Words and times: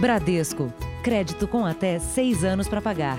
Bradesco. 0.00 0.72
Crédito 1.02 1.48
com 1.48 1.66
até 1.66 1.98
seis 1.98 2.44
anos 2.44 2.68
para 2.68 2.80
pagar. 2.80 3.18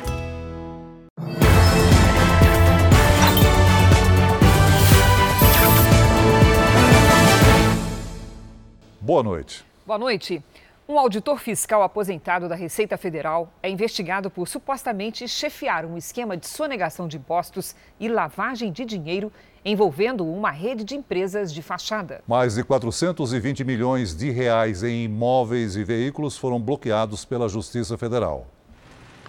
Boa 9.02 9.24
noite. 9.24 9.66
Boa 9.86 9.98
noite. 9.98 10.44
Um 10.92 10.98
auditor 10.98 11.38
fiscal 11.38 11.84
aposentado 11.84 12.50
da 12.50 12.56
Receita 12.56 12.98
Federal 12.98 13.54
é 13.62 13.70
investigado 13.70 14.28
por 14.28 14.48
supostamente 14.48 15.28
chefiar 15.28 15.86
um 15.86 15.96
esquema 15.96 16.36
de 16.36 16.48
sonegação 16.48 17.08
de 17.08 17.16
impostos 17.16 17.76
e 18.00 18.08
lavagem 18.08 18.72
de 18.72 18.84
dinheiro 18.86 19.32
envolvendo 19.64 20.26
uma 20.26 20.50
rede 20.50 20.84
de 20.84 20.96
empresas 20.96 21.54
de 21.54 21.62
fachada. 21.62 22.24
Mais 22.28 22.56
de 22.56 22.64
420 22.64 23.64
milhões 23.64 24.16
de 24.16 24.32
reais 24.32 24.82
em 24.82 25.04
imóveis 25.04 25.76
e 25.76 25.84
veículos 25.84 26.36
foram 26.36 26.60
bloqueados 26.60 27.24
pela 27.24 27.48
Justiça 27.48 27.96
Federal. 27.96 28.48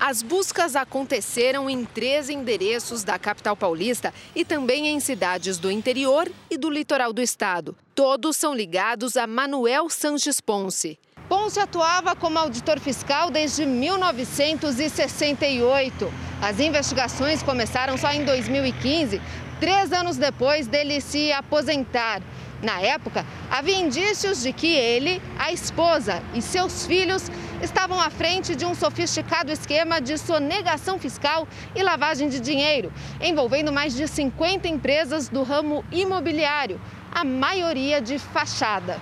As 0.00 0.22
buscas 0.22 0.74
aconteceram 0.74 1.68
em 1.68 1.84
três 1.84 2.30
endereços 2.30 3.04
da 3.04 3.18
capital 3.18 3.54
paulista 3.54 4.14
e 4.34 4.46
também 4.46 4.86
em 4.86 4.98
cidades 4.98 5.58
do 5.58 5.70
interior 5.70 6.26
e 6.50 6.56
do 6.56 6.70
litoral 6.70 7.12
do 7.12 7.20
estado. 7.20 7.76
Todos 7.94 8.38
são 8.38 8.54
ligados 8.54 9.14
a 9.18 9.26
Manuel 9.26 9.90
Sanches 9.90 10.40
Ponce. 10.40 10.98
Ponce 11.30 11.58
atuava 11.60 12.14
como 12.16 12.40
auditor 12.40 12.80
fiscal 12.80 13.30
desde 13.30 13.64
1968. 13.64 16.12
As 16.42 16.58
investigações 16.58 17.40
começaram 17.40 17.96
só 17.96 18.10
em 18.10 18.24
2015, 18.24 19.22
três 19.60 19.92
anos 19.92 20.16
depois 20.16 20.66
dele 20.66 21.00
se 21.00 21.30
aposentar. 21.30 22.20
Na 22.60 22.80
época, 22.80 23.24
havia 23.48 23.78
indícios 23.78 24.42
de 24.42 24.52
que 24.52 24.74
ele, 24.74 25.22
a 25.38 25.52
esposa 25.52 26.20
e 26.34 26.42
seus 26.42 26.84
filhos 26.84 27.30
estavam 27.62 28.00
à 28.00 28.10
frente 28.10 28.56
de 28.56 28.66
um 28.66 28.74
sofisticado 28.74 29.52
esquema 29.52 30.00
de 30.00 30.18
sonegação 30.18 30.98
fiscal 30.98 31.46
e 31.76 31.82
lavagem 31.84 32.28
de 32.28 32.40
dinheiro, 32.40 32.92
envolvendo 33.20 33.72
mais 33.72 33.94
de 33.94 34.08
50 34.08 34.66
empresas 34.66 35.28
do 35.28 35.44
ramo 35.44 35.84
imobiliário, 35.92 36.80
a 37.12 37.22
maioria 37.22 38.00
de 38.00 38.18
fachada. 38.18 38.98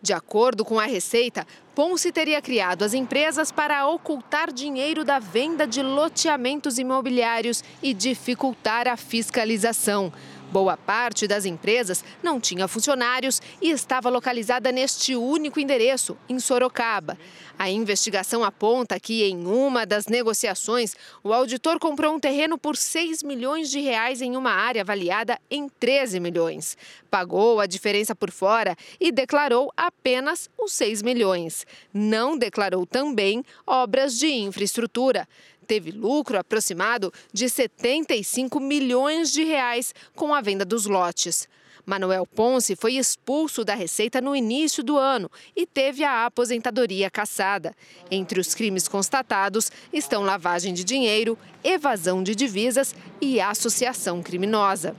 De 0.00 0.12
acordo 0.12 0.64
com 0.64 0.78
a 0.78 0.86
Receita, 0.86 1.46
Ponce 1.74 2.12
teria 2.12 2.40
criado 2.40 2.84
as 2.84 2.94
empresas 2.94 3.50
para 3.50 3.86
ocultar 3.86 4.52
dinheiro 4.52 5.04
da 5.04 5.18
venda 5.18 5.66
de 5.66 5.82
loteamentos 5.82 6.78
imobiliários 6.78 7.62
e 7.82 7.92
dificultar 7.92 8.86
a 8.88 8.96
fiscalização. 8.96 10.12
Boa 10.50 10.78
parte 10.78 11.28
das 11.28 11.44
empresas 11.44 12.02
não 12.22 12.40
tinha 12.40 12.66
funcionários 12.66 13.42
e 13.60 13.70
estava 13.70 14.08
localizada 14.08 14.72
neste 14.72 15.14
único 15.14 15.60
endereço, 15.60 16.16
em 16.26 16.40
Sorocaba. 16.40 17.18
A 17.58 17.68
investigação 17.68 18.42
aponta 18.42 18.98
que, 18.98 19.24
em 19.24 19.46
uma 19.46 19.84
das 19.84 20.06
negociações, 20.06 20.94
o 21.22 21.34
auditor 21.34 21.78
comprou 21.78 22.14
um 22.14 22.20
terreno 22.20 22.56
por 22.56 22.76
6 22.76 23.22
milhões 23.22 23.68
de 23.68 23.80
reais 23.80 24.22
em 24.22 24.36
uma 24.36 24.52
área 24.52 24.80
avaliada 24.80 25.38
em 25.50 25.68
13 25.68 26.18
milhões. 26.18 26.78
Pagou 27.10 27.60
a 27.60 27.66
diferença 27.66 28.14
por 28.14 28.30
fora 28.30 28.74
e 28.98 29.12
declarou 29.12 29.70
apenas 29.76 30.48
os 30.56 30.72
6 30.72 31.02
milhões. 31.02 31.66
Não 31.92 32.38
declarou 32.38 32.86
também 32.86 33.44
obras 33.66 34.16
de 34.16 34.28
infraestrutura 34.28 35.28
teve 35.68 35.92
lucro 35.92 36.38
aproximado 36.38 37.12
de 37.30 37.48
75 37.48 38.58
milhões 38.58 39.30
de 39.30 39.44
reais 39.44 39.94
com 40.16 40.34
a 40.34 40.40
venda 40.40 40.64
dos 40.64 40.86
lotes. 40.86 41.46
Manuel 41.84 42.26
Ponce 42.26 42.74
foi 42.74 42.94
expulso 42.94 43.64
da 43.64 43.74
Receita 43.74 44.20
no 44.20 44.34
início 44.34 44.82
do 44.82 44.98
ano 44.98 45.30
e 45.56 45.66
teve 45.66 46.04
a 46.04 46.26
aposentadoria 46.26 47.10
cassada. 47.10 47.74
Entre 48.10 48.40
os 48.40 48.54
crimes 48.54 48.88
constatados 48.88 49.70
estão 49.92 50.22
lavagem 50.22 50.74
de 50.74 50.84
dinheiro, 50.84 51.38
evasão 51.62 52.22
de 52.22 52.34
divisas 52.34 52.94
e 53.20 53.40
associação 53.40 54.22
criminosa. 54.22 54.96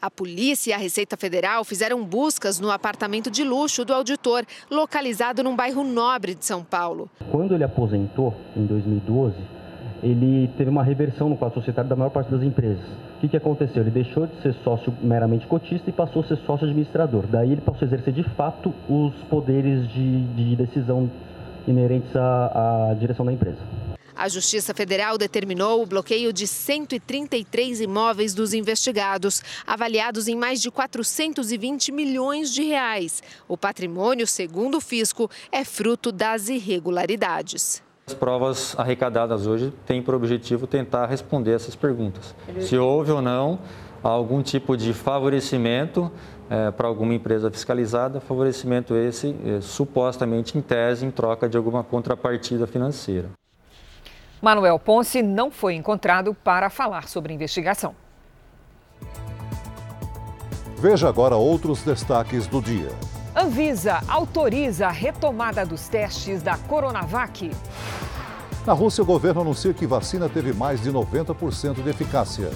A 0.00 0.08
polícia 0.08 0.70
e 0.70 0.72
a 0.72 0.78
Receita 0.78 1.16
Federal 1.16 1.64
fizeram 1.64 2.04
buscas 2.04 2.60
no 2.60 2.70
apartamento 2.70 3.32
de 3.32 3.42
luxo 3.42 3.84
do 3.84 3.92
auditor, 3.92 4.46
localizado 4.70 5.42
num 5.42 5.56
bairro 5.56 5.82
nobre 5.82 6.36
de 6.36 6.44
São 6.44 6.62
Paulo. 6.62 7.10
Quando 7.32 7.52
ele 7.52 7.64
aposentou, 7.64 8.32
em 8.56 8.64
2012, 8.64 9.34
ele 10.02 10.48
teve 10.56 10.70
uma 10.70 10.82
reversão 10.82 11.28
no 11.28 11.36
quadro 11.36 11.58
societário 11.58 11.88
da 11.88 11.96
maior 11.96 12.10
parte 12.10 12.30
das 12.30 12.42
empresas. 12.42 12.84
O 13.16 13.20
que, 13.20 13.28
que 13.28 13.36
aconteceu? 13.36 13.82
Ele 13.82 13.90
deixou 13.90 14.26
de 14.26 14.40
ser 14.42 14.54
sócio 14.62 14.92
meramente 15.02 15.46
cotista 15.46 15.90
e 15.90 15.92
passou 15.92 16.22
a 16.22 16.24
ser 16.26 16.36
sócio 16.38 16.66
administrador. 16.66 17.26
Daí 17.26 17.52
ele 17.52 17.60
passou 17.60 17.82
a 17.82 17.86
exercer 17.86 18.12
de 18.14 18.22
fato 18.22 18.72
os 18.88 19.14
poderes 19.24 19.88
de, 19.88 20.24
de 20.34 20.56
decisão 20.56 21.10
inerentes 21.66 22.14
à, 22.14 22.90
à 22.90 22.94
direção 22.94 23.26
da 23.26 23.32
empresa. 23.32 23.58
A 24.18 24.28
Justiça 24.28 24.74
Federal 24.74 25.16
determinou 25.16 25.80
o 25.80 25.86
bloqueio 25.86 26.32
de 26.32 26.44
133 26.44 27.80
imóveis 27.80 28.34
dos 28.34 28.52
investigados, 28.52 29.40
avaliados 29.64 30.26
em 30.26 30.34
mais 30.34 30.60
de 30.60 30.72
420 30.72 31.92
milhões 31.92 32.52
de 32.52 32.64
reais. 32.64 33.22
O 33.46 33.56
patrimônio, 33.56 34.26
segundo 34.26 34.78
o 34.78 34.80
fisco, 34.80 35.30
é 35.52 35.64
fruto 35.64 36.10
das 36.10 36.48
irregularidades. 36.48 37.80
As 38.08 38.14
provas 38.14 38.74
arrecadadas 38.78 39.46
hoje 39.46 39.70
têm 39.84 40.02
por 40.02 40.14
objetivo 40.14 40.66
tentar 40.66 41.04
responder 41.04 41.52
essas 41.52 41.76
perguntas. 41.76 42.34
Se 42.58 42.74
houve 42.74 43.12
ou 43.12 43.20
não 43.20 43.58
algum 44.02 44.42
tipo 44.42 44.78
de 44.78 44.94
favorecimento 44.94 46.10
é, 46.48 46.70
para 46.70 46.88
alguma 46.88 47.12
empresa 47.12 47.50
fiscalizada, 47.50 48.18
favorecimento 48.18 48.96
esse 48.96 49.36
é, 49.44 49.60
supostamente 49.60 50.56
em 50.56 50.62
tese 50.62 51.04
em 51.04 51.10
troca 51.10 51.50
de 51.50 51.58
alguma 51.58 51.84
contrapartida 51.84 52.66
financeira. 52.66 53.28
Manuel 54.40 54.78
Ponce 54.78 55.22
não 55.22 55.50
foi 55.50 55.74
encontrado 55.74 56.32
para 56.32 56.70
falar 56.70 57.08
sobre 57.08 57.32
a 57.32 57.34
investigação. 57.34 57.94
Veja 60.78 61.10
agora 61.10 61.36
outros 61.36 61.82
destaques 61.82 62.46
do 62.46 62.62
dia. 62.62 62.88
Anvisa 63.40 64.02
autoriza 64.08 64.88
a 64.88 64.90
retomada 64.90 65.64
dos 65.64 65.86
testes 65.86 66.42
da 66.42 66.58
Coronavac. 66.58 67.52
Na 68.66 68.72
Rússia, 68.72 69.00
o 69.00 69.06
governo 69.06 69.42
anuncia 69.42 69.72
que 69.72 69.86
vacina 69.86 70.28
teve 70.28 70.52
mais 70.52 70.82
de 70.82 70.90
90% 70.90 71.80
de 71.80 71.88
eficácia. 71.88 72.50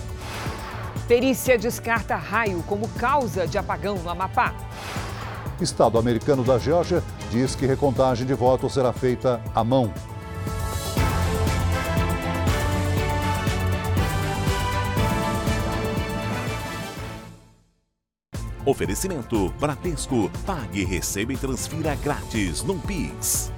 Perícia 1.07 1.57
descarta 1.57 2.17
raio 2.17 2.65
como 2.65 2.89
causa 2.89 3.47
de 3.47 3.57
apagão 3.57 3.95
no 4.03 4.11
Amapá. 4.11 4.53
Estado 5.61 5.99
americano 5.99 6.43
da 6.43 6.59
Geórgia 6.59 7.01
diz 7.31 7.55
que 7.55 7.65
recontagem 7.65 8.27
de 8.27 8.35
votos 8.35 8.75
será 8.75 8.93
feita 8.93 9.41
à 9.55 9.63
mão. 9.63 9.95
Oferecimento 18.65 19.49
Bradesco. 19.59 20.31
Pague, 20.47 20.85
receba 20.85 21.33
e 21.33 21.37
transfira 21.37 21.97
grátis 21.97 22.63
no 22.63 22.79
Pix. 22.79 23.53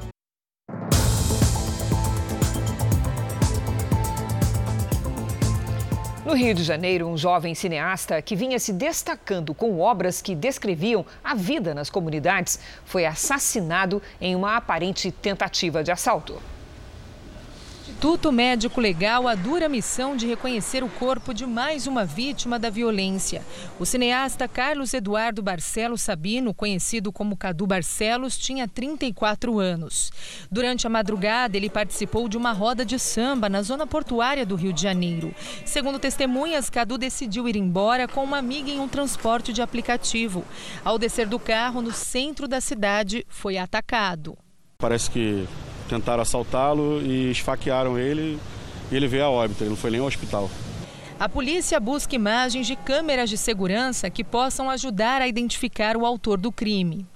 No 6.25 6.33
Rio 6.33 6.55
de 6.55 6.65
Janeiro, 6.65 7.07
um 7.07 7.19
jovem 7.19 7.55
cineasta 7.55 8.21
que 8.23 8.35
vinha 8.35 8.59
se 8.59 8.73
destacando 8.73 9.53
com 9.53 9.79
obras 9.79 10.23
que 10.23 10.35
descreviam 10.35 11.05
a 11.23 11.35
vida 11.35 11.75
nas 11.75 11.91
comunidades 11.91 12.59
foi 12.87 13.05
assassinado 13.05 14.01
em 14.19 14.35
uma 14.35 14.57
aparente 14.57 15.13
tentativa 15.13 15.85
de 15.85 15.93
assalto. 15.93 16.41
Instituto 17.95 18.33
Médico 18.33 18.81
Legal 18.81 19.29
a 19.29 19.37
dura 19.37 19.69
missão 19.69 20.17
de 20.17 20.27
reconhecer 20.27 20.83
o 20.83 20.89
corpo 20.89 21.33
de 21.33 21.47
mais 21.47 21.87
uma 21.87 22.05
vítima 22.05 22.59
da 22.59 22.69
violência. 22.69 23.41
O 23.79 23.87
cineasta 23.87 24.49
Carlos 24.49 24.93
Eduardo 24.93 25.41
Barcelos 25.41 26.03
Sabino, 26.03 26.53
conhecido 26.53 27.13
como 27.13 27.37
Cadu 27.37 27.69
Barcelos, 27.69 28.37
tinha 28.37 28.67
34 28.67 29.61
anos. 29.61 30.11
Durante 30.51 30.89
a 30.89 30.91
madrugada, 30.91 31.57
ele 31.57 31.71
participou 31.71 32.29
de 32.29 32.37
uma 32.37 32.51
roda 32.51 32.85
de 32.85 32.99
samba 32.99 33.49
na 33.49 33.63
zona 33.63 33.87
portuária 33.87 34.45
do 34.45 34.57
Rio 34.57 34.73
de 34.73 34.83
Janeiro. 34.83 35.33
Segundo 35.65 36.01
testemunhas, 36.01 36.69
Cadu 36.69 36.99
decidiu 36.99 37.49
ir 37.49 37.55
embora 37.55 38.09
com 38.09 38.25
uma 38.25 38.39
amiga 38.39 38.71
em 38.71 38.81
um 38.81 38.89
transporte 38.89 39.53
de 39.53 39.63
aplicativo. 39.63 40.45
Ao 40.85 40.99
descer 40.99 41.29
do 41.29 41.39
carro 41.39 41.81
no 41.81 41.93
centro 41.93 42.49
da 42.49 42.61
cidade, 42.61 43.25
foi 43.29 43.57
atacado. 43.57 44.37
Parece 44.79 45.09
que 45.11 45.47
tentaram 45.99 46.23
assaltá-lo 46.23 47.01
e 47.03 47.31
esfaquearam 47.31 47.99
ele 47.99 48.39
e 48.91 48.97
ele 48.97 49.07
veio 49.07 49.25
a 49.25 49.31
óbito, 49.31 49.63
ele 49.63 49.71
não 49.71 49.77
foi 49.77 49.91
nem 49.91 50.01
ao 50.01 50.07
hospital. 50.07 50.51
A 51.19 51.29
polícia 51.29 51.79
busca 51.79 52.15
imagens 52.15 52.67
de 52.67 52.75
câmeras 52.75 53.31
de 53.31 53.39
segurança 53.39 54.11
que 54.11 54.25
possam 54.25 54.69
ajudar 54.69 55.23
a 55.23 55.29
identificar 55.29 55.97
o 55.97 56.05
autor 56.05 56.39
do 56.39 56.51
crime. 56.51 57.07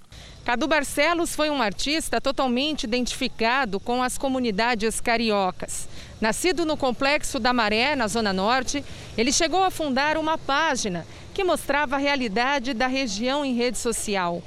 Cadu 0.45 0.67
Barcelos 0.67 1.35
foi 1.35 1.51
um 1.51 1.61
artista 1.61 2.21
totalmente 2.21 2.85
identificado 2.85 3.79
com 3.79 4.03
as 4.03 4.17
comunidades 4.17 4.99
cariocas. 4.99 5.87
Nascido 6.21 6.65
no 6.65 6.77
Complexo 6.77 7.39
da 7.39 7.53
Maré, 7.53 7.95
na 7.95 8.09
Zona 8.09 8.33
Norte, 8.33 8.83
ele 9.17 9.31
chegou 9.31 9.63
a 9.63 9.71
fundar 9.71 10.17
uma 10.17 10.39
página 10.39 11.05
que 11.35 11.45
mostrava 11.45 11.97
a 11.97 11.99
realidade 11.99 12.73
da 12.73 12.87
região 12.87 13.45
em 13.45 13.55
rede 13.55 13.77
social. 13.77 14.43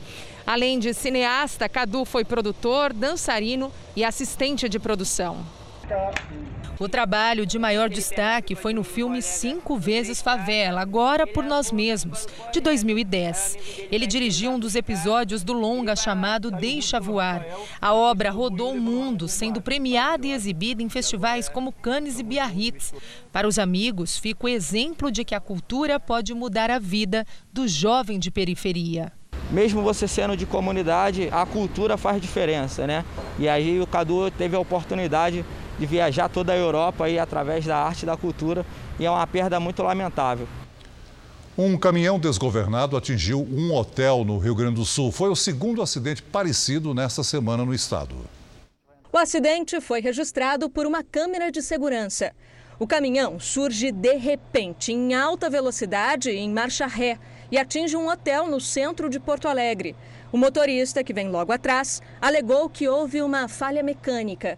Além 0.51 0.79
de 0.79 0.93
cineasta, 0.93 1.69
Cadu 1.69 2.03
foi 2.03 2.25
produtor, 2.25 2.91
dançarino 2.91 3.71
e 3.95 4.03
assistente 4.03 4.67
de 4.67 4.79
produção. 4.79 5.45
O 6.77 6.89
trabalho 6.89 7.45
de 7.45 7.57
maior 7.57 7.87
destaque 7.87 8.53
foi 8.53 8.73
no 8.73 8.83
filme 8.83 9.21
Cinco 9.21 9.77
Vezes 9.77 10.21
Favela, 10.21 10.81
agora 10.81 11.25
por 11.25 11.45
nós 11.45 11.71
mesmos, 11.71 12.27
de 12.51 12.59
2010. 12.59 13.87
Ele 13.89 14.05
dirigiu 14.05 14.51
um 14.51 14.59
dos 14.59 14.75
episódios 14.75 15.41
do 15.41 15.53
longa 15.53 15.95
chamado 15.95 16.51
Deixa 16.51 16.99
Voar. 16.99 17.45
A 17.79 17.93
obra 17.93 18.29
rodou 18.29 18.73
o 18.73 18.81
mundo, 18.81 19.29
sendo 19.29 19.61
premiada 19.61 20.27
e 20.27 20.33
exibida 20.33 20.83
em 20.83 20.89
festivais 20.89 21.47
como 21.47 21.71
Cannes 21.71 22.19
e 22.19 22.23
Biarritz. 22.23 22.93
Para 23.31 23.47
os 23.47 23.57
amigos, 23.57 24.17
fica 24.17 24.47
o 24.47 24.49
exemplo 24.49 25.09
de 25.09 25.23
que 25.23 25.33
a 25.33 25.39
cultura 25.39 25.97
pode 25.97 26.33
mudar 26.33 26.69
a 26.69 26.77
vida 26.77 27.25
do 27.53 27.69
jovem 27.69 28.19
de 28.19 28.29
periferia 28.29 29.13
mesmo 29.51 29.81
você 29.81 30.07
sendo 30.07 30.37
de 30.37 30.45
comunidade, 30.45 31.27
a 31.31 31.45
cultura 31.45 31.97
faz 31.97 32.21
diferença, 32.21 32.87
né? 32.87 33.03
E 33.37 33.49
aí 33.49 33.81
o 33.81 33.85
Cadu 33.85 34.31
teve 34.31 34.55
a 34.55 34.59
oportunidade 34.59 35.45
de 35.77 35.85
viajar 35.85 36.29
toda 36.29 36.53
a 36.53 36.57
Europa 36.57 37.05
aí 37.05 37.19
através 37.19 37.65
da 37.65 37.77
arte 37.77 38.03
e 38.03 38.05
da 38.05 38.15
cultura 38.15 38.65
e 38.99 39.05
é 39.05 39.11
uma 39.11 39.25
perda 39.27 39.59
muito 39.59 39.83
lamentável. 39.83 40.47
Um 41.57 41.77
caminhão 41.77 42.17
desgovernado 42.17 42.95
atingiu 42.95 43.41
um 43.41 43.73
hotel 43.73 44.23
no 44.23 44.37
Rio 44.37 44.55
Grande 44.55 44.75
do 44.75 44.85
Sul. 44.85 45.11
Foi 45.11 45.29
o 45.29 45.35
segundo 45.35 45.81
acidente 45.81 46.23
parecido 46.23 46.93
nesta 46.93 47.23
semana 47.23 47.65
no 47.65 47.73
estado. 47.73 48.15
O 49.11 49.17
acidente 49.17 49.81
foi 49.81 49.99
registrado 49.99 50.69
por 50.69 50.85
uma 50.85 51.03
câmera 51.03 51.51
de 51.51 51.61
segurança. 51.61 52.31
O 52.81 52.87
caminhão 52.87 53.39
surge 53.39 53.91
de 53.91 54.15
repente, 54.15 54.91
em 54.91 55.13
alta 55.13 55.51
velocidade, 55.51 56.31
em 56.31 56.49
marcha 56.49 56.87
ré, 56.87 57.19
e 57.51 57.57
atinge 57.59 57.95
um 57.95 58.09
hotel 58.09 58.47
no 58.47 58.59
centro 58.59 59.07
de 59.07 59.19
Porto 59.19 59.47
Alegre. 59.47 59.95
O 60.31 60.37
motorista, 60.37 61.03
que 61.03 61.13
vem 61.13 61.29
logo 61.29 61.51
atrás, 61.51 62.01
alegou 62.19 62.67
que 62.67 62.87
houve 62.87 63.21
uma 63.21 63.47
falha 63.47 63.83
mecânica. 63.83 64.57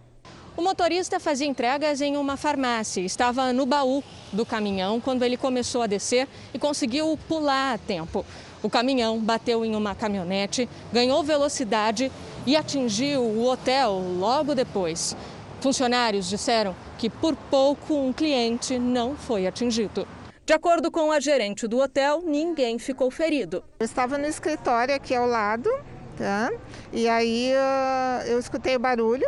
O 0.56 0.62
motorista 0.62 1.20
fazia 1.20 1.46
entregas 1.46 2.00
em 2.00 2.16
uma 2.16 2.38
farmácia. 2.38 3.02
Estava 3.02 3.52
no 3.52 3.66
baú 3.66 4.02
do 4.32 4.46
caminhão 4.46 5.02
quando 5.02 5.24
ele 5.24 5.36
começou 5.36 5.82
a 5.82 5.88
descer 5.88 6.26
e 6.54 6.58
conseguiu 6.58 7.20
pular 7.28 7.74
a 7.74 7.78
tempo. 7.78 8.26
O 8.62 8.70
caminhão 8.70 9.20
bateu 9.20 9.66
em 9.66 9.76
uma 9.76 9.94
caminhonete, 9.94 10.70
ganhou 10.94 11.22
velocidade 11.24 12.10
e 12.46 12.56
atingiu 12.56 13.22
o 13.22 13.46
hotel 13.46 14.02
logo 14.18 14.56
depois. 14.56 15.14
Funcionários 15.64 16.28
disseram 16.28 16.76
que 16.98 17.10
por 17.10 17.38
pouco 17.38 17.96
um 17.96 18.12
cliente 18.12 18.78
não 18.78 19.16
foi 19.16 19.48
atingido. 19.48 20.06
De 20.46 20.52
acordo 20.52 20.92
com 20.92 21.10
a 21.10 21.22
gerente 21.22 21.68
do 21.70 21.80
hotel, 21.80 22.22
ninguém 22.26 22.78
ficou 22.78 23.10
ferido. 23.10 23.64
Eu 23.80 23.86
estava 23.86 24.18
no 24.18 24.26
escritório 24.26 24.94
aqui 24.94 25.16
ao 25.16 25.26
lado, 25.26 25.70
tá? 26.18 26.52
E 26.92 27.08
aí 27.08 27.54
uh, 27.54 28.28
eu 28.28 28.40
escutei 28.40 28.76
o 28.76 28.80
barulho 28.80 29.26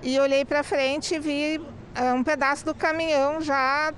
e 0.00 0.16
olhei 0.20 0.44
para 0.44 0.62
frente 0.62 1.16
e 1.16 1.18
vi 1.18 1.58
uh, 1.58 2.14
um 2.14 2.22
pedaço 2.22 2.64
do 2.64 2.72
caminhão 2.72 3.40
já 3.40 3.92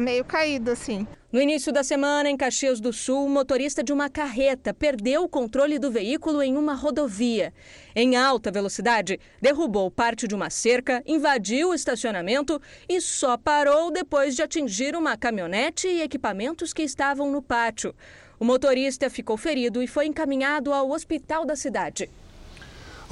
meio 0.00 0.24
caído 0.24 0.72
assim. 0.72 1.06
No 1.32 1.40
início 1.40 1.72
da 1.72 1.82
semana, 1.82 2.28
em 2.28 2.36
Caxias 2.36 2.78
do 2.78 2.92
Sul, 2.92 3.24
o 3.24 3.30
motorista 3.30 3.82
de 3.82 3.90
uma 3.90 4.10
carreta 4.10 4.74
perdeu 4.74 5.22
o 5.22 5.28
controle 5.28 5.78
do 5.78 5.90
veículo 5.90 6.42
em 6.42 6.58
uma 6.58 6.74
rodovia. 6.74 7.54
Em 7.96 8.16
alta 8.16 8.50
velocidade, 8.50 9.18
derrubou 9.40 9.90
parte 9.90 10.28
de 10.28 10.34
uma 10.34 10.50
cerca, 10.50 11.02
invadiu 11.06 11.70
o 11.70 11.74
estacionamento 11.74 12.60
e 12.86 13.00
só 13.00 13.38
parou 13.38 13.90
depois 13.90 14.36
de 14.36 14.42
atingir 14.42 14.94
uma 14.94 15.16
caminhonete 15.16 15.88
e 15.88 16.02
equipamentos 16.02 16.74
que 16.74 16.82
estavam 16.82 17.30
no 17.30 17.40
pátio. 17.40 17.94
O 18.38 18.44
motorista 18.44 19.08
ficou 19.08 19.38
ferido 19.38 19.82
e 19.82 19.86
foi 19.86 20.04
encaminhado 20.04 20.70
ao 20.70 20.90
hospital 20.90 21.46
da 21.46 21.56
cidade. 21.56 22.10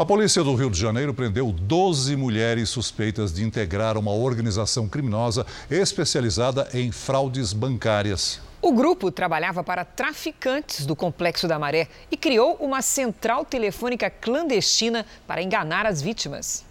A 0.01 0.07
polícia 0.07 0.43
do 0.43 0.55
Rio 0.55 0.71
de 0.71 0.81
Janeiro 0.81 1.13
prendeu 1.13 1.53
12 1.53 2.17
mulheres 2.17 2.71
suspeitas 2.71 3.35
de 3.35 3.45
integrar 3.45 3.99
uma 3.99 4.13
organização 4.13 4.89
criminosa 4.89 5.45
especializada 5.71 6.71
em 6.73 6.91
fraudes 6.91 7.53
bancárias. 7.53 8.41
O 8.63 8.73
grupo 8.73 9.11
trabalhava 9.11 9.63
para 9.63 9.85
traficantes 9.85 10.87
do 10.87 10.97
Complexo 10.97 11.47
da 11.47 11.59
Maré 11.59 11.87
e 12.11 12.17
criou 12.17 12.55
uma 12.61 12.81
central 12.81 13.45
telefônica 13.45 14.09
clandestina 14.09 15.05
para 15.27 15.43
enganar 15.43 15.85
as 15.85 16.01
vítimas. 16.01 16.65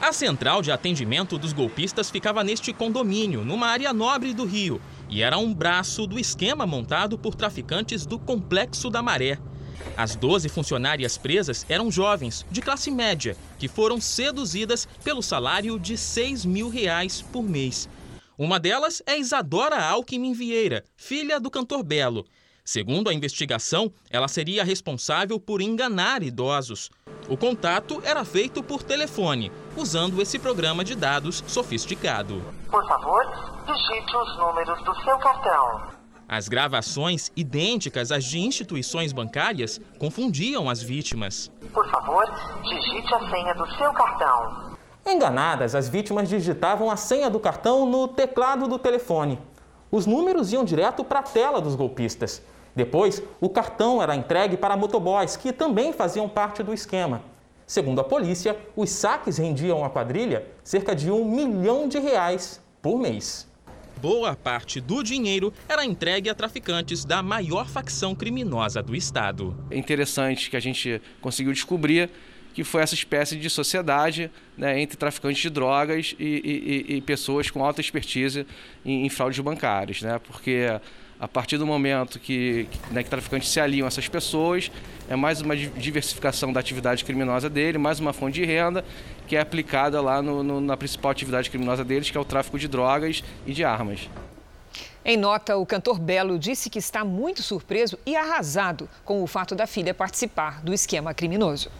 A 0.00 0.10
central 0.10 0.62
de 0.62 0.72
atendimento 0.72 1.36
dos 1.36 1.52
golpistas 1.52 2.08
ficava 2.08 2.42
neste 2.42 2.72
condomínio, 2.72 3.44
numa 3.44 3.66
área 3.66 3.92
nobre 3.92 4.32
do 4.32 4.46
Rio, 4.46 4.80
e 5.10 5.22
era 5.22 5.36
um 5.36 5.52
braço 5.52 6.06
do 6.06 6.18
esquema 6.18 6.66
montado 6.66 7.18
por 7.18 7.34
traficantes 7.34 8.06
do 8.06 8.18
Complexo 8.18 8.88
da 8.88 9.02
Maré. 9.02 9.36
As 9.96 10.14
12 10.14 10.48
funcionárias 10.48 11.18
presas 11.18 11.66
eram 11.68 11.90
jovens, 11.90 12.46
de 12.50 12.60
classe 12.60 12.90
média, 12.90 13.36
que 13.58 13.68
foram 13.68 14.00
seduzidas 14.00 14.86
pelo 15.02 15.22
salário 15.22 15.78
de 15.78 15.96
6 15.96 16.44
mil 16.44 16.68
reais 16.68 17.22
por 17.22 17.42
mês. 17.42 17.88
Uma 18.38 18.60
delas 18.60 19.02
é 19.04 19.18
Isadora 19.18 19.82
Alckmin 19.82 20.32
Vieira, 20.32 20.84
filha 20.96 21.40
do 21.40 21.50
cantor 21.50 21.82
Belo. 21.82 22.24
Segundo 22.64 23.08
a 23.08 23.14
investigação, 23.14 23.90
ela 24.10 24.28
seria 24.28 24.62
responsável 24.62 25.40
por 25.40 25.62
enganar 25.62 26.22
idosos. 26.22 26.90
O 27.28 27.36
contato 27.36 28.00
era 28.04 28.24
feito 28.24 28.62
por 28.62 28.82
telefone, 28.82 29.50
usando 29.76 30.20
esse 30.20 30.38
programa 30.38 30.84
de 30.84 30.94
dados 30.94 31.42
sofisticado. 31.46 32.42
Por 32.70 32.86
favor, 32.86 33.24
digite 33.66 34.16
os 34.16 34.36
números 34.36 34.84
do 34.84 34.94
seu 35.02 35.18
cartão. 35.18 35.97
As 36.30 36.46
gravações, 36.46 37.32
idênticas 37.34 38.12
às 38.12 38.22
de 38.22 38.38
instituições 38.38 39.14
bancárias, 39.14 39.80
confundiam 39.98 40.68
as 40.68 40.82
vítimas. 40.82 41.50
Por 41.72 41.90
favor, 41.90 42.22
digite 42.62 43.14
a 43.14 43.30
senha 43.30 43.54
do 43.54 43.66
seu 43.78 43.90
cartão. 43.94 44.76
Enganadas, 45.06 45.74
as 45.74 45.88
vítimas 45.88 46.28
digitavam 46.28 46.90
a 46.90 46.96
senha 46.96 47.30
do 47.30 47.40
cartão 47.40 47.86
no 47.86 48.06
teclado 48.06 48.68
do 48.68 48.78
telefone. 48.78 49.38
Os 49.90 50.04
números 50.04 50.52
iam 50.52 50.64
direto 50.64 51.02
para 51.02 51.20
a 51.20 51.22
tela 51.22 51.62
dos 51.62 51.74
golpistas. 51.74 52.42
Depois, 52.76 53.22
o 53.40 53.48
cartão 53.48 54.02
era 54.02 54.14
entregue 54.14 54.58
para 54.58 54.76
motoboys, 54.76 55.34
que 55.34 55.50
também 55.50 55.94
faziam 55.94 56.28
parte 56.28 56.62
do 56.62 56.74
esquema. 56.74 57.22
Segundo 57.66 58.02
a 58.02 58.04
polícia, 58.04 58.54
os 58.76 58.90
saques 58.90 59.38
rendiam 59.38 59.82
à 59.82 59.88
quadrilha 59.88 60.46
cerca 60.62 60.94
de 60.94 61.10
um 61.10 61.24
milhão 61.24 61.88
de 61.88 61.98
reais 61.98 62.62
por 62.82 62.98
mês 62.98 63.47
boa 63.98 64.36
parte 64.36 64.80
do 64.80 65.02
dinheiro 65.02 65.52
era 65.68 65.84
entregue 65.84 66.30
a 66.30 66.34
traficantes 66.34 67.04
da 67.04 67.22
maior 67.22 67.68
facção 67.68 68.14
criminosa 68.14 68.82
do 68.82 68.94
estado. 68.94 69.56
É 69.70 69.76
interessante 69.76 70.48
que 70.48 70.56
a 70.56 70.60
gente 70.60 71.02
conseguiu 71.20 71.52
descobrir 71.52 72.08
que 72.54 72.64
foi 72.64 72.82
essa 72.82 72.94
espécie 72.94 73.36
de 73.36 73.50
sociedade 73.50 74.30
né, 74.56 74.80
entre 74.80 74.96
traficantes 74.96 75.40
de 75.40 75.50
drogas 75.50 76.14
e, 76.18 76.84
e, 76.88 76.96
e 76.96 77.00
pessoas 77.00 77.50
com 77.50 77.64
alta 77.64 77.80
expertise 77.80 78.46
em, 78.84 79.06
em 79.06 79.08
fraudes 79.08 79.38
bancárias, 79.38 80.02
né? 80.02 80.18
Porque 80.18 80.66
a 81.20 81.26
partir 81.26 81.58
do 81.58 81.66
momento 81.66 82.18
que, 82.18 82.68
né, 82.90 83.02
que 83.02 83.10
traficantes 83.10 83.48
se 83.48 83.60
aliam 83.60 83.84
a 83.84 83.88
essas 83.88 84.08
pessoas, 84.08 84.70
é 85.08 85.16
mais 85.16 85.40
uma 85.40 85.56
diversificação 85.56 86.52
da 86.52 86.60
atividade 86.60 87.04
criminosa 87.04 87.48
dele, 87.48 87.78
mais 87.78 87.98
uma 87.98 88.12
fonte 88.12 88.34
de 88.34 88.44
renda 88.44 88.84
que 89.26 89.36
é 89.36 89.40
aplicada 89.40 90.00
lá 90.00 90.22
no, 90.22 90.42
no, 90.42 90.60
na 90.60 90.76
principal 90.76 91.10
atividade 91.10 91.50
criminosa 91.50 91.84
deles, 91.84 92.10
que 92.10 92.16
é 92.16 92.20
o 92.20 92.24
tráfico 92.24 92.58
de 92.58 92.66
drogas 92.66 93.22
e 93.46 93.52
de 93.52 93.62
armas. 93.62 94.08
Em 95.04 95.16
nota, 95.16 95.56
o 95.56 95.64
cantor 95.64 95.98
Belo 95.98 96.38
disse 96.38 96.68
que 96.68 96.78
está 96.78 97.04
muito 97.04 97.42
surpreso 97.42 97.98
e 98.04 98.16
arrasado 98.16 98.88
com 99.04 99.22
o 99.22 99.26
fato 99.26 99.54
da 99.54 99.66
filha 99.66 99.94
participar 99.94 100.62
do 100.62 100.72
esquema 100.72 101.14
criminoso. 101.14 101.70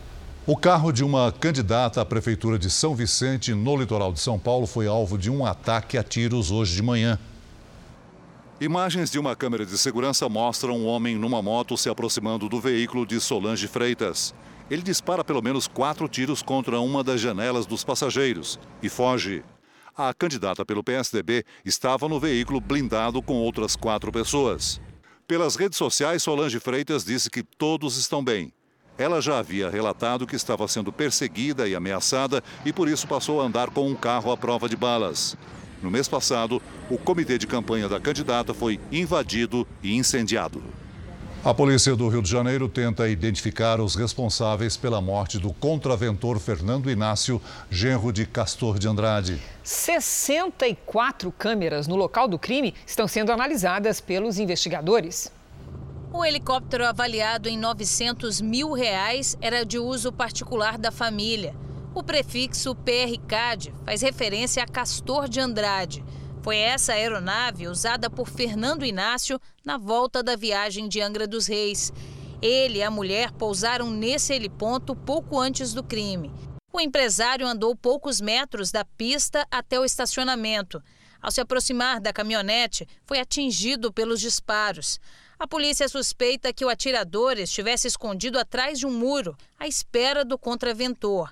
O 0.46 0.56
carro 0.56 0.92
de 0.92 1.04
uma 1.04 1.30
candidata 1.30 2.00
à 2.00 2.06
Prefeitura 2.06 2.58
de 2.58 2.70
São 2.70 2.94
Vicente, 2.94 3.52
no 3.52 3.76
litoral 3.76 4.12
de 4.12 4.20
São 4.20 4.38
Paulo, 4.38 4.66
foi 4.66 4.86
alvo 4.86 5.18
de 5.18 5.30
um 5.30 5.44
ataque 5.44 5.98
a 5.98 6.02
tiros 6.02 6.50
hoje 6.50 6.74
de 6.74 6.82
manhã. 6.82 7.18
Imagens 8.60 9.08
de 9.08 9.20
uma 9.20 9.36
câmera 9.36 9.64
de 9.64 9.78
segurança 9.78 10.28
mostram 10.28 10.76
um 10.76 10.84
homem 10.84 11.14
numa 11.16 11.40
moto 11.40 11.76
se 11.76 11.88
aproximando 11.88 12.48
do 12.48 12.60
veículo 12.60 13.06
de 13.06 13.20
Solange 13.20 13.68
Freitas. 13.68 14.34
Ele 14.68 14.82
dispara 14.82 15.22
pelo 15.22 15.40
menos 15.40 15.68
quatro 15.68 16.08
tiros 16.08 16.42
contra 16.42 16.80
uma 16.80 17.04
das 17.04 17.20
janelas 17.20 17.66
dos 17.66 17.84
passageiros 17.84 18.58
e 18.82 18.88
foge. 18.88 19.44
A 19.96 20.12
candidata 20.12 20.66
pelo 20.66 20.82
PSDB 20.82 21.44
estava 21.64 22.08
no 22.08 22.18
veículo 22.18 22.60
blindado 22.60 23.22
com 23.22 23.34
outras 23.34 23.76
quatro 23.76 24.10
pessoas. 24.10 24.80
Pelas 25.28 25.54
redes 25.54 25.78
sociais, 25.78 26.24
Solange 26.24 26.58
Freitas 26.58 27.04
disse 27.04 27.30
que 27.30 27.44
todos 27.44 27.96
estão 27.96 28.24
bem. 28.24 28.52
Ela 28.98 29.22
já 29.22 29.38
havia 29.38 29.70
relatado 29.70 30.26
que 30.26 30.34
estava 30.34 30.66
sendo 30.66 30.92
perseguida 30.92 31.68
e 31.68 31.76
ameaçada 31.76 32.42
e 32.64 32.72
por 32.72 32.88
isso 32.88 33.06
passou 33.06 33.40
a 33.40 33.44
andar 33.44 33.70
com 33.70 33.88
um 33.88 33.94
carro 33.94 34.32
à 34.32 34.36
prova 34.36 34.68
de 34.68 34.74
balas. 34.76 35.36
No 35.82 35.90
mês 35.90 36.08
passado, 36.08 36.60
o 36.90 36.98
comitê 36.98 37.38
de 37.38 37.46
campanha 37.46 37.88
da 37.88 38.00
candidata 38.00 38.52
foi 38.52 38.80
invadido 38.90 39.66
e 39.82 39.94
incendiado. 39.94 40.62
A 41.44 41.54
polícia 41.54 41.94
do 41.94 42.08
Rio 42.08 42.20
de 42.20 42.28
Janeiro 42.28 42.68
tenta 42.68 43.08
identificar 43.08 43.80
os 43.80 43.94
responsáveis 43.94 44.76
pela 44.76 45.00
morte 45.00 45.38
do 45.38 45.52
contraventor 45.52 46.40
Fernando 46.40 46.90
Inácio, 46.90 47.40
genro 47.70 48.12
de 48.12 48.26
Castor 48.26 48.76
de 48.76 48.88
Andrade. 48.88 49.40
64 49.62 51.30
câmeras 51.30 51.86
no 51.86 51.94
local 51.94 52.26
do 52.26 52.40
crime 52.40 52.74
estão 52.84 53.06
sendo 53.06 53.30
analisadas 53.30 54.00
pelos 54.00 54.40
investigadores. 54.40 55.32
O 56.12 56.24
helicóptero 56.24 56.84
avaliado 56.84 57.48
em 57.48 57.56
900 57.56 58.40
mil 58.40 58.72
reais 58.72 59.38
era 59.40 59.64
de 59.64 59.78
uso 59.78 60.10
particular 60.10 60.76
da 60.76 60.90
família. 60.90 61.54
O 61.98 62.02
prefixo 62.04 62.76
PRCAD 62.76 63.74
faz 63.84 64.02
referência 64.02 64.62
a 64.62 64.66
Castor 64.68 65.28
de 65.28 65.40
Andrade. 65.40 66.04
Foi 66.42 66.56
essa 66.56 66.92
aeronave 66.92 67.66
usada 67.66 68.08
por 68.08 68.28
Fernando 68.28 68.86
Inácio 68.86 69.40
na 69.64 69.76
volta 69.76 70.22
da 70.22 70.36
viagem 70.36 70.88
de 70.88 71.00
Angra 71.00 71.26
dos 71.26 71.48
Reis. 71.48 71.92
Ele 72.40 72.78
e 72.78 72.82
a 72.84 72.90
mulher 72.90 73.32
pousaram 73.32 73.90
nesse 73.90 74.32
heliponto 74.32 74.94
pouco 74.94 75.40
antes 75.40 75.74
do 75.74 75.82
crime. 75.82 76.32
O 76.72 76.80
empresário 76.80 77.44
andou 77.44 77.74
poucos 77.74 78.20
metros 78.20 78.70
da 78.70 78.84
pista 78.84 79.44
até 79.50 79.80
o 79.80 79.84
estacionamento. 79.84 80.80
Ao 81.20 81.32
se 81.32 81.40
aproximar 81.40 82.00
da 82.00 82.12
caminhonete, 82.12 82.86
foi 83.04 83.18
atingido 83.18 83.92
pelos 83.92 84.20
disparos. 84.20 85.00
A 85.36 85.48
polícia 85.48 85.88
suspeita 85.88 86.52
que 86.52 86.64
o 86.64 86.68
atirador 86.68 87.38
estivesse 87.38 87.88
escondido 87.88 88.38
atrás 88.38 88.78
de 88.78 88.86
um 88.86 88.92
muro, 88.92 89.36
à 89.58 89.66
espera 89.66 90.24
do 90.24 90.38
contraventor. 90.38 91.28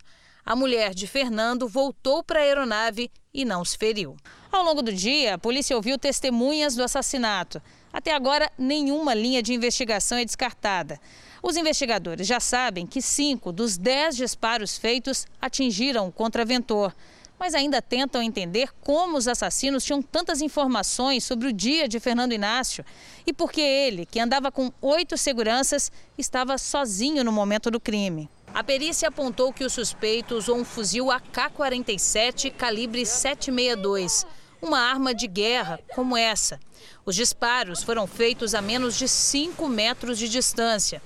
A 0.47 0.55
mulher 0.55 0.95
de 0.95 1.09
Fernando 1.09 1.67
voltou 1.67 2.23
para 2.23 2.39
a 2.39 2.43
aeronave 2.45 3.11
e 3.35 3.45
não 3.45 3.65
se 3.65 3.77
feriu. 3.77 4.17
Ao 4.53 4.63
longo 4.63 4.81
do 4.81 4.93
dia, 4.93 5.35
a 5.35 5.39
polícia 5.39 5.75
ouviu 5.75 5.99
testemunhas 5.99 6.77
do 6.77 6.85
assassinato. 6.85 7.61
Até 7.93 8.15
agora, 8.15 8.49
nenhuma 8.57 9.13
linha 9.13 9.43
de 9.43 9.53
investigação 9.53 10.17
é 10.19 10.25
descartada. 10.25 11.01
Os 11.43 11.57
investigadores 11.57 12.29
já 12.29 12.39
sabem 12.39 12.87
que 12.87 13.03
cinco 13.03 13.51
dos 13.51 13.77
dez 13.77 14.17
disparos 14.17 14.79
feitos 14.79 15.27
atingiram 15.41 16.07
o 16.07 16.13
contraventor 16.13 16.95
mas 17.39 17.55
ainda 17.55 17.83
tentam 17.83 18.23
entender 18.23 18.71
como 18.81 19.19
os 19.19 19.29
assassinos 19.29 19.85
tinham 19.85 20.01
tantas 20.01 20.41
informações 20.41 21.23
sobre 21.23 21.49
o 21.49 21.53
dia 21.53 21.87
de 21.87 22.01
Fernando 22.01 22.33
Inácio 22.33 22.83
e 23.27 23.33
por 23.33 23.53
que 23.53 23.61
ele, 23.61 24.07
que 24.07 24.19
andava 24.19 24.51
com 24.51 24.73
oito 24.81 25.19
seguranças, 25.19 25.93
estava 26.17 26.57
sozinho 26.57 27.23
no 27.23 27.31
momento 27.31 27.71
do 27.71 27.79
crime. 27.79 28.31
A 28.55 28.65
perícia 28.65 29.09
apontou 29.09 29.53
que 29.53 29.65
o 29.65 29.71
suspeito 29.71 30.35
usou 30.35 30.57
um 30.57 30.65
fuzil 30.65 31.11
AK-47 31.11 32.53
calibre 32.53 33.05
762, 33.05 34.27
uma 34.63 34.79
arma 34.79 35.15
de 35.15 35.27
guerra 35.27 35.79
como 35.95 36.17
essa. 36.17 36.59
Os 37.05 37.15
disparos 37.15 37.83
foram 37.83 38.07
feitos 38.07 38.55
a 38.55 38.63
menos 38.63 38.97
de 38.97 39.09
5 39.09 39.69
metros 39.69 40.19
de 40.19 40.29
distância. 40.29 41.03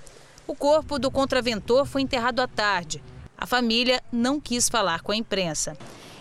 O 0.47 0.55
corpo 0.55 0.99
do 0.99 1.11
contraventor 1.11 1.87
foi 1.87 2.03
enterrado 2.03 2.41
à 2.41 2.49
tarde. 2.49 3.03
A 3.37 3.47
família 3.47 4.03
não 4.13 4.41
quis 4.41 4.69
falar 4.69 5.03
com 5.03 5.13
a 5.13 5.17
imprensa. 5.17 5.77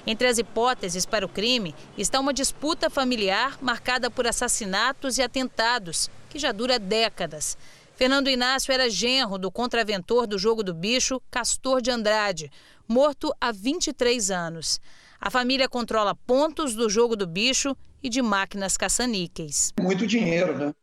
Entre 0.08 0.28
as 0.28 0.38
hipóteses 0.38 1.06
para 1.06 1.26
o 1.26 1.30
crime 1.30 1.76
está 1.98 2.20
uma 2.20 2.34
disputa 2.34 2.90
familiar 2.90 3.58
marcada 3.62 4.10
por 4.10 4.26
assassinatos 4.26 5.18
e 5.18 5.22
atentados, 5.22 6.10
que 6.30 6.40
já 6.40 6.52
dura 6.52 6.80
décadas. 6.80 7.58
Fernando 8.00 8.30
Inácio 8.30 8.72
era 8.72 8.90
genro 8.90 9.38
do 9.38 9.52
contraventor 9.52 10.26
do 10.26 10.40
jogo 10.40 10.64
do 10.64 10.74
bicho, 10.74 11.22
Castor 11.30 11.82
de 11.82 11.92
Andrade, 11.92 12.50
morto 12.88 13.36
há 13.42 13.52
23 13.52 14.32
anos. 14.32 14.80
A 15.20 15.30
família 15.30 15.68
controla 15.68 16.16
pontos 16.16 16.74
do 16.74 16.90
jogo 16.90 17.14
do 17.18 17.28
bicho 17.28 17.76
e 18.02 18.08
de 18.08 18.22
máquinas 18.22 18.78
caça-níqueis. 18.78 19.74
Muito 19.78 20.08
dinheiro, 20.08 20.58
né? 20.58 20.74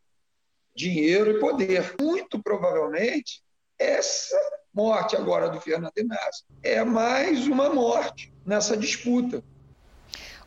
Dinheiro 0.75 1.31
e 1.31 1.39
poder. 1.39 1.95
Muito 1.99 2.39
provavelmente, 2.39 3.41
essa 3.79 4.37
morte 4.71 5.15
agora 5.15 5.49
do 5.49 5.59
Fernando 5.59 5.97
Inácio 5.97 6.45
é 6.61 6.83
mais 6.85 7.47
uma 7.47 7.67
morte 7.67 8.31
nessa 8.45 8.77
disputa. 8.77 9.43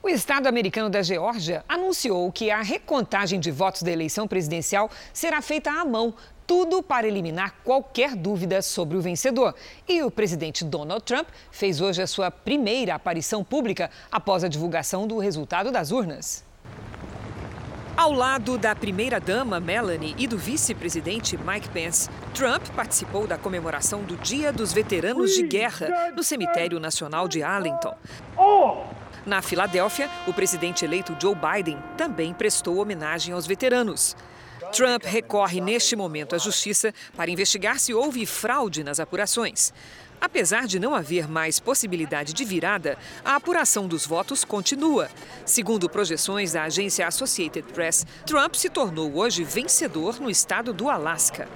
O 0.02 0.08
Estado 0.08 0.46
americano 0.46 0.88
da 0.88 1.02
Geórgia 1.02 1.62
anunciou 1.68 2.32
que 2.32 2.50
a 2.50 2.62
recontagem 2.62 3.38
de 3.38 3.50
votos 3.50 3.82
da 3.82 3.90
eleição 3.90 4.26
presidencial 4.26 4.90
será 5.12 5.42
feita 5.42 5.70
à 5.70 5.84
mão, 5.84 6.14
tudo 6.46 6.82
para 6.82 7.06
eliminar 7.06 7.56
qualquer 7.62 8.16
dúvida 8.16 8.62
sobre 8.62 8.96
o 8.96 9.02
vencedor. 9.02 9.54
E 9.86 10.02
o 10.02 10.10
presidente 10.10 10.64
Donald 10.64 11.04
Trump 11.04 11.28
fez 11.50 11.82
hoje 11.82 12.00
a 12.00 12.06
sua 12.06 12.30
primeira 12.30 12.94
aparição 12.94 13.44
pública 13.44 13.90
após 14.10 14.42
a 14.42 14.48
divulgação 14.48 15.06
do 15.06 15.18
resultado 15.18 15.70
das 15.70 15.92
urnas. 15.92 16.42
Ao 17.94 18.10
lado 18.10 18.56
da 18.56 18.74
primeira-dama 18.74 19.60
Melanie 19.60 20.14
e 20.16 20.26
do 20.26 20.38
vice-presidente 20.38 21.36
Mike 21.36 21.68
Pence, 21.68 22.08
Trump 22.32 22.66
participou 22.74 23.26
da 23.26 23.36
comemoração 23.36 24.02
do 24.02 24.16
Dia 24.16 24.50
dos 24.50 24.72
Veteranos 24.72 25.34
de 25.34 25.42
Guerra 25.42 26.10
no 26.16 26.22
Cemitério 26.22 26.80
Nacional 26.80 27.28
de 27.28 27.42
Arlington. 27.42 27.94
Na 29.26 29.42
Filadélfia, 29.42 30.08
o 30.26 30.32
presidente 30.32 30.84
eleito 30.84 31.16
Joe 31.20 31.34
Biden 31.34 31.78
também 31.96 32.32
prestou 32.32 32.78
homenagem 32.78 33.34
aos 33.34 33.46
veteranos. 33.46 34.16
Trump 34.72 35.04
recorre 35.04 35.60
neste 35.60 35.96
momento 35.96 36.34
à 36.34 36.38
justiça 36.38 36.94
para 37.16 37.30
investigar 37.30 37.78
se 37.78 37.92
houve 37.92 38.24
fraude 38.24 38.84
nas 38.84 39.00
apurações. 39.00 39.72
Apesar 40.20 40.66
de 40.66 40.78
não 40.78 40.94
haver 40.94 41.26
mais 41.26 41.58
possibilidade 41.58 42.34
de 42.34 42.44
virada, 42.44 42.98
a 43.24 43.36
apuração 43.36 43.88
dos 43.88 44.06
votos 44.06 44.44
continua. 44.44 45.08
Segundo 45.46 45.88
projeções 45.88 46.52
da 46.52 46.64
agência 46.64 47.06
Associated 47.06 47.72
Press, 47.72 48.06
Trump 48.26 48.54
se 48.54 48.68
tornou 48.68 49.16
hoje 49.16 49.42
vencedor 49.42 50.20
no 50.20 50.30
estado 50.30 50.74
do 50.74 50.90
Alasca. 50.90 51.48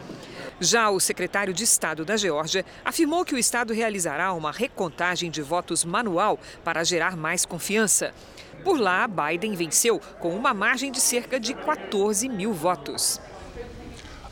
Já 0.60 0.88
o 0.90 1.00
secretário 1.00 1.52
de 1.52 1.64
Estado 1.64 2.04
da 2.04 2.16
Geórgia 2.16 2.64
afirmou 2.84 3.24
que 3.24 3.34
o 3.34 3.38
estado 3.38 3.72
realizará 3.72 4.32
uma 4.32 4.52
recontagem 4.52 5.30
de 5.30 5.42
votos 5.42 5.84
manual 5.84 6.38
para 6.62 6.84
gerar 6.84 7.16
mais 7.16 7.44
confiança. 7.44 8.12
Por 8.62 8.78
lá, 8.78 9.06
Biden 9.08 9.54
venceu 9.54 10.00
com 10.20 10.34
uma 10.34 10.54
margem 10.54 10.92
de 10.92 11.00
cerca 11.00 11.38
de 11.40 11.54
14 11.54 12.28
mil 12.28 12.52
votos. 12.52 13.20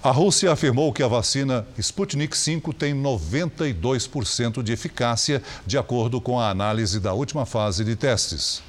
A 0.02 0.11
Rússia 0.11 0.50
afirmou 0.50 0.93
que 0.93 1.02
a 1.02 1.07
vacina 1.07 1.67
Sputnik 1.79 2.37
V 2.37 2.73
tem 2.73 2.93
92% 2.95 4.62
de 4.62 4.73
eficácia, 4.73 5.43
de 5.64 5.79
acordo 5.79 6.21
com 6.21 6.41
a 6.41 6.50
análise 6.50 6.99
da 6.99 7.12
última 7.12 7.47
fase 7.47 7.85
de 7.85 7.95
testes. 7.95 8.62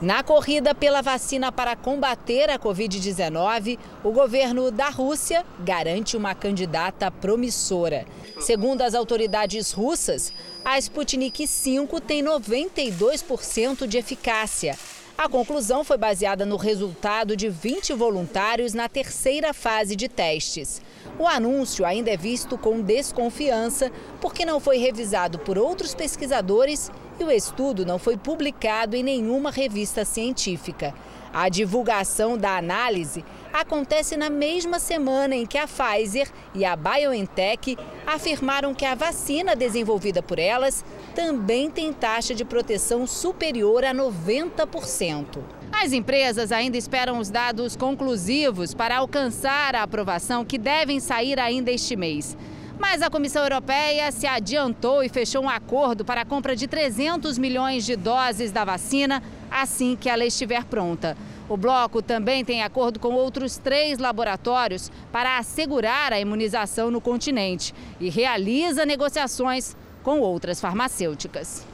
Na 0.00 0.22
corrida 0.22 0.74
pela 0.74 1.00
vacina 1.00 1.50
para 1.50 1.74
combater 1.74 2.50
a 2.50 2.58
Covid-19, 2.58 3.78
o 4.04 4.12
governo 4.12 4.70
da 4.70 4.90
Rússia 4.90 5.42
garante 5.60 6.18
uma 6.18 6.34
candidata 6.34 7.10
promissora. 7.10 8.04
Segundo 8.38 8.82
as 8.82 8.94
autoridades 8.94 9.72
russas, 9.72 10.34
a 10.62 10.78
Sputnik 10.78 11.46
V 11.46 12.00
tem 12.06 12.22
92% 12.22 13.86
de 13.86 13.96
eficácia. 13.96 14.78
A 15.16 15.30
conclusão 15.30 15.82
foi 15.82 15.96
baseada 15.96 16.44
no 16.44 16.58
resultado 16.58 17.34
de 17.34 17.48
20 17.48 17.94
voluntários 17.94 18.74
na 18.74 18.90
terceira 18.90 19.54
fase 19.54 19.96
de 19.96 20.10
testes. 20.10 20.82
O 21.18 21.26
anúncio 21.26 21.86
ainda 21.86 22.10
é 22.10 22.18
visto 22.18 22.58
com 22.58 22.82
desconfiança 22.82 23.90
porque 24.20 24.44
não 24.44 24.60
foi 24.60 24.76
revisado 24.76 25.38
por 25.38 25.56
outros 25.56 25.94
pesquisadores 25.94 26.90
e 27.18 27.24
o 27.24 27.30
estudo 27.30 27.86
não 27.86 27.98
foi 27.98 28.16
publicado 28.16 28.94
em 28.94 29.02
nenhuma 29.02 29.50
revista 29.50 30.04
científica. 30.04 30.94
A 31.32 31.48
divulgação 31.48 32.38
da 32.38 32.56
análise 32.56 33.24
acontece 33.52 34.16
na 34.16 34.30
mesma 34.30 34.78
semana 34.78 35.34
em 35.34 35.44
que 35.44 35.58
a 35.58 35.66
Pfizer 35.66 36.30
e 36.54 36.64
a 36.64 36.74
BioNTech 36.74 37.76
afirmaram 38.06 38.74
que 38.74 38.84
a 38.84 38.94
vacina 38.94 39.54
desenvolvida 39.54 40.22
por 40.22 40.38
elas 40.38 40.84
também 41.14 41.70
tem 41.70 41.92
taxa 41.92 42.34
de 42.34 42.44
proteção 42.44 43.06
superior 43.06 43.84
a 43.84 43.94
90%. 43.94 45.38
As 45.72 45.92
empresas 45.92 46.52
ainda 46.52 46.78
esperam 46.78 47.18
os 47.18 47.28
dados 47.28 47.76
conclusivos 47.76 48.72
para 48.72 48.96
alcançar 48.96 49.74
a 49.74 49.82
aprovação 49.82 50.44
que 50.44 50.56
devem 50.56 51.00
sair 51.00 51.38
ainda 51.38 51.70
este 51.70 51.96
mês. 51.96 52.36
Mas 52.78 53.00
a 53.00 53.08
Comissão 53.08 53.42
Europeia 53.42 54.12
se 54.12 54.26
adiantou 54.26 55.02
e 55.02 55.08
fechou 55.08 55.42
um 55.42 55.48
acordo 55.48 56.04
para 56.04 56.20
a 56.20 56.24
compra 56.24 56.54
de 56.54 56.66
300 56.66 57.38
milhões 57.38 57.86
de 57.86 57.96
doses 57.96 58.52
da 58.52 58.64
vacina 58.64 59.22
assim 59.50 59.96
que 59.96 60.08
ela 60.08 60.24
estiver 60.24 60.64
pronta. 60.64 61.16
O 61.48 61.56
bloco 61.56 62.02
também 62.02 62.44
tem 62.44 62.62
acordo 62.62 62.98
com 62.98 63.14
outros 63.14 63.56
três 63.56 63.98
laboratórios 63.98 64.90
para 65.12 65.38
assegurar 65.38 66.12
a 66.12 66.20
imunização 66.20 66.90
no 66.90 67.00
continente 67.00 67.74
e 68.00 68.10
realiza 68.10 68.84
negociações 68.84 69.76
com 70.02 70.20
outras 70.20 70.60
farmacêuticas. 70.60 71.64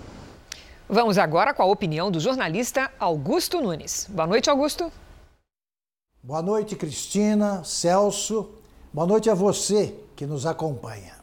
Vamos 0.88 1.16
agora 1.16 1.54
com 1.54 1.62
a 1.62 1.66
opinião 1.66 2.10
do 2.10 2.20
jornalista 2.20 2.92
Augusto 2.98 3.60
Nunes. 3.60 4.06
Boa 4.10 4.26
noite, 4.26 4.50
Augusto. 4.50 4.92
Boa 6.22 6.42
noite, 6.42 6.76
Cristina, 6.76 7.64
Celso. 7.64 8.50
Boa 8.92 9.06
noite 9.06 9.30
a 9.30 9.34
você 9.34 9.94
que 10.22 10.26
nos 10.26 10.46
acompanha. 10.46 11.16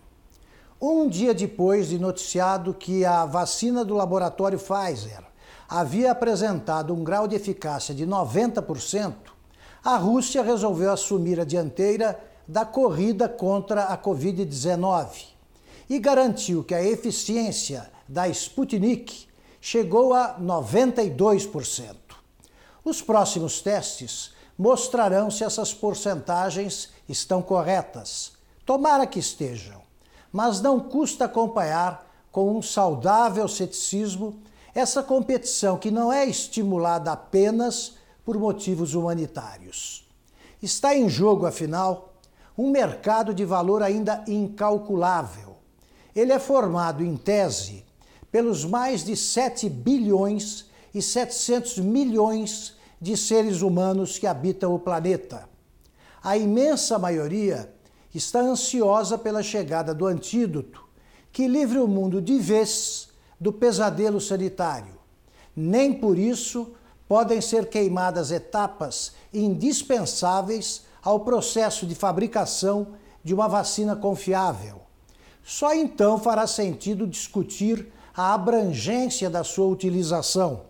Um 0.81 1.07
dia 1.07 1.33
depois 1.33 1.87
de 1.87 1.97
noticiado 1.97 2.73
que 2.73 3.05
a 3.05 3.25
vacina 3.25 3.85
do 3.85 3.95
laboratório 3.95 4.59
Pfizer 4.59 5.23
havia 5.69 6.11
apresentado 6.11 6.93
um 6.93 7.01
grau 7.01 7.25
de 7.25 7.33
eficácia 7.33 7.95
de 7.95 8.05
90%, 8.05 9.15
a 9.81 9.95
Rússia 9.95 10.43
resolveu 10.43 10.91
assumir 10.91 11.39
a 11.39 11.45
dianteira 11.45 12.19
da 12.45 12.65
corrida 12.65 13.29
contra 13.29 13.85
a 13.85 13.97
Covid-19 13.97 15.27
e 15.89 15.97
garantiu 15.97 16.61
que 16.61 16.75
a 16.75 16.83
eficiência 16.83 17.89
da 18.05 18.27
Sputnik 18.27 19.29
chegou 19.61 20.13
a 20.13 20.37
92%. 20.37 21.95
Os 22.83 23.01
próximos 23.01 23.61
testes 23.61 24.33
mostrarão 24.57 25.31
se 25.31 25.45
essas 25.45 25.73
porcentagens 25.73 26.89
estão 27.07 27.41
corretas. 27.41 28.37
Tomara 28.69 29.07
que 29.07 29.17
estejam, 29.17 29.81
mas 30.31 30.61
não 30.61 30.79
custa 30.79 31.25
acompanhar 31.25 32.07
com 32.31 32.55
um 32.55 32.61
saudável 32.61 33.47
ceticismo 33.47 34.43
essa 34.75 35.01
competição 35.01 35.75
que 35.75 35.89
não 35.89 36.13
é 36.13 36.27
estimulada 36.27 37.11
apenas 37.11 37.95
por 38.23 38.37
motivos 38.37 38.93
humanitários. 38.93 40.07
Está 40.61 40.95
em 40.95 41.09
jogo, 41.09 41.47
afinal, 41.47 42.13
um 42.55 42.69
mercado 42.69 43.33
de 43.33 43.43
valor 43.43 43.81
ainda 43.81 44.23
incalculável. 44.27 45.55
Ele 46.15 46.31
é 46.31 46.37
formado, 46.37 47.03
em 47.03 47.17
tese, 47.17 47.83
pelos 48.31 48.65
mais 48.65 49.03
de 49.03 49.17
7 49.17 49.67
bilhões 49.67 50.67
e 50.93 51.01
700 51.01 51.79
milhões 51.79 52.75
de 53.01 53.17
seres 53.17 53.63
humanos 53.63 54.19
que 54.19 54.27
habitam 54.27 54.75
o 54.75 54.79
planeta. 54.79 55.49
A 56.21 56.37
imensa 56.37 56.99
maioria 56.99 57.73
está 58.13 58.39
ansiosa 58.39 59.17
pela 59.17 59.43
chegada 59.43 59.93
do 59.93 60.05
antídoto 60.05 60.89
que 61.31 61.47
livre 61.47 61.77
o 61.79 61.87
mundo 61.87 62.21
de 62.21 62.37
vez 62.39 63.09
do 63.39 63.53
pesadelo 63.53 64.19
sanitário. 64.19 64.97
Nem 65.55 65.93
por 65.93 66.17
isso 66.17 66.73
podem 67.07 67.41
ser 67.41 67.69
queimadas 67.69 68.31
etapas 68.31 69.13
indispensáveis 69.33 70.83
ao 71.01 71.21
processo 71.21 71.85
de 71.85 71.95
fabricação 71.95 72.89
de 73.23 73.33
uma 73.33 73.47
vacina 73.47 73.95
confiável. 73.95 74.81
Só 75.43 75.73
então 75.73 76.19
fará 76.19 76.45
sentido 76.45 77.07
discutir 77.07 77.91
a 78.15 78.33
abrangência 78.33 79.29
da 79.29 79.43
sua 79.43 79.67
utilização. 79.67 80.61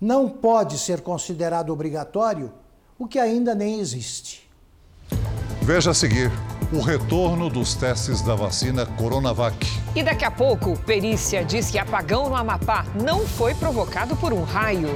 Não 0.00 0.28
pode 0.28 0.78
ser 0.78 1.00
considerado 1.00 1.70
obrigatório 1.70 2.52
o 2.98 3.06
que 3.06 3.18
ainda 3.18 3.54
nem 3.54 3.78
existe. 3.78 4.48
Veja 5.62 5.90
a 5.90 5.94
seguir 5.94 6.30
o 6.72 6.80
retorno 6.80 7.48
dos 7.48 7.74
testes 7.74 8.20
da 8.20 8.34
vacina 8.34 8.84
Coronavac. 8.84 9.56
E 9.94 10.02
daqui 10.02 10.24
a 10.24 10.30
pouco, 10.30 10.76
perícia 10.80 11.44
diz 11.44 11.70
que 11.70 11.78
apagão 11.78 12.28
no 12.28 12.34
Amapá 12.34 12.84
não 13.00 13.26
foi 13.26 13.54
provocado 13.54 14.16
por 14.16 14.32
um 14.32 14.42
raio. 14.42 14.90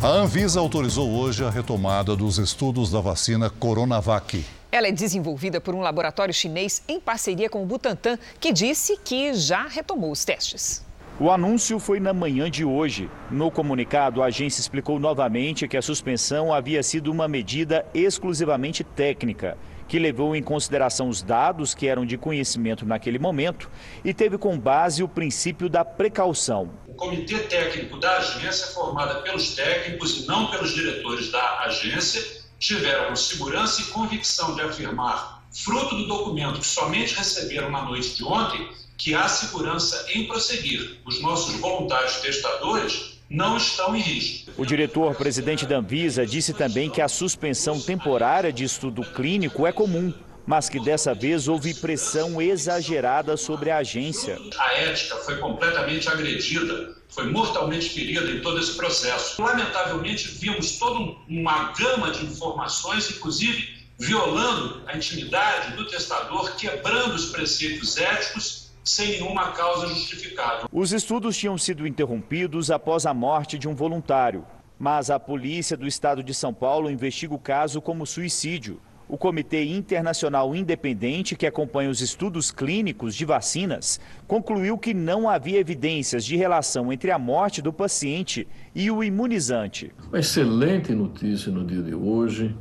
A 0.00 0.08
Anvisa 0.08 0.60
autorizou 0.60 1.10
hoje 1.10 1.44
a 1.44 1.50
retomada 1.50 2.14
dos 2.14 2.38
estudos 2.38 2.92
da 2.92 3.00
vacina 3.00 3.50
Coronavac. 3.50 4.44
Ela 4.70 4.86
é 4.86 4.92
desenvolvida 4.92 5.60
por 5.60 5.74
um 5.74 5.80
laboratório 5.80 6.32
chinês 6.32 6.82
em 6.86 7.00
parceria 7.00 7.50
com 7.50 7.62
o 7.62 7.66
Butantan, 7.66 8.16
que 8.38 8.52
disse 8.52 8.96
que 8.98 9.34
já 9.34 9.66
retomou 9.66 10.12
os 10.12 10.24
testes. 10.24 10.85
O 11.18 11.30
anúncio 11.30 11.78
foi 11.78 11.98
na 11.98 12.12
manhã 12.12 12.50
de 12.50 12.64
hoje. 12.64 13.08
No 13.30 13.50
comunicado, 13.50 14.22
a 14.22 14.26
agência 14.26 14.60
explicou 14.60 14.98
novamente 15.00 15.66
que 15.66 15.76
a 15.76 15.82
suspensão 15.82 16.52
havia 16.52 16.82
sido 16.82 17.10
uma 17.10 17.26
medida 17.26 17.86
exclusivamente 17.94 18.84
técnica, 18.84 19.56
que 19.88 19.98
levou 19.98 20.36
em 20.36 20.42
consideração 20.42 21.08
os 21.08 21.22
dados 21.22 21.74
que 21.74 21.86
eram 21.86 22.04
de 22.04 22.18
conhecimento 22.18 22.84
naquele 22.84 23.18
momento 23.18 23.70
e 24.04 24.12
teve 24.12 24.36
como 24.36 24.58
base 24.58 25.02
o 25.02 25.08
princípio 25.08 25.68
da 25.68 25.84
precaução 25.84 26.70
comitê 26.96 27.38
técnico 27.40 27.98
da 27.98 28.16
agência, 28.16 28.68
formada 28.68 29.20
pelos 29.20 29.54
técnicos 29.54 30.18
e 30.18 30.26
não 30.26 30.50
pelos 30.50 30.74
diretores 30.74 31.30
da 31.30 31.60
agência, 31.60 32.44
tiveram 32.58 33.14
segurança 33.14 33.82
e 33.82 33.84
convicção 33.86 34.54
de 34.54 34.62
afirmar, 34.62 35.46
fruto 35.52 35.94
do 35.94 36.06
documento 36.06 36.58
que 36.58 36.66
somente 36.66 37.14
receberam 37.14 37.70
na 37.70 37.82
noite 37.82 38.16
de 38.16 38.24
ontem, 38.24 38.68
que 38.96 39.14
há 39.14 39.28
segurança 39.28 40.06
em 40.14 40.26
prosseguir. 40.26 40.98
Os 41.04 41.20
nossos 41.20 41.54
voluntários 41.56 42.16
testadores 42.16 43.20
não 43.28 43.56
estão 43.56 43.94
em 43.94 44.00
risco. 44.00 44.52
O 44.56 44.64
diretor-presidente 44.64 45.66
da 45.66 45.78
Anvisa 45.78 46.24
disse 46.24 46.54
também 46.54 46.88
que 46.88 47.00
a 47.00 47.08
suspensão 47.08 47.80
temporária 47.80 48.52
de 48.52 48.64
estudo 48.64 49.02
clínico 49.02 49.66
é 49.66 49.72
comum 49.72 50.12
mas 50.46 50.68
que 50.68 50.78
dessa 50.78 51.12
vez 51.12 51.48
houve 51.48 51.74
pressão 51.74 52.40
exagerada 52.40 53.36
sobre 53.36 53.70
a 53.70 53.78
agência. 53.78 54.38
A 54.56 54.74
ética 54.74 55.16
foi 55.16 55.36
completamente 55.38 56.08
agredida, 56.08 56.94
foi 57.08 57.28
mortalmente 57.30 57.90
ferida 57.90 58.30
em 58.30 58.40
todo 58.40 58.60
esse 58.60 58.76
processo. 58.76 59.42
Lamentavelmente, 59.42 60.28
vimos 60.28 60.78
toda 60.78 61.16
uma 61.28 61.72
gama 61.72 62.12
de 62.12 62.24
informações, 62.24 63.10
inclusive 63.10 63.74
violando 63.98 64.82
a 64.86 64.96
intimidade 64.96 65.74
do 65.76 65.86
testador, 65.86 66.54
quebrando 66.54 67.14
os 67.14 67.26
preceitos 67.26 67.96
éticos 67.96 68.65
sem 68.86 69.10
nenhuma 69.10 69.50
causa 69.50 69.88
justificável. 69.88 70.68
Os 70.72 70.92
estudos 70.92 71.36
tinham 71.36 71.58
sido 71.58 71.86
interrompidos 71.86 72.70
após 72.70 73.04
a 73.04 73.12
morte 73.12 73.58
de 73.58 73.68
um 73.68 73.74
voluntário, 73.74 74.44
mas 74.78 75.10
a 75.10 75.18
polícia 75.18 75.76
do 75.76 75.86
estado 75.86 76.22
de 76.22 76.32
São 76.32 76.54
Paulo 76.54 76.90
investiga 76.90 77.34
o 77.34 77.38
caso 77.38 77.80
como 77.80 78.06
suicídio. 78.06 78.80
O 79.08 79.16
Comitê 79.16 79.64
Internacional 79.64 80.54
Independente, 80.54 81.36
que 81.36 81.46
acompanha 81.46 81.90
os 81.90 82.00
estudos 82.00 82.50
clínicos 82.50 83.14
de 83.14 83.24
vacinas, 83.24 84.00
concluiu 84.26 84.76
que 84.76 84.92
não 84.92 85.28
havia 85.28 85.60
evidências 85.60 86.24
de 86.24 86.36
relação 86.36 86.92
entre 86.92 87.12
a 87.12 87.18
morte 87.18 87.62
do 87.62 87.72
paciente 87.72 88.48
e 88.74 88.90
o 88.90 89.04
imunizante. 89.04 89.92
Uma 90.08 90.18
excelente 90.18 90.92
notícia 90.92 91.52
no 91.52 91.64
dia 91.64 91.82
de 91.82 91.94
hoje. 91.94 92.56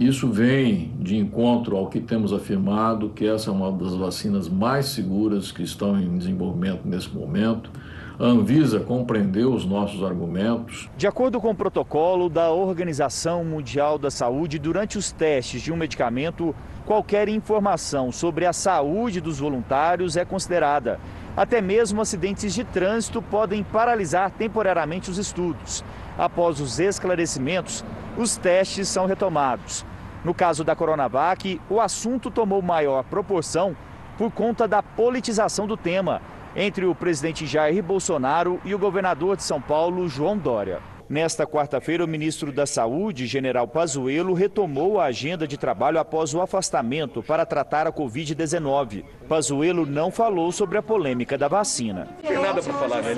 Isso 0.00 0.30
vem 0.30 0.94
de 0.98 1.18
encontro 1.18 1.76
ao 1.76 1.86
que 1.88 2.00
temos 2.00 2.32
afirmado, 2.32 3.10
que 3.10 3.28
essa 3.28 3.50
é 3.50 3.52
uma 3.52 3.70
das 3.70 3.94
vacinas 3.94 4.48
mais 4.48 4.86
seguras 4.86 5.52
que 5.52 5.62
estão 5.62 6.00
em 6.00 6.16
desenvolvimento 6.16 6.88
nesse 6.88 7.10
momento. 7.10 7.70
A 8.18 8.24
Anvisa 8.24 8.80
compreendeu 8.80 9.52
os 9.52 9.66
nossos 9.66 10.02
argumentos. 10.02 10.88
De 10.96 11.06
acordo 11.06 11.38
com 11.38 11.50
o 11.50 11.54
protocolo 11.54 12.30
da 12.30 12.50
Organização 12.50 13.44
Mundial 13.44 13.98
da 13.98 14.10
Saúde, 14.10 14.58
durante 14.58 14.96
os 14.96 15.12
testes 15.12 15.60
de 15.60 15.70
um 15.70 15.76
medicamento, 15.76 16.54
qualquer 16.86 17.28
informação 17.28 18.10
sobre 18.10 18.46
a 18.46 18.54
saúde 18.54 19.20
dos 19.20 19.38
voluntários 19.38 20.16
é 20.16 20.24
considerada. 20.24 20.98
Até 21.36 21.60
mesmo 21.60 22.00
acidentes 22.00 22.54
de 22.54 22.64
trânsito 22.64 23.20
podem 23.20 23.62
paralisar 23.62 24.30
temporariamente 24.30 25.10
os 25.10 25.18
estudos. 25.18 25.84
Após 26.16 26.58
os 26.58 26.80
esclarecimentos, 26.80 27.84
os 28.16 28.38
testes 28.38 28.88
são 28.88 29.04
retomados. 29.04 29.89
No 30.24 30.34
caso 30.34 30.62
da 30.62 30.76
Coronavac, 30.76 31.60
o 31.70 31.80
assunto 31.80 32.30
tomou 32.30 32.60
maior 32.60 33.04
proporção 33.04 33.74
por 34.18 34.30
conta 34.30 34.68
da 34.68 34.82
politização 34.82 35.66
do 35.66 35.76
tema 35.76 36.20
entre 36.54 36.84
o 36.84 36.94
presidente 36.94 37.46
Jair 37.46 37.82
Bolsonaro 37.82 38.60
e 38.64 38.74
o 38.74 38.78
governador 38.78 39.36
de 39.36 39.42
São 39.42 39.60
Paulo, 39.60 40.08
João 40.08 40.36
Dória. 40.36 40.89
Nesta 41.10 41.44
quarta-feira, 41.44 42.04
o 42.04 42.06
ministro 42.06 42.52
da 42.52 42.64
Saúde, 42.64 43.26
general 43.26 43.66
Pazuello, 43.66 44.32
retomou 44.32 45.00
a 45.00 45.06
agenda 45.06 45.44
de 45.44 45.58
trabalho 45.58 45.98
após 45.98 46.32
o 46.34 46.40
afastamento 46.40 47.20
para 47.20 47.44
tratar 47.44 47.84
a 47.84 47.92
Covid-19. 47.92 49.02
Pazuello 49.28 49.84
não 49.84 50.12
falou 50.12 50.52
sobre 50.52 50.78
a 50.78 50.82
polêmica 50.82 51.36
da 51.36 51.48
vacina. 51.48 52.06
Não 52.22 52.30
tem 52.30 52.40
nada 52.40 52.62
para 52.62 52.72
falar, 52.74 53.02
né, 53.02 53.16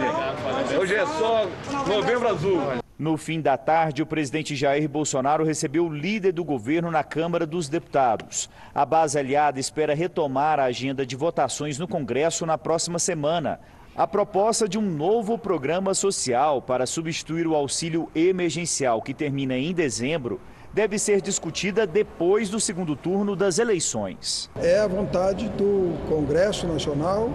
Hoje 0.81 0.95
é 0.95 1.05
só 1.05 1.47
novembro 1.87 2.29
azul. 2.29 2.63
No 2.99 3.19
fim 3.19 3.43
da 3.43 3.59
tarde, 3.59 4.01
o 4.01 4.07
presidente 4.07 4.57
Jair 4.57 4.89
Bolsonaro 4.89 5.45
recebeu 5.45 5.85
o 5.85 5.95
líder 5.95 6.33
do 6.33 6.45
governo 6.45 6.91
na 6.91 7.05
Câmara 7.05 7.45
dos 7.45 7.69
Deputados. 7.69 8.49
A 8.75 8.87
base 8.87 9.19
aliada 9.19 9.61
espera 9.61 9.95
retomar 9.95 10.59
a 10.59 10.65
agenda 10.65 11.05
de 11.05 11.15
votações 11.15 11.79
no 11.79 11.87
Congresso 11.87 12.47
na 12.47 12.57
próxima 12.57 12.99
semana. 12.99 13.61
A 13.95 14.07
proposta 14.07 14.67
de 14.67 14.79
um 14.79 14.91
novo 14.91 15.37
programa 15.37 15.93
social 15.93 16.63
para 16.63 16.87
substituir 16.87 17.47
o 17.47 17.55
auxílio 17.55 18.09
emergencial, 18.15 19.03
que 19.03 19.13
termina 19.13 19.55
em 19.55 19.75
dezembro, 19.75 20.41
deve 20.73 20.99
ser 20.99 21.21
discutida 21.21 21.87
depois 21.87 22.49
do 22.49 22.59
segundo 22.59 22.97
turno 22.97 23.37
das 23.37 23.59
eleições. 23.59 24.49
É 24.57 24.79
a 24.79 24.87
vontade 24.87 25.47
do 25.51 25.95
Congresso 26.09 26.67
Nacional, 26.67 27.29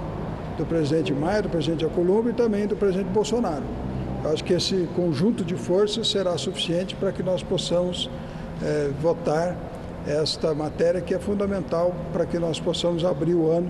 do 0.58 0.66
presidente 0.66 1.14
Maia, 1.14 1.44
do 1.44 1.50
presidente 1.50 1.86
Alcolumbre 1.86 2.32
e 2.32 2.36
também 2.36 2.66
do 2.66 2.76
presidente 2.76 3.10
Bolsonaro. 3.10 3.64
Acho 4.26 4.44
que 4.44 4.54
esse 4.54 4.90
conjunto 4.96 5.46
de 5.46 5.54
forças 5.54 6.08
será 6.08 6.36
suficiente 6.40 6.96
para 6.96 7.12
que 7.12 7.22
nós 7.22 7.44
possamos 7.44 8.10
é, 8.64 8.90
votar 9.00 9.56
esta 10.08 10.56
matéria 10.56 11.02
que 11.02 11.14
é 11.14 11.20
fundamental 11.20 11.94
para 12.12 12.26
que 12.26 12.40
nós 12.40 12.60
possamos 12.60 13.06
abrir 13.06 13.36
o 13.36 13.52
ano. 13.52 13.70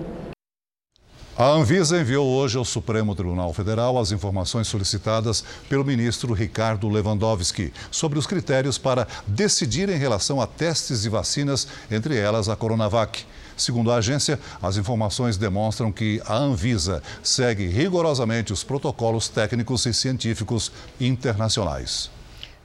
A 1.38 1.50
Anvisa 1.50 2.00
enviou 2.00 2.26
hoje 2.26 2.58
ao 2.58 2.64
Supremo 2.64 3.14
Tribunal 3.14 3.52
Federal 3.52 3.96
as 3.96 4.10
informações 4.10 4.66
solicitadas 4.66 5.44
pelo 5.68 5.84
ministro 5.84 6.34
Ricardo 6.34 6.88
Lewandowski 6.88 7.72
sobre 7.92 8.18
os 8.18 8.26
critérios 8.26 8.76
para 8.76 9.06
decidir 9.24 9.88
em 9.88 9.96
relação 9.96 10.40
a 10.40 10.48
testes 10.48 11.04
e 11.04 11.08
vacinas, 11.08 11.68
entre 11.88 12.16
elas 12.18 12.48
a 12.48 12.56
Coronavac. 12.56 13.24
Segundo 13.56 13.92
a 13.92 13.98
agência, 13.98 14.36
as 14.60 14.76
informações 14.76 15.36
demonstram 15.36 15.92
que 15.92 16.20
a 16.26 16.34
Anvisa 16.34 17.00
segue 17.22 17.68
rigorosamente 17.68 18.52
os 18.52 18.64
protocolos 18.64 19.28
técnicos 19.28 19.86
e 19.86 19.94
científicos 19.94 20.72
internacionais. 21.00 22.10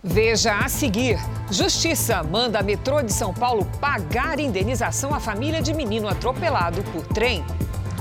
Veja 0.04 0.58
a 0.58 0.68
seguir: 0.68 1.20
Justiça 1.52 2.24
manda 2.24 2.58
a 2.58 2.64
metrô 2.64 3.04
de 3.04 3.14
São 3.14 3.36
Paulo 3.36 3.70
pagar 3.80 4.40
indenização 4.40 5.14
à 5.14 5.20
família 5.20 5.62
de 5.62 5.76
menino 5.76 6.08
atropelado 6.08 6.82
por 6.86 7.06
trem. 7.06 7.46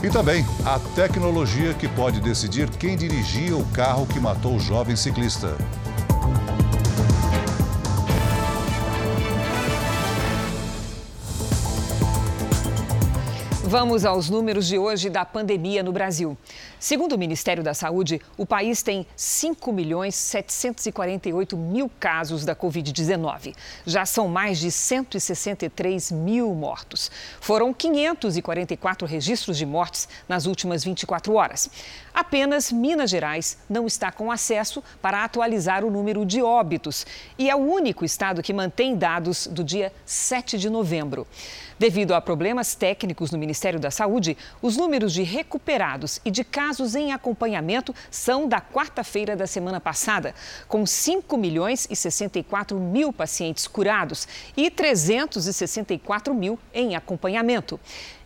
E 0.03 0.11
também 0.11 0.45
a 0.65 0.81
tecnologia 0.81 1.73
que 1.75 1.87
pode 1.87 2.21
decidir 2.21 2.69
quem 2.71 2.97
dirigia 2.97 3.57
o 3.57 3.65
carro 3.67 4.05
que 4.05 4.19
matou 4.19 4.57
o 4.57 4.61
jovem 4.61 4.97
ciclista. 4.97 5.57
Vamos 13.73 14.05
aos 14.05 14.29
números 14.29 14.67
de 14.67 14.77
hoje 14.77 15.09
da 15.09 15.25
pandemia 15.25 15.83
no 15.83 15.93
Brasil. 15.93 16.37
Segundo 16.79 17.15
o 17.15 17.19
Ministério 17.19 17.63
da 17.63 17.73
Saúde, 17.73 18.21
o 18.37 18.45
país 18.45 18.83
tem 18.83 19.07
5 19.17 19.73
milhões 19.73 20.15
748 20.15 21.57
mil 21.57 21.91
casos 21.99 22.45
da 22.45 22.55
Covid-19. 22.55 23.55
Já 23.87 24.05
são 24.05 24.29
mais 24.29 24.59
de 24.59 24.71
163 24.71 26.13
mil 26.13 26.55
mortos. 26.55 27.11
Foram 27.41 27.73
544 27.73 29.09
registros 29.09 29.57
de 29.57 29.65
mortes 29.65 30.07
nas 30.29 30.45
últimas 30.45 30.85
24 30.85 31.33
horas. 31.33 31.71
Apenas 32.13 32.71
Minas 32.71 33.09
Gerais 33.09 33.57
não 33.71 33.87
está 33.87 34.13
com 34.13 34.31
acesso 34.31 34.85
para 35.01 35.25
atualizar 35.25 35.83
o 35.83 35.91
número 35.91 36.27
de 36.27 36.43
óbitos 36.43 37.07
e 37.39 37.49
é 37.49 37.57
o 37.57 37.61
único 37.61 38.05
estado 38.05 38.43
que 38.43 38.53
mantém 38.53 38.95
dados 38.95 39.47
do 39.47 39.65
dia 39.65 39.91
7 40.05 40.59
de 40.59 40.69
novembro. 40.69 41.27
Devido 41.79 42.13
a 42.13 42.21
problemas 42.21 42.75
técnicos 42.75 43.31
no 43.31 43.39
Ministério 43.39 43.62
da 43.79 43.91
Saúde, 43.91 44.37
os 44.61 44.77
números 44.77 45.13
de 45.13 45.23
recuperados 45.23 46.21
e 46.25 46.31
de 46.31 46.43
casos 46.43 46.97
em 46.97 47.13
acompanhamento 47.13 47.95
são 48.11 48.49
da 48.49 48.61
quarta-feira 48.61 49.37
da 49.37 49.47
semana 49.47 49.81
passada, 49.81 50.35
com 50.67 50.85
5 50.85 51.37
milhões 51.37 51.87
e 51.89 51.95
64 51.95 52.79
mil 52.81 53.13
pacientes 53.13 53.69
curados 53.69 54.27
e 54.57 54.69
364 54.69 56.35
mil 56.35 56.59
em 56.75 56.97
acompanhamento. 56.97 57.79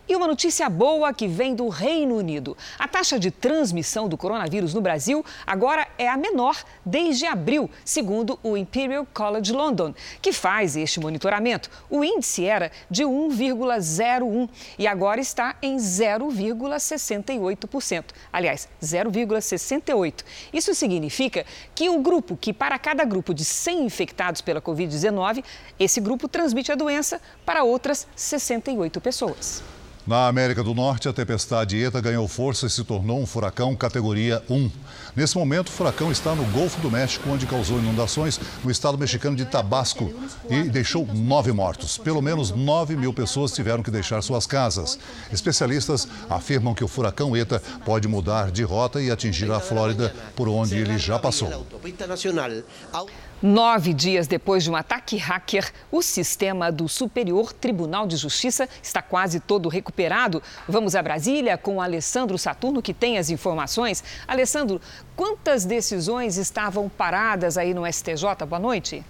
E 0.09 0.15
uma 0.15 0.25
notícia 0.25 0.69
boa 0.69 1.13
que 1.13 1.27
vem 1.27 1.53
do 1.53 1.67
Reino 1.67 2.15
Unido. 2.15 2.55
A 2.79 2.87
taxa 2.87 3.19
de 3.19 3.29
transmissão 3.29 4.07
do 4.07 4.15
coronavírus 4.15 4.73
no 4.73 4.79
Brasil 4.79 5.21
agora 5.45 5.85
é 5.97 6.07
a 6.07 6.15
menor 6.15 6.55
desde 6.85 7.25
abril, 7.25 7.69
segundo 7.83 8.39
o 8.41 8.55
Imperial 8.55 9.05
College 9.13 9.51
London, 9.51 9.93
que 10.21 10.31
faz 10.31 10.77
este 10.77 11.01
monitoramento. 11.01 11.69
O 11.89 12.05
índice 12.05 12.45
era 12.45 12.71
de 12.89 13.03
1,01 13.03 14.47
e 14.79 14.87
agora 14.87 15.19
está 15.19 15.57
em 15.61 15.75
0,68%. 15.75 18.05
Aliás, 18.31 18.69
0,68. 18.81 20.23
Isso 20.53 20.73
significa 20.73 21.45
que 21.75 21.89
o 21.89 21.99
grupo 21.99 22.37
que 22.37 22.53
para 22.53 22.79
cada 22.79 23.03
grupo 23.03 23.33
de 23.33 23.43
100 23.43 23.83
infectados 23.83 24.39
pela 24.39 24.61
Covid-19, 24.61 25.43
esse 25.77 25.99
grupo 25.99 26.29
transmite 26.29 26.71
a 26.71 26.75
doença 26.75 27.19
para 27.45 27.65
outras 27.65 28.07
68 28.15 29.01
pessoas. 29.01 29.61
Na 30.07 30.29
América 30.29 30.63
do 30.63 30.73
Norte, 30.73 31.09
a 31.09 31.13
tempestade 31.13 31.83
Eta 31.83 31.99
ganhou 31.99 32.25
força 32.29 32.65
e 32.65 32.69
se 32.69 32.81
tornou 32.85 33.19
um 33.19 33.25
furacão 33.25 33.75
categoria 33.75 34.41
1. 34.49 34.71
Nesse 35.13 35.37
momento, 35.37 35.67
o 35.67 35.71
furacão 35.71 36.09
está 36.09 36.33
no 36.33 36.45
Golfo 36.45 36.79
do 36.79 36.89
México, 36.89 37.29
onde 37.29 37.45
causou 37.45 37.77
inundações 37.77 38.39
no 38.63 38.71
estado 38.71 38.97
mexicano 38.97 39.35
de 39.35 39.43
Tabasco 39.43 40.09
e 40.49 40.63
deixou 40.63 41.05
nove 41.13 41.51
mortos. 41.51 41.97
Pelo 41.97 42.21
menos 42.21 42.51
nove 42.51 42.95
mil 42.95 43.13
pessoas 43.13 43.51
tiveram 43.51 43.83
que 43.83 43.91
deixar 43.91 44.21
suas 44.21 44.47
casas. 44.47 44.97
Especialistas 45.29 46.07
afirmam 46.29 46.73
que 46.73 46.85
o 46.85 46.87
furacão 46.87 47.35
Eta 47.35 47.61
pode 47.83 48.07
mudar 48.07 48.49
de 48.49 48.63
rota 48.63 49.01
e 49.01 49.11
atingir 49.11 49.51
a 49.51 49.59
Flórida, 49.59 50.15
por 50.37 50.47
onde 50.47 50.77
ele 50.77 50.97
já 50.97 51.19
passou. 51.19 51.67
Nove 53.41 53.93
dias 53.93 54.25
depois 54.25 54.63
de 54.63 54.71
um 54.71 54.75
ataque 54.75 55.15
hacker, 55.15 55.71
o 55.91 56.01
sistema 56.01 56.71
do 56.71 56.89
Superior 56.89 57.53
Tribunal 57.53 58.07
de 58.07 58.17
Justiça 58.17 58.67
está 58.81 58.99
quase 58.99 59.39
todo 59.39 59.69
recuperado. 59.69 60.41
Vamos 60.67 60.95
a 60.95 61.03
Brasília 61.03 61.55
com 61.55 61.79
Alessandro 61.79 62.35
Saturno, 62.35 62.81
que 62.81 62.95
tem 62.95 63.19
as 63.19 63.29
informações. 63.29 64.03
Alessandro, 64.27 64.81
quantas 65.15 65.65
decisões 65.65 66.37
estavam 66.37 66.89
paradas 66.89 67.59
aí 67.59 67.75
no 67.75 67.85
STJ? 67.85 68.43
Boa 68.47 68.59
noite. 68.59 69.05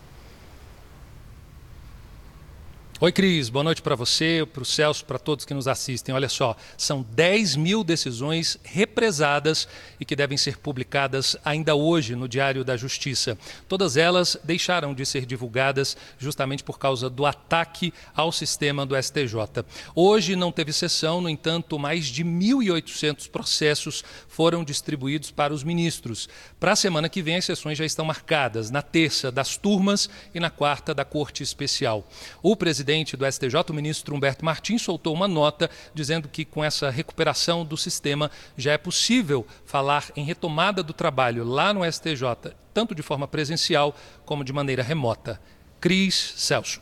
Oi, 2.99 3.11
Cris. 3.11 3.47
Boa 3.47 3.63
noite 3.63 3.79
para 3.79 3.93
você, 3.93 4.43
para 4.51 4.63
o 4.63 4.65
Celso, 4.65 5.05
para 5.05 5.19
todos 5.19 5.45
que 5.45 5.53
nos 5.53 5.67
assistem. 5.67 6.15
Olha 6.15 6.27
só, 6.27 6.57
são 6.75 7.05
10 7.11 7.55
mil 7.55 7.83
decisões 7.83 8.57
represadas 8.63 9.67
e 9.99 10.05
que 10.05 10.15
devem 10.15 10.35
ser 10.35 10.57
publicadas 10.57 11.37
ainda 11.45 11.75
hoje 11.75 12.15
no 12.15 12.27
Diário 12.27 12.63
da 12.63 12.75
Justiça. 12.75 13.37
Todas 13.67 13.97
elas 13.97 14.35
deixaram 14.43 14.95
de 14.95 15.05
ser 15.05 15.27
divulgadas 15.27 15.95
justamente 16.17 16.63
por 16.63 16.79
causa 16.79 17.07
do 17.07 17.23
ataque 17.27 17.93
ao 18.15 18.31
sistema 18.31 18.83
do 18.83 18.99
STJ. 18.99 19.63
Hoje 19.93 20.35
não 20.35 20.51
teve 20.51 20.73
sessão, 20.73 21.21
no 21.21 21.29
entanto, 21.29 21.77
mais 21.77 22.07
de 22.07 22.25
1.800 22.25 23.29
processos 23.29 24.03
foram 24.27 24.63
distribuídos 24.63 25.29
para 25.29 25.53
os 25.53 25.63
ministros. 25.63 26.27
Para 26.59 26.71
a 26.71 26.75
semana 26.75 27.09
que 27.09 27.21
vem, 27.21 27.35
as 27.35 27.45
sessões 27.45 27.77
já 27.77 27.85
estão 27.85 28.05
marcadas, 28.05 28.71
na 28.71 28.81
terça 28.81 29.31
das 29.31 29.55
turmas 29.55 30.09
e 30.33 30.39
na 30.39 30.49
quarta 30.49 30.95
da 30.95 31.05
Corte 31.05 31.43
Especial. 31.43 32.03
O 32.41 32.55
presidente 32.55 32.86
presidente 32.87 33.17
do 33.17 33.29
STJ, 33.29 33.55
o 33.69 33.73
ministro 33.73 34.15
Humberto 34.15 34.45
Martins, 34.45 34.81
soltou 34.81 35.13
uma 35.13 35.27
nota 35.27 35.69
dizendo 35.93 36.29
que 36.29 36.45
com 36.45 36.63
essa 36.63 36.89
recuperação 36.89 37.65
do 37.65 37.75
sistema 37.75 38.31
já 38.55 38.71
é 38.71 38.77
possível 38.77 39.45
falar 39.65 40.05
em 40.15 40.23
retomada 40.23 40.81
do 40.81 40.93
trabalho 40.93 41.43
lá 41.43 41.73
no 41.73 41.83
STJ, 41.83 42.53
tanto 42.73 42.95
de 42.95 43.01
forma 43.01 43.27
presencial 43.27 43.93
como 44.25 44.41
de 44.41 44.53
maneira 44.53 44.81
remota. 44.81 45.37
Cris 45.81 46.33
Celso. 46.37 46.79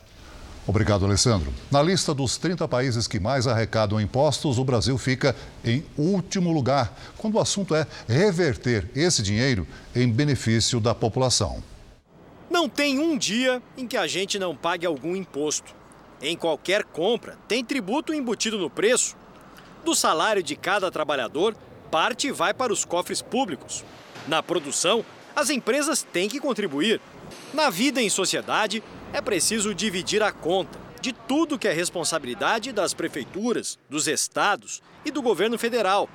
Obrigado, 0.64 1.04
Alessandro. 1.04 1.52
Na 1.72 1.82
lista 1.82 2.14
dos 2.14 2.36
30 2.36 2.68
países 2.68 3.08
que 3.08 3.18
mais 3.18 3.48
arrecadam 3.48 4.00
impostos, 4.00 4.58
o 4.58 4.64
Brasil 4.64 4.96
fica 4.96 5.34
em 5.64 5.84
último 5.96 6.52
lugar, 6.52 6.96
quando 7.16 7.34
o 7.34 7.40
assunto 7.40 7.74
é 7.74 7.84
reverter 8.06 8.88
esse 8.94 9.24
dinheiro 9.24 9.66
em 9.92 10.08
benefício 10.08 10.78
da 10.78 10.94
população. 10.94 11.60
Não 12.48 12.68
tem 12.68 13.00
um 13.00 13.18
dia 13.18 13.60
em 13.76 13.88
que 13.88 13.96
a 13.96 14.06
gente 14.06 14.38
não 14.38 14.54
pague 14.54 14.86
algum 14.86 15.16
imposto. 15.16 15.74
Em 16.20 16.36
qualquer 16.36 16.84
compra, 16.84 17.38
tem 17.46 17.64
tributo 17.64 18.14
embutido 18.14 18.58
no 18.58 18.70
preço. 18.70 19.16
Do 19.84 19.94
salário 19.94 20.42
de 20.42 20.56
cada 20.56 20.90
trabalhador, 20.90 21.54
parte 21.90 22.30
vai 22.32 22.54
para 22.54 22.72
os 22.72 22.84
cofres 22.84 23.20
públicos. 23.20 23.84
Na 24.26 24.42
produção, 24.42 25.04
as 25.34 25.50
empresas 25.50 26.02
têm 26.02 26.28
que 26.28 26.40
contribuir. 26.40 27.00
Na 27.52 27.68
vida 27.68 28.00
em 28.00 28.08
sociedade, 28.08 28.82
é 29.12 29.20
preciso 29.20 29.74
dividir 29.74 30.22
a 30.22 30.32
conta 30.32 30.78
de 31.00 31.12
tudo 31.12 31.58
que 31.58 31.68
é 31.68 31.72
responsabilidade 31.72 32.72
das 32.72 32.94
prefeituras, 32.94 33.78
dos 33.88 34.08
estados 34.08 34.82
e 35.04 35.10
do 35.10 35.22
governo 35.22 35.58
federal, 35.58 36.08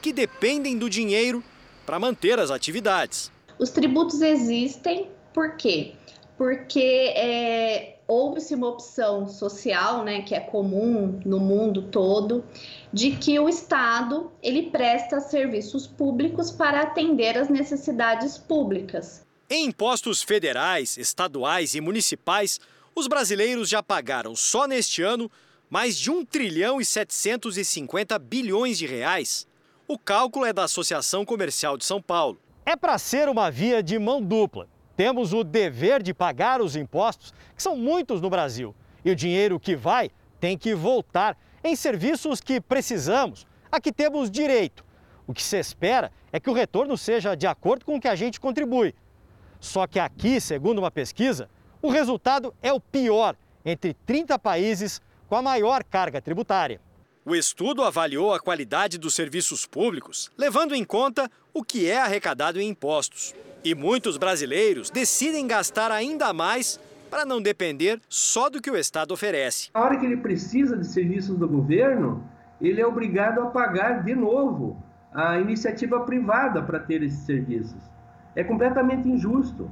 que 0.00 0.12
dependem 0.12 0.76
do 0.76 0.90
dinheiro 0.90 1.44
para 1.86 1.98
manter 1.98 2.40
as 2.40 2.50
atividades. 2.50 3.30
Os 3.58 3.70
tributos 3.70 4.20
existem 4.20 5.08
por 5.32 5.56
quê? 5.56 5.94
Porque 6.36 7.12
é, 7.16 7.96
houve-se 8.06 8.54
uma 8.54 8.68
opção 8.68 9.28
social, 9.28 10.04
né, 10.04 10.22
que 10.22 10.34
é 10.34 10.40
comum 10.40 11.20
no 11.24 11.38
mundo 11.38 11.82
todo, 11.82 12.44
de 12.92 13.12
que 13.16 13.38
o 13.38 13.48
Estado 13.48 14.30
ele 14.42 14.70
presta 14.70 15.20
serviços 15.20 15.86
públicos 15.86 16.50
para 16.50 16.82
atender 16.82 17.38
às 17.38 17.48
necessidades 17.48 18.36
públicas. 18.36 19.24
Em 19.48 19.66
impostos 19.66 20.22
federais, 20.22 20.96
estaduais 20.96 21.74
e 21.74 21.80
municipais, 21.80 22.58
os 22.94 23.06
brasileiros 23.06 23.68
já 23.68 23.82
pagaram 23.82 24.34
só 24.34 24.66
neste 24.66 25.02
ano 25.02 25.30
mais 25.70 25.96
de 25.98 26.10
1 26.10 26.26
trilhão 26.26 26.80
e 26.80 26.84
750 26.84 28.18
bilhões 28.18 28.76
de 28.76 28.86
reais. 28.86 29.46
O 29.88 29.98
cálculo 29.98 30.44
é 30.44 30.52
da 30.52 30.64
Associação 30.64 31.24
Comercial 31.24 31.78
de 31.78 31.84
São 31.84 32.00
Paulo. 32.00 32.38
É 32.64 32.76
para 32.76 32.98
ser 32.98 33.28
uma 33.28 33.50
via 33.50 33.82
de 33.82 33.98
mão 33.98 34.22
dupla. 34.22 34.68
Temos 34.96 35.32
o 35.32 35.42
dever 35.42 36.02
de 36.02 36.12
pagar 36.12 36.60
os 36.60 36.76
impostos, 36.76 37.32
que 37.56 37.62
são 37.62 37.76
muitos 37.76 38.20
no 38.20 38.30
Brasil. 38.30 38.74
E 39.04 39.10
o 39.10 39.16
dinheiro 39.16 39.58
que 39.58 39.74
vai 39.74 40.10
tem 40.38 40.56
que 40.56 40.74
voltar 40.74 41.36
em 41.64 41.74
serviços 41.76 42.40
que 42.40 42.60
precisamos, 42.60 43.46
a 43.70 43.80
que 43.80 43.92
temos 43.92 44.30
direito. 44.30 44.84
O 45.26 45.32
que 45.32 45.42
se 45.42 45.58
espera 45.58 46.12
é 46.32 46.40
que 46.40 46.50
o 46.50 46.52
retorno 46.52 46.96
seja 46.96 47.34
de 47.34 47.46
acordo 47.46 47.84
com 47.84 47.96
o 47.96 48.00
que 48.00 48.08
a 48.08 48.14
gente 48.14 48.40
contribui. 48.40 48.94
Só 49.60 49.86
que 49.86 50.00
aqui, 50.00 50.40
segundo 50.40 50.78
uma 50.78 50.90
pesquisa, 50.90 51.48
o 51.80 51.88
resultado 51.88 52.52
é 52.62 52.72
o 52.72 52.80
pior 52.80 53.36
entre 53.64 53.94
30 53.94 54.38
países 54.38 55.00
com 55.28 55.36
a 55.36 55.42
maior 55.42 55.84
carga 55.84 56.20
tributária. 56.20 56.80
O 57.24 57.36
estudo 57.36 57.84
avaliou 57.84 58.34
a 58.34 58.40
qualidade 58.40 58.98
dos 58.98 59.14
serviços 59.14 59.64
públicos, 59.64 60.28
levando 60.36 60.74
em 60.74 60.82
conta 60.82 61.30
o 61.54 61.62
que 61.62 61.88
é 61.88 62.00
arrecadado 62.00 62.60
em 62.60 62.68
impostos. 62.68 63.32
E 63.64 63.76
muitos 63.76 64.16
brasileiros 64.16 64.90
decidem 64.90 65.46
gastar 65.46 65.92
ainda 65.92 66.32
mais 66.32 66.80
para 67.08 67.24
não 67.24 67.40
depender 67.40 68.00
só 68.08 68.50
do 68.50 68.60
que 68.60 68.68
o 68.68 68.76
Estado 68.76 69.14
oferece. 69.14 69.70
A 69.72 69.82
hora 69.82 69.98
que 69.98 70.04
ele 70.04 70.16
precisa 70.16 70.76
de 70.76 70.84
serviços 70.84 71.38
do 71.38 71.46
governo, 71.46 72.24
ele 72.60 72.80
é 72.80 72.86
obrigado 72.86 73.40
a 73.40 73.46
pagar 73.46 74.02
de 74.02 74.16
novo 74.16 74.82
a 75.14 75.38
iniciativa 75.38 76.00
privada 76.00 76.60
para 76.60 76.80
ter 76.80 77.04
esses 77.04 77.20
serviços. 77.20 77.80
É 78.34 78.42
completamente 78.42 79.08
injusto. 79.08 79.70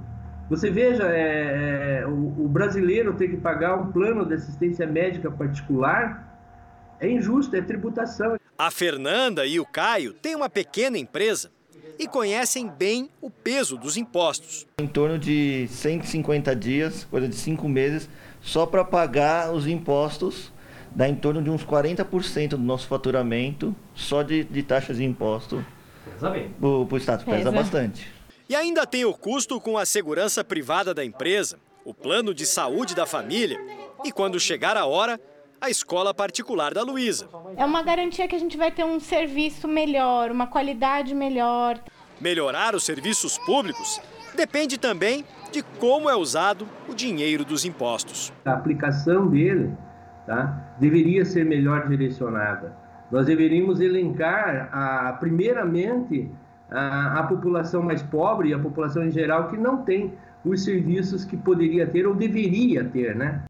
Você 0.49 0.71
veja, 0.71 1.03
é, 1.09 2.03
é, 2.03 2.07
o, 2.07 2.45
o 2.45 2.49
brasileiro 2.49 3.15
ter 3.15 3.27
que 3.27 3.39
pagar 3.39 3.75
um 3.75 3.91
plano 3.91 4.25
de 4.25 4.35
assistência 4.35 4.87
médica 4.87 5.33
particular 5.33 6.30
é 7.01 7.11
injusto, 7.11 7.57
é 7.57 7.63
tributação. 7.63 8.39
A 8.59 8.71
Fernanda 8.71 9.47
e 9.47 9.59
o 9.59 9.65
Caio 9.65 10.13
têm 10.13 10.37
uma 10.37 10.51
pequena 10.51 10.99
empresa 10.99 11.51
e 11.99 12.07
conhecem 12.07 12.69
bem 12.69 13.11
o 13.21 13.31
peso 13.31 13.77
dos 13.77 13.97
impostos. 13.97 14.67
Em 14.79 14.87
torno 14.87 15.19
de 15.19 15.67
150 15.69 16.55
dias, 16.55 17.05
coisa 17.05 17.29
de 17.29 17.35
cinco 17.35 17.69
meses, 17.69 18.09
só 18.41 18.67
para 18.67 18.85
pagar 18.85 19.53
os 19.53 19.67
impostos, 19.67 20.53
dá 20.91 21.09
em 21.09 21.15
torno 21.15 21.43
de 21.43 21.51
uns 21.51 21.65
40% 21.65 22.51
do 22.51 22.59
nosso 22.59 22.87
faturamento 22.87 23.75
só 23.95 24.23
de, 24.23 24.45
de 24.45 24.63
taxas 24.63 24.97
de 24.99 25.05
imposto. 25.05 25.65
Pesa 26.05 26.31
bem. 26.31 26.51
Para 26.59 26.69
o 26.69 26.97
Estado, 26.97 27.25
pesa, 27.25 27.37
pesa 27.37 27.53
bastante. 27.53 28.07
E 28.49 28.55
ainda 28.55 28.87
tem 28.87 29.05
o 29.05 29.15
custo 29.15 29.61
com 29.61 29.79
a 29.79 29.87
segurança 29.87 30.43
privada 30.43 30.93
da 30.93 31.05
empresa, 31.05 31.59
o 31.85 31.95
plano 31.95 32.35
de 32.35 32.45
saúde 32.45 32.95
da 32.95 33.07
família 33.07 33.59
e, 34.05 34.11
quando 34.11 34.41
chegar 34.41 34.77
a 34.77 34.87
hora, 34.87 35.21
a 35.61 35.69
escola 35.69 36.15
particular 36.15 36.73
da 36.73 36.83
Luísa. 36.83 37.29
É 37.57 37.65
uma 37.65 37.83
garantia 37.83 38.27
que 38.27 38.35
a 38.35 38.39
gente 38.39 38.57
vai 38.57 38.71
ter 38.71 38.85
um 38.85 38.99
serviço 38.99 39.69
melhor, 39.69 40.31
uma 40.31 40.47
qualidade 40.47 41.15
melhor. 41.15 41.79
Melhorar 42.21 42.75
os 42.75 42.85
serviços 42.85 43.37
públicos 43.39 44.01
depende 44.35 44.79
também 44.79 45.25
de 45.53 45.63
como 45.79 46.09
é 46.09 46.17
usado 46.17 46.67
o 46.89 46.95
dinheiro 46.95 47.45
dos 47.45 47.65
impostos. 47.65 48.33
A 48.45 48.53
aplicação 48.53 49.29
dele 49.29 49.73
tá, 50.27 50.75
deveria 50.79 51.25
ser 51.25 51.45
melhor 51.45 51.89
direcionada. 51.89 52.75
Nós 53.11 53.27
deveríamos 53.27 53.81
elencar, 53.81 54.71
a, 54.73 55.13
primeiramente, 55.15 56.31
a, 56.71 57.19
a 57.19 57.23
população 57.25 57.83
mais 57.83 58.03
pobre 58.03 58.51
e 58.51 58.55
a 58.55 58.59
população 58.59 59.05
em 59.05 59.11
geral 59.11 59.49
que 59.49 59.59
não 59.59 59.83
tem 59.83 60.15
os 60.45 60.65
serviços 60.65 61.25
que 61.25 61.37
poderia 61.37 61.87
ter 61.87 62.07
ou 62.07 62.15
deveria 62.15 62.85
ter, 62.85 63.15
né? 63.15 63.43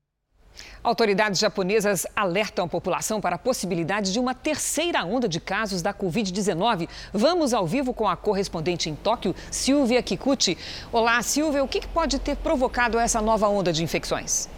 Autoridades 0.82 1.38
japonesas 1.38 2.06
alertam 2.16 2.64
a 2.64 2.68
população 2.68 3.20
para 3.20 3.36
a 3.36 3.38
possibilidade 3.38 4.14
de 4.14 4.18
uma 4.18 4.34
terceira 4.34 5.04
onda 5.04 5.28
de 5.28 5.38
casos 5.38 5.82
da 5.82 5.92
Covid-19. 5.92 6.88
Vamos 7.12 7.52
ao 7.52 7.66
vivo 7.66 7.92
com 7.92 8.08
a 8.08 8.16
correspondente 8.16 8.88
em 8.88 8.94
Tóquio, 8.94 9.34
Silvia 9.50 10.02
Kikuchi. 10.02 10.56
Olá, 10.90 11.20
Silvia, 11.22 11.62
o 11.62 11.68
que 11.68 11.86
pode 11.88 12.18
ter 12.18 12.34
provocado 12.36 12.98
essa 12.98 13.20
nova 13.20 13.46
onda 13.46 13.74
de 13.74 13.84
infecções? 13.84 14.48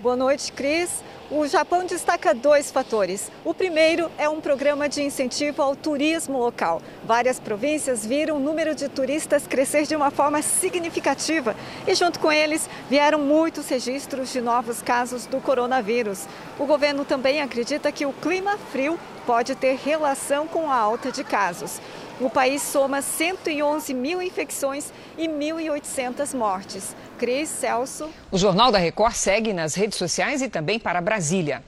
Boa 0.00 0.16
noite, 0.16 0.50
Cris. 0.50 1.04
O 1.30 1.46
Japão 1.46 1.84
destaca 1.84 2.34
dois 2.34 2.70
fatores. 2.70 3.30
O 3.44 3.52
primeiro 3.52 4.10
é 4.16 4.30
um 4.30 4.40
programa 4.40 4.88
de 4.88 5.02
incentivo 5.02 5.60
ao 5.60 5.76
turismo 5.76 6.38
local. 6.38 6.80
Várias 7.04 7.38
províncias 7.38 8.06
viram 8.06 8.38
o 8.38 8.40
número 8.40 8.74
de 8.74 8.88
turistas 8.88 9.46
crescer 9.46 9.82
de 9.86 9.94
uma 9.94 10.10
forma 10.10 10.40
significativa 10.40 11.54
e, 11.86 11.94
junto 11.94 12.18
com 12.18 12.32
eles, 12.32 12.66
vieram 12.88 13.18
muitos 13.18 13.68
registros 13.68 14.32
de 14.32 14.40
novos 14.40 14.80
casos 14.80 15.26
do 15.26 15.38
coronavírus. 15.38 16.26
O 16.58 16.64
governo 16.64 17.04
também 17.04 17.42
acredita 17.42 17.92
que 17.92 18.06
o 18.06 18.12
clima 18.14 18.56
frio 18.72 18.98
pode 19.26 19.54
ter 19.54 19.78
relação 19.84 20.46
com 20.46 20.70
a 20.70 20.76
alta 20.76 21.12
de 21.12 21.22
casos. 21.22 21.78
O 22.20 22.28
país 22.28 22.60
soma 22.60 23.00
111 23.00 23.94
mil 23.94 24.20
infecções 24.20 24.92
e 25.16 25.26
1.800 25.26 26.36
mortes. 26.36 26.94
Cris 27.18 27.48
Celso. 27.48 28.10
O 28.30 28.36
Jornal 28.36 28.70
da 28.70 28.78
Record 28.78 29.14
segue 29.14 29.54
nas 29.54 29.74
redes 29.74 29.96
sociais 29.96 30.42
e 30.42 30.48
também 30.50 30.78
para 30.78 31.00
Brasília. 31.00 31.62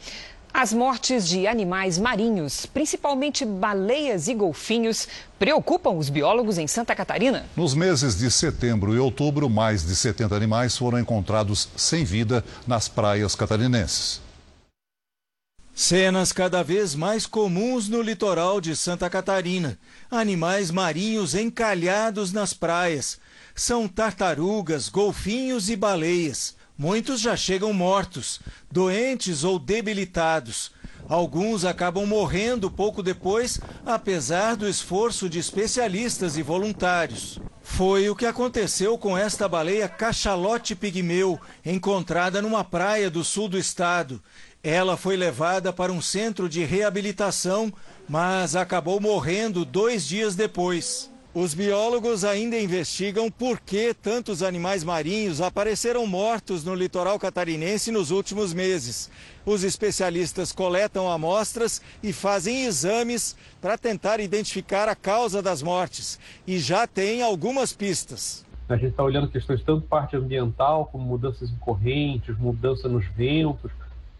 As 0.52 0.70
mortes 0.74 1.26
de 1.26 1.46
animais 1.46 1.98
marinhos, 1.98 2.66
principalmente 2.66 3.46
baleias 3.46 4.28
e 4.28 4.34
golfinhos, 4.34 5.08
preocupam 5.38 5.92
os 5.92 6.10
biólogos 6.10 6.58
em 6.58 6.66
Santa 6.66 6.94
Catarina. 6.94 7.46
Nos 7.56 7.74
meses 7.74 8.18
de 8.18 8.30
setembro 8.30 8.94
e 8.94 8.98
outubro, 8.98 9.48
mais 9.48 9.86
de 9.86 9.96
70 9.96 10.36
animais 10.36 10.76
foram 10.76 10.98
encontrados 10.98 11.70
sem 11.74 12.04
vida 12.04 12.44
nas 12.66 12.88
praias 12.88 13.34
catarinenses. 13.34 14.20
Cenas 15.82 16.30
cada 16.30 16.62
vez 16.62 16.94
mais 16.94 17.26
comuns 17.26 17.88
no 17.88 18.00
litoral 18.00 18.60
de 18.60 18.76
Santa 18.76 19.10
Catarina. 19.10 19.76
Animais 20.08 20.70
marinhos 20.70 21.34
encalhados 21.34 22.32
nas 22.32 22.54
praias. 22.54 23.18
São 23.52 23.88
tartarugas, 23.88 24.88
golfinhos 24.88 25.68
e 25.68 25.74
baleias. 25.74 26.54
Muitos 26.78 27.20
já 27.20 27.36
chegam 27.36 27.72
mortos, 27.72 28.38
doentes 28.70 29.42
ou 29.42 29.58
debilitados. 29.58 30.70
Alguns 31.08 31.64
acabam 31.64 32.06
morrendo 32.06 32.70
pouco 32.70 33.02
depois, 33.02 33.58
apesar 33.84 34.54
do 34.54 34.68
esforço 34.68 35.28
de 35.28 35.40
especialistas 35.40 36.36
e 36.36 36.42
voluntários. 36.42 37.40
Foi 37.60 38.08
o 38.10 38.14
que 38.14 38.26
aconteceu 38.26 38.98
com 38.98 39.16
esta 39.16 39.48
baleia 39.48 39.88
cachalote 39.88 40.74
pigmeu, 40.74 41.40
encontrada 41.64 42.40
numa 42.42 42.62
praia 42.62 43.10
do 43.10 43.24
sul 43.24 43.48
do 43.48 43.58
estado. 43.58 44.22
Ela 44.64 44.96
foi 44.96 45.16
levada 45.16 45.72
para 45.72 45.92
um 45.92 46.00
centro 46.00 46.48
de 46.48 46.64
reabilitação, 46.64 47.72
mas 48.08 48.54
acabou 48.54 49.00
morrendo 49.00 49.64
dois 49.64 50.06
dias 50.06 50.36
depois. 50.36 51.10
Os 51.34 51.52
biólogos 51.52 52.22
ainda 52.22 52.56
investigam 52.56 53.28
por 53.28 53.58
que 53.58 53.92
tantos 53.92 54.40
animais 54.40 54.84
marinhos 54.84 55.40
apareceram 55.40 56.06
mortos 56.06 56.62
no 56.62 56.76
litoral 56.76 57.18
catarinense 57.18 57.90
nos 57.90 58.12
últimos 58.12 58.54
meses. 58.54 59.10
Os 59.44 59.64
especialistas 59.64 60.52
coletam 60.52 61.10
amostras 61.10 61.82
e 62.00 62.12
fazem 62.12 62.64
exames 62.64 63.34
para 63.60 63.76
tentar 63.76 64.20
identificar 64.20 64.88
a 64.88 64.94
causa 64.94 65.42
das 65.42 65.60
mortes. 65.60 66.20
E 66.46 66.60
já 66.60 66.86
tem 66.86 67.20
algumas 67.20 67.72
pistas. 67.72 68.44
A 68.68 68.76
gente 68.76 68.90
está 68.90 69.02
olhando 69.02 69.28
questões 69.28 69.60
tanto 69.64 69.88
parte 69.88 70.14
ambiental, 70.14 70.86
como 70.86 71.04
mudanças 71.04 71.50
em 71.50 71.56
correntes, 71.56 72.38
mudança 72.38 72.88
nos 72.88 73.04
ventos, 73.08 73.72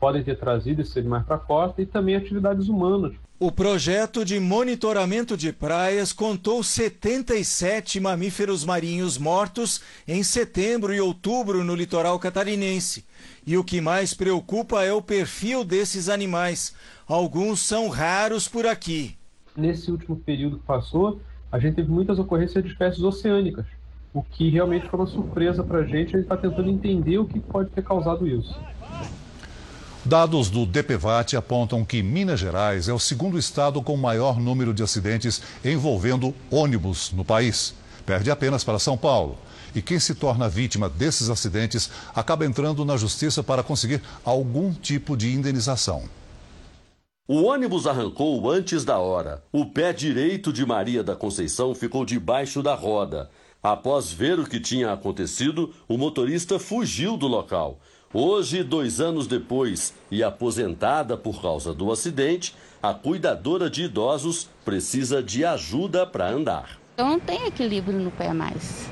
podem 0.03 0.25
ter 0.25 0.37
trazido 0.37 0.83
esses 0.83 0.97
animais 0.97 1.25
para 1.25 1.37
a 1.37 1.39
costa 1.39 1.81
e 1.81 1.87
também 1.87 2.17
atividades 2.17 2.67
humanas. 2.67 3.13
O 3.39 3.53
projeto 3.53 4.25
de 4.25 4.41
monitoramento 4.41 5.37
de 5.37 5.53
praias 5.53 6.13
contou 6.13 6.61
77 6.61 8.01
mamíferos 8.01 8.65
marinhos 8.65 9.17
mortos 9.17 9.81
em 10.09 10.25
setembro 10.25 10.93
e 10.93 11.01
outubro 11.01 11.63
no 11.63 11.77
litoral 11.77 12.19
catarinense. 12.19 13.05
E 13.47 13.57
o 13.57 13.63
que 13.63 13.81
mais 13.81 14.13
preocupa 14.13 14.83
é 14.83 14.93
o 14.93 15.01
perfil 15.01 15.65
desses 15.65 16.09
animais. 16.09 16.75
Alguns 17.07 17.61
são 17.61 17.89
raros 17.89 18.49
por 18.49 18.67
aqui. 18.67 19.17
Nesse 19.57 19.89
último 19.89 20.17
período 20.17 20.59
que 20.59 20.67
passou, 20.67 21.21
a 21.53 21.61
gente 21.61 21.77
teve 21.77 21.93
muitas 21.93 22.19
ocorrências 22.19 22.65
de 22.65 22.71
espécies 22.73 23.05
oceânicas, 23.05 23.67
o 24.13 24.21
que 24.21 24.51
realmente 24.51 24.89
foi 24.89 24.99
uma 24.99 25.07
surpresa 25.07 25.63
para 25.63 25.79
a 25.79 25.85
gente. 25.85 26.17
A 26.17 26.19
gente 26.19 26.23
está 26.23 26.37
tentando 26.37 26.69
entender 26.69 27.19
o 27.19 27.25
que 27.25 27.39
pode 27.39 27.71
ter 27.71 27.85
causado 27.85 28.27
isso. 28.27 28.61
Dados 30.05 30.51
do 30.51 30.67
DPVAT 30.67 31.37
apontam 31.37 31.85
que 31.85 32.03
Minas 32.03 32.41
Gerais 32.41 32.89
é 32.89 32.93
o 32.93 32.99
segundo 32.99 33.39
estado 33.39 33.81
com 33.81 33.97
maior 33.97 34.41
número 34.41 34.75
de 34.75 34.83
acidentes 34.83 35.41
envolvendo 35.65 36.35
ônibus 36.51 37.13
no 37.13 37.25
país. 37.25 37.73
Perde 38.05 38.29
apenas 38.29 38.65
para 38.65 38.81
São 38.81 38.99
Paulo. 38.99 39.39
E 39.73 39.81
quem 39.81 40.01
se 40.01 40.17
torna 40.17 40.49
vítima 40.49 40.89
desses 40.89 41.31
acidentes 41.31 41.89
acaba 42.13 42.45
entrando 42.45 42.85
na 42.85 42.97
justiça 42.97 43.45
para 43.45 43.63
conseguir 43.63 44.03
algum 44.25 44.73
tipo 44.75 45.17
de 45.17 45.33
indenização. 45.33 46.03
O 47.29 47.45
ônibus 47.45 47.87
arrancou 47.87 48.51
antes 48.51 48.85
da 48.85 48.99
hora. 48.99 49.41
O 49.53 49.67
pé 49.67 49.93
direito 49.93 50.53
de 50.53 50.67
Maria 50.67 51.05
da 51.05 51.15
Conceição 51.15 51.77
ficou 51.77 52.05
debaixo 52.05 52.61
da 52.61 52.75
roda. 52.75 53.31
Após 53.63 54.11
ver 54.11 54.41
o 54.41 54.45
que 54.45 54.59
tinha 54.59 54.93
acontecido, 54.93 55.73
o 55.87 55.97
motorista 55.97 56.59
fugiu 56.59 57.17
do 57.17 57.29
local. 57.29 57.79
Hoje, 58.15 58.63
dois 58.63 59.01
anos 59.01 59.27
depois 59.27 59.95
e 60.11 60.23
aposentada 60.23 61.17
por 61.17 61.41
causa 61.41 61.73
do 61.73 61.91
acidente, 61.91 62.55
a 62.83 62.93
cuidadora 62.93 63.71
de 63.71 63.85
idosos 63.85 64.51
precisa 64.67 65.23
de 65.23 65.47
ajuda 65.47 66.07
para 66.07 66.29
andar. 66.29 66.79
Eu 66.99 67.07
não 67.07 67.19
tenho 67.19 67.47
equilíbrio 67.47 67.99
no 67.99 68.11
pé 68.11 68.35
mais. 68.35 68.87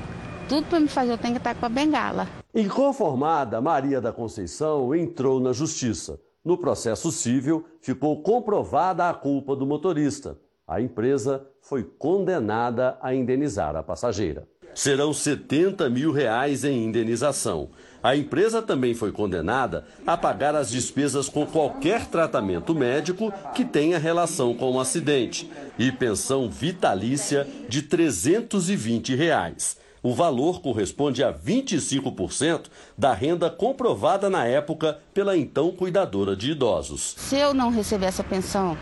Tudo 0.49 0.65
para 0.65 0.79
me 0.79 0.87
fazer 0.87 1.11
eu 1.11 1.19
tenho 1.19 1.35
que 1.35 1.39
estar 1.39 1.53
com 1.53 1.63
a 1.67 1.69
bengala. 1.69 2.27
Inconformada, 2.53 3.61
Maria 3.61 4.01
da 4.01 4.11
Conceição 4.11 4.95
entrou 4.95 5.39
na 5.39 5.53
justiça. 5.53 6.19
No 6.43 6.57
processo 6.57 7.11
civil, 7.11 7.63
ficou 7.79 8.23
comprovada 8.23 9.07
a 9.07 9.13
culpa 9.13 9.55
do 9.55 9.67
motorista. 9.67 10.35
A 10.67 10.81
empresa 10.81 11.45
foi 11.61 11.83
condenada 11.83 12.97
a 12.99 13.13
indenizar 13.13 13.75
a 13.75 13.83
passageira. 13.83 14.47
Serão 14.73 15.13
70 15.13 15.89
mil 15.89 16.11
reais 16.11 16.63
em 16.63 16.85
indenização. 16.85 17.69
A 18.03 18.15
empresa 18.15 18.61
também 18.61 18.95
foi 18.95 19.11
condenada 19.11 19.85
a 20.07 20.17
pagar 20.17 20.55
as 20.55 20.71
despesas 20.71 21.29
com 21.29 21.45
qualquer 21.45 22.07
tratamento 22.07 22.73
médico 22.73 23.31
que 23.53 23.63
tenha 23.63 23.99
relação 23.99 24.55
com 24.55 24.71
o 24.71 24.79
acidente 24.79 25.49
e 25.77 25.91
pensão 25.91 26.49
vitalícia 26.49 27.47
de 27.69 27.83
320 27.83 29.15
reais. 29.15 29.77
O 30.01 30.15
valor 30.15 30.61
corresponde 30.61 31.23
a 31.23 31.31
25% 31.31 32.65
da 32.97 33.13
renda 33.13 33.51
comprovada 33.51 34.31
na 34.31 34.45
época 34.45 34.97
pela 35.13 35.37
então 35.37 35.71
cuidadora 35.71 36.35
de 36.35 36.51
idosos. 36.51 37.13
Se 37.17 37.37
eu 37.37 37.53
não 37.53 37.69
receber 37.69 38.07
essa 38.07 38.23
pensão, 38.23 38.75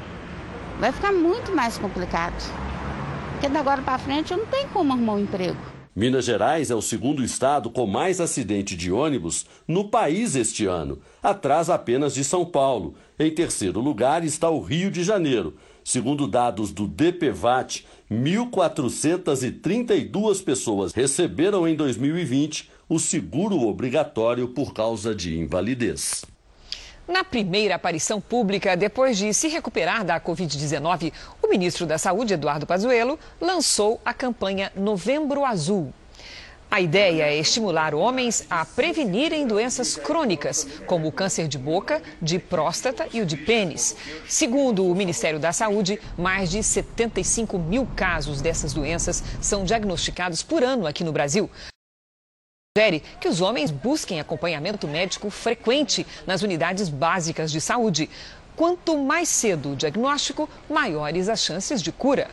vai 0.79 0.93
ficar 0.93 1.11
muito 1.11 1.53
mais 1.53 1.77
complicado. 1.77 2.41
Porque 3.33 3.49
da 3.49 3.59
agora 3.59 3.81
para 3.81 3.99
frente 3.99 4.31
eu 4.31 4.37
não 4.37 4.45
tenho 4.45 4.69
como 4.69 4.93
arrumar 4.93 5.13
um 5.13 5.19
emprego. 5.19 5.78
Minas 5.95 6.25
Gerais 6.25 6.69
é 6.69 6.75
o 6.75 6.81
segundo 6.81 7.23
estado 7.23 7.69
com 7.69 7.87
mais 7.87 8.19
acidente 8.21 8.75
de 8.75 8.91
ônibus 8.91 9.47
no 9.67 9.89
país 9.89 10.35
este 10.35 10.67
ano, 10.67 10.99
atrás 11.21 11.69
apenas 11.69 12.13
de 12.13 12.23
São 12.23 12.45
Paulo. 12.45 12.93
Em 13.17 13.33
terceiro 13.33 13.79
lugar 13.79 14.23
está 14.23 14.49
o 14.49 14.61
Rio 14.61 14.91
de 14.91 15.03
Janeiro. 15.03 15.55
Segundo 15.83 16.27
dados 16.27 16.71
do 16.71 16.87
DPVAT, 16.87 17.85
1.432 18.11 20.43
pessoas 20.43 20.93
receberam 20.93 21.67
em 21.67 21.75
2020 21.75 22.69
o 22.87 22.99
seguro 22.99 23.59
obrigatório 23.61 24.49
por 24.49 24.71
causa 24.73 25.15
de 25.15 25.39
invalidez. 25.39 26.23
Na 27.09 27.23
primeira 27.23 27.73
aparição 27.73 28.21
pública, 28.21 28.77
depois 28.77 29.17
de 29.17 29.33
se 29.33 29.47
recuperar 29.47 30.05
da 30.05 30.21
Covid-19, 30.21 31.11
o 31.41 31.47
ministro 31.47 31.87
da 31.87 31.97
Saúde, 31.97 32.35
Eduardo 32.35 32.67
Pazuello, 32.67 33.17
lançou 33.41 33.99
a 34.05 34.13
campanha 34.13 34.71
Novembro 34.75 35.43
Azul. 35.43 35.91
A 36.69 36.79
ideia 36.79 37.23
é 37.23 37.35
estimular 37.35 37.95
homens 37.95 38.45
a 38.47 38.63
prevenirem 38.63 39.47
doenças 39.47 39.95
crônicas, 39.95 40.67
como 40.85 41.07
o 41.07 41.11
câncer 41.11 41.47
de 41.47 41.57
boca, 41.57 41.99
de 42.21 42.37
próstata 42.37 43.07
e 43.11 43.21
o 43.21 43.25
de 43.25 43.37
pênis. 43.37 43.95
Segundo 44.27 44.85
o 44.85 44.93
Ministério 44.93 45.39
da 45.39 45.51
Saúde, 45.51 45.99
mais 46.15 46.51
de 46.51 46.61
75 46.61 47.57
mil 47.57 47.87
casos 47.95 48.39
dessas 48.39 48.71
doenças 48.71 49.23
são 49.41 49.63
diagnosticados 49.63 50.43
por 50.43 50.63
ano 50.63 50.85
aqui 50.85 51.03
no 51.03 51.11
Brasil 51.11 51.49
sugere 52.79 53.03
que 53.19 53.27
os 53.27 53.41
homens 53.41 53.71
busquem 53.71 54.21
acompanhamento 54.21 54.87
médico 54.87 55.29
frequente 55.29 56.07
nas 56.25 56.43
unidades 56.43 56.87
básicas 56.87 57.51
de 57.51 57.59
saúde. 57.59 58.09
Quanto 58.55 58.97
mais 58.97 59.27
cedo 59.27 59.73
o 59.73 59.75
diagnóstico, 59.75 60.49
maiores 60.69 61.27
as 61.27 61.43
chances 61.43 61.81
de 61.81 61.91
cura. 61.91 62.29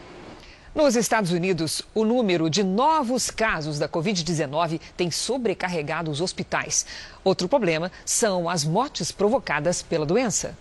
Nos 0.72 0.94
Estados 0.94 1.32
Unidos, 1.32 1.82
o 1.92 2.04
número 2.04 2.48
de 2.48 2.62
novos 2.62 3.28
casos 3.28 3.78
da 3.78 3.88
Covid-19 3.88 4.80
tem 4.96 5.10
sobrecarregado 5.10 6.12
os 6.12 6.20
hospitais. 6.20 6.86
Outro 7.24 7.48
problema 7.48 7.90
são 8.04 8.48
as 8.48 8.64
mortes 8.64 9.10
provocadas 9.10 9.82
pela 9.82 10.06
doença. 10.06 10.56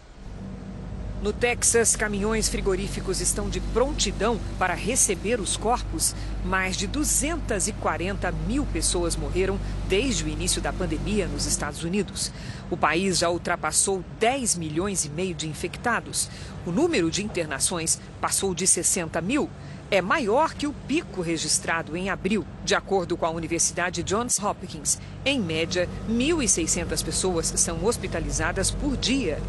No 1.26 1.34
Texas, 1.34 1.96
caminhões 1.96 2.48
frigoríficos 2.48 3.20
estão 3.20 3.50
de 3.50 3.60
prontidão 3.60 4.40
para 4.60 4.76
receber 4.76 5.40
os 5.40 5.58
corpos. 5.58 6.14
Mais 6.46 6.78
de 6.78 6.86
240 6.86 8.32
mil 8.48 8.64
pessoas 8.68 9.16
morreram 9.16 9.60
desde 9.90 10.24
o 10.24 10.28
início 10.28 10.62
da 10.62 10.72
pandemia 10.72 11.26
nos 11.26 11.48
Estados 11.48 11.84
Unidos. 11.84 12.32
O 12.70 12.78
país 12.78 13.18
já 13.18 13.28
ultrapassou 13.28 14.06
10 14.20 14.56
milhões 14.56 15.04
e 15.04 15.10
meio 15.10 15.34
de 15.34 15.50
infectados. 15.50 16.30
O 16.64 16.72
número 16.72 17.10
de 17.10 17.26
internações 17.26 18.00
passou 18.22 18.54
de 18.54 18.68
60 18.68 19.20
mil. 19.20 19.50
É 19.90 20.04
maior 20.04 20.54
que 20.54 20.68
o 20.68 20.74
pico 20.88 21.24
registrado 21.24 21.98
em 21.98 22.08
abril, 22.08 22.46
de 22.64 22.76
acordo 22.76 23.18
com 23.18 23.26
a 23.26 23.32
Universidade 23.32 24.04
Johns 24.04 24.38
Hopkins. 24.38 25.00
Em 25.26 25.40
média, 25.40 25.90
1.600 26.08 27.04
pessoas 27.04 27.48
são 27.56 27.84
hospitalizadas 27.84 28.70
por 28.70 28.96
dia. 28.96 29.42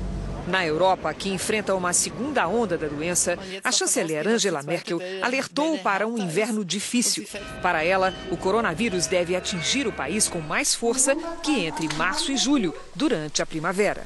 Na 0.47 0.65
Europa, 0.65 1.13
que 1.13 1.29
enfrenta 1.29 1.75
uma 1.75 1.93
segunda 1.93 2.47
onda 2.47 2.79
da 2.79 2.87
doença, 2.87 3.37
a 3.65 3.73
chanceler 3.73 4.29
Angela 4.29 4.63
Merkel 4.63 5.01
alertou 5.21 5.77
para 5.79 6.07
um 6.07 6.17
inverno 6.17 6.65
difícil. 6.65 7.27
Para 7.61 7.83
ela, 7.83 8.15
o 8.31 8.37
coronavírus 8.37 9.07
deve 9.07 9.35
atingir 9.35 9.89
o 9.89 9.93
país 9.93 10.29
com 10.29 10.41
mais 10.41 10.73
força 10.73 11.17
que 11.43 11.67
entre 11.67 11.93
março 11.95 12.31
e 12.31 12.37
julho, 12.37 12.73
durante 12.95 13.43
a 13.43 13.47
primavera. 13.47 14.05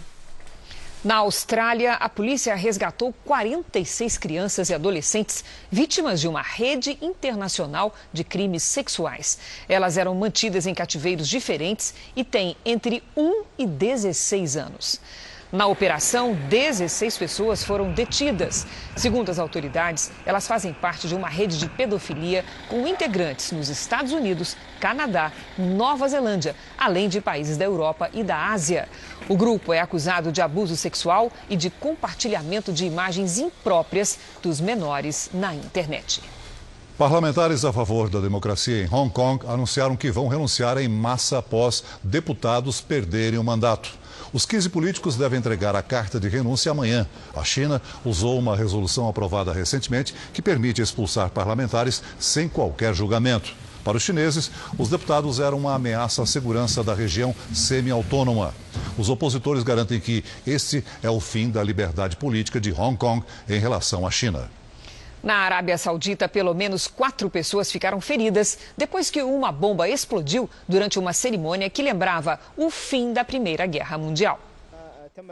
Na 1.03 1.17
Austrália, 1.17 1.95
a 1.95 2.11
polícia 2.11 2.55
resgatou 2.55 3.15
46 3.25 4.19
crianças 4.19 4.69
e 4.69 4.75
adolescentes 4.75 5.43
vítimas 5.71 6.21
de 6.21 6.29
uma 6.29 6.43
rede 6.43 6.99
internacional 7.01 7.95
de 8.13 8.23
crimes 8.23 8.63
sexuais. 8.63 9.39
Elas 9.67 9.97
eram 9.97 10.15
mantidas 10.15 10.67
em 10.67 10.75
cativeiros 10.75 11.27
diferentes 11.27 11.95
e 12.15 12.23
têm 12.23 12.55
entre 12.67 13.03
1 13.17 13.45
e 13.59 13.67
16 13.67 14.59
anos. 14.59 15.01
Na 15.53 15.67
operação, 15.67 16.33
16 16.49 17.19
pessoas 17.19 17.65
foram 17.65 17.91
detidas. 17.91 18.69
Segundo 18.95 19.31
as 19.31 19.39
autoridades, 19.39 20.13
elas 20.25 20.47
fazem 20.47 20.73
parte 20.73 21.09
de 21.09 21.15
uma 21.15 21.29
rede 21.29 21.59
de 21.59 21.69
pedofilia 21.69 22.45
com 22.69 22.87
integrantes 22.87 23.51
nos 23.51 23.69
Estados 23.69 24.13
Unidos, 24.13 24.57
Canadá, 24.79 25.33
Nova 25.59 26.07
Zelândia, 26.09 26.55
além 26.79 27.09
de 27.09 27.21
países 27.21 27.57
da 27.57 27.65
Europa 27.65 28.09
e 28.13 28.23
da 28.23 28.53
Ásia. 28.53 28.89
O 29.29 29.37
grupo 29.37 29.73
é 29.73 29.81
acusado 29.81 30.31
de 30.31 30.41
abuso 30.41 30.77
sexual 30.77 31.33
e 31.49 31.57
de 31.57 31.69
compartilhamento 31.69 32.73
de 32.73 32.85
imagens 32.85 33.39
impróprias 33.39 34.21
dos 34.41 34.61
menores 34.61 35.31
na 35.35 35.53
internet. 35.53 36.23
Parlamentares 36.97 37.65
a 37.65 37.73
favor 37.73 38.09
da 38.09 38.21
democracia 38.21 38.85
em 38.85 38.95
Hong 38.95 39.11
Kong 39.13 39.45
anunciaram 39.49 39.97
que 39.97 40.13
vão 40.13 40.29
renunciar 40.29 40.79
em 40.79 40.87
massa 40.87 41.39
após 41.39 41.83
deputados 42.05 42.81
perderem 42.81 43.39
o 43.39 43.43
mandato. 43.43 44.00
Os 44.33 44.47
15 44.47 44.69
políticos 44.69 45.17
devem 45.17 45.41
entregar 45.41 45.75
a 45.75 45.83
carta 45.83 46.21
de 46.21 46.29
renúncia 46.29 46.71
amanhã. 46.71 47.05
A 47.35 47.43
China 47.43 47.83
usou 48.05 48.39
uma 48.39 48.57
resolução 48.57 49.09
aprovada 49.09 49.53
recentemente 49.53 50.15
que 50.33 50.41
permite 50.41 50.81
expulsar 50.81 51.31
parlamentares 51.31 52.01
sem 52.19 52.49
qualquer 52.49 52.95
julgamento. 52.95 53.53
Para 53.83 53.97
os 53.97 54.03
chineses, 54.03 54.51
os 54.79 54.89
deputados 54.89 55.41
eram 55.41 55.59
uma 55.59 55.75
ameaça 55.75 56.23
à 56.23 56.27
segurança 56.27 56.85
da 56.85 56.95
região 56.95 57.35
semi-autônoma. 57.53 58.55
Os 58.97 59.09
opositores 59.09 59.65
garantem 59.65 59.99
que 59.99 60.23
este 60.47 60.85
é 61.03 61.11
o 61.11 61.19
fim 61.19 61.51
da 61.51 61.63
liberdade 61.63 62.17
política 62.17 62.61
de 62.61 62.73
Hong 62.73 62.97
Kong 62.97 63.25
em 63.49 63.59
relação 63.59 64.07
à 64.07 64.11
China. 64.11 64.60
Na 65.23 65.35
Arábia 65.35 65.77
Saudita, 65.77 66.29
pelo 66.29 66.55
menos 66.55 66.87
quatro 66.87 67.29
pessoas 67.29 67.71
ficaram 67.71 68.01
feridas 68.01 68.59
depois 68.77 69.11
que 69.11 69.23
uma 69.23 69.53
bomba 69.53 69.89
explodiu 69.89 70.49
durante 70.67 70.99
uma 70.99 71.13
cerimônia 71.13 71.69
que 71.69 71.83
lembrava 71.83 72.41
o 72.57 72.71
fim 72.71 73.13
da 73.13 73.23
Primeira 73.23 73.67
Guerra 73.67 73.99
Mundial. 73.99 74.41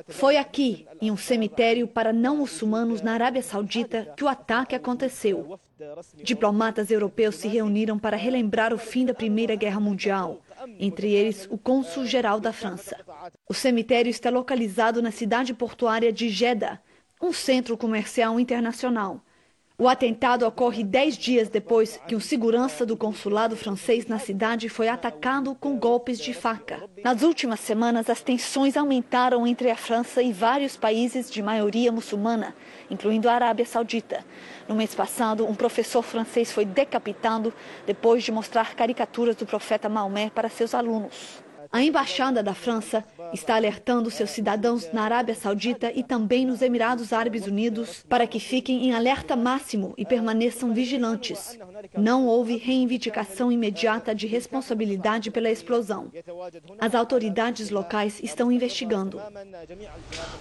Foi 0.09 0.37
aqui, 0.37 0.87
em 1.01 1.11
um 1.11 1.17
cemitério 1.17 1.89
para 1.89 2.13
não 2.13 2.39
muçulmanos 2.39 3.01
na 3.01 3.15
Arábia 3.15 3.43
Saudita, 3.43 4.13
que 4.15 4.25
o 4.25 4.29
ataque 4.29 4.75
aconteceu. 4.75 5.59
Diplomatas 6.23 6.91
europeus 6.91 7.37
se 7.37 7.49
reuniram 7.49 7.99
para 7.99 8.17
relembrar 8.17 8.75
o 8.75 8.79
fim 8.79 9.07
da 9.07 9.15
Primeira 9.15 9.55
Guerra 9.55 9.81
Mundial, 9.81 10.41
entre 10.79 11.13
eles 11.13 11.49
o 11.51 11.57
cônsul-geral 11.57 12.41
da 12.41 12.53
França. 12.53 12.99
O 13.49 13.55
cemitério 13.55 14.11
está 14.11 14.29
localizado 14.29 15.01
na 15.01 15.11
cidade 15.11 15.55
portuária 15.55 16.13
de 16.13 16.29
Jeddah, 16.29 16.79
um 17.23 17.33
centro 17.33 17.77
comercial 17.77 18.39
internacional. 18.39 19.23
O 19.81 19.87
atentado 19.87 20.45
ocorre 20.45 20.83
dez 20.83 21.17
dias 21.17 21.49
depois 21.49 22.01
que 22.09 22.17
um 22.17 22.19
segurança 22.19 22.85
do 22.85 22.97
consulado 22.97 23.55
francês 23.55 24.09
na 24.09 24.19
cidade 24.19 24.69
foi 24.69 24.89
atacado 24.89 25.55
com 25.55 25.79
golpes 25.79 26.19
de 26.19 26.35
faca. 26.35 26.83
Nas 27.05 27.23
últimas 27.23 27.61
semanas, 27.61 28.11
as 28.11 28.21
tensões 28.21 28.77
aumentaram 28.77 29.47
entre 29.47 29.71
a 29.71 29.77
França 29.77 30.21
e 30.21 30.33
vários 30.33 30.77
países 30.77 31.31
de 31.31 31.41
maioria 31.41 31.93
muçulmana, 31.93 32.57
incluindo 32.91 33.29
a 33.29 33.35
Arábia 33.35 33.65
Saudita. 33.65 34.25
No 34.67 34.75
mês 34.75 34.97
passado, 34.97 35.47
um 35.47 35.55
professor 35.55 36.03
francês 36.03 36.51
foi 36.51 36.65
decapitado 36.65 37.55
depois 37.87 38.25
de 38.25 38.33
mostrar 38.33 38.75
caricaturas 38.75 39.37
do 39.37 39.47
profeta 39.47 39.89
Maomé 39.89 40.29
para 40.29 40.49
seus 40.49 40.75
alunos. 40.75 41.47
A 41.71 41.83
embaixada 41.83 42.43
da 42.43 42.55
França 42.55 43.05
está 43.33 43.57
alertando 43.57 44.11
seus 44.11 44.31
cidadãos 44.31 44.89
na 44.91 45.03
Arábia 45.03 45.35
Saudita 45.35 45.93
e 45.95 46.03
também 46.03 46.47
nos 46.47 46.63
Emirados 46.63 47.13
Árabes 47.13 47.47
Unidos 47.47 48.05
para 48.09 48.27
que 48.27 48.41
fiquem 48.41 48.87
em 48.87 48.95
alerta 48.95 49.37
máximo 49.37 49.93
e 49.99 50.05
permaneçam 50.05 50.73
vigilantes. 50.73 51.59
Não 51.95 52.27
houve 52.27 52.57
reivindicação 52.57 53.53
imediata 53.53 54.15
de 54.15 54.27
responsabilidade 54.27 55.31
pela 55.31 55.51
explosão. 55.51 56.11
As 56.79 56.95
autoridades 56.95 57.69
locais 57.69 58.19
estão 58.23 58.51
investigando. 58.51 59.21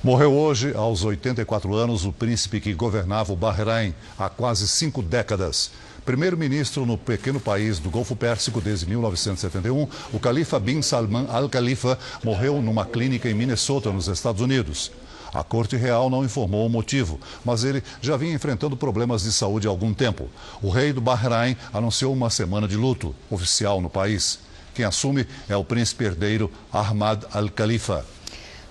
Morreu 0.01 0.33
hoje, 0.33 0.73
aos 0.73 1.03
84 1.03 1.73
anos, 1.75 2.05
o 2.05 2.13
príncipe 2.13 2.61
que 2.61 2.73
governava 2.73 3.33
o 3.33 3.35
Bahrein 3.35 3.93
há 4.17 4.29
quase 4.29 4.65
cinco 4.65 5.01
décadas. 5.01 5.71
Primeiro-ministro 6.07 6.85
no 6.85 6.97
pequeno 6.97 7.37
país 7.37 7.79
do 7.79 7.89
Golfo 7.89 8.15
Pérsico 8.15 8.61
desde 8.61 8.85
1971, 8.85 9.89
o 10.13 10.17
califa 10.17 10.57
bin 10.57 10.81
Salman 10.81 11.27
al-Khalifa 11.29 11.99
morreu 12.23 12.61
numa 12.61 12.85
clínica 12.85 13.29
em 13.29 13.33
Minnesota, 13.33 13.91
nos 13.91 14.07
Estados 14.07 14.41
Unidos. 14.41 14.89
A 15.33 15.43
Corte 15.43 15.75
Real 15.75 16.09
não 16.09 16.23
informou 16.23 16.65
o 16.65 16.69
motivo, 16.69 17.19
mas 17.43 17.65
ele 17.65 17.83
já 18.01 18.15
vinha 18.15 18.33
enfrentando 18.33 18.77
problemas 18.77 19.23
de 19.23 19.33
saúde 19.33 19.67
há 19.67 19.69
algum 19.69 19.93
tempo. 19.93 20.29
O 20.61 20.69
rei 20.69 20.93
do 20.93 21.01
Bahrein 21.01 21.57
anunciou 21.73 22.13
uma 22.13 22.29
semana 22.29 22.69
de 22.69 22.77
luto 22.77 23.13
oficial 23.29 23.81
no 23.81 23.89
país. 23.89 24.39
Quem 24.73 24.85
assume 24.85 25.27
é 25.49 25.57
o 25.57 25.65
príncipe 25.65 26.05
herdeiro 26.05 26.49
Ahmad 26.71 27.25
al-Khalifa. 27.33 28.05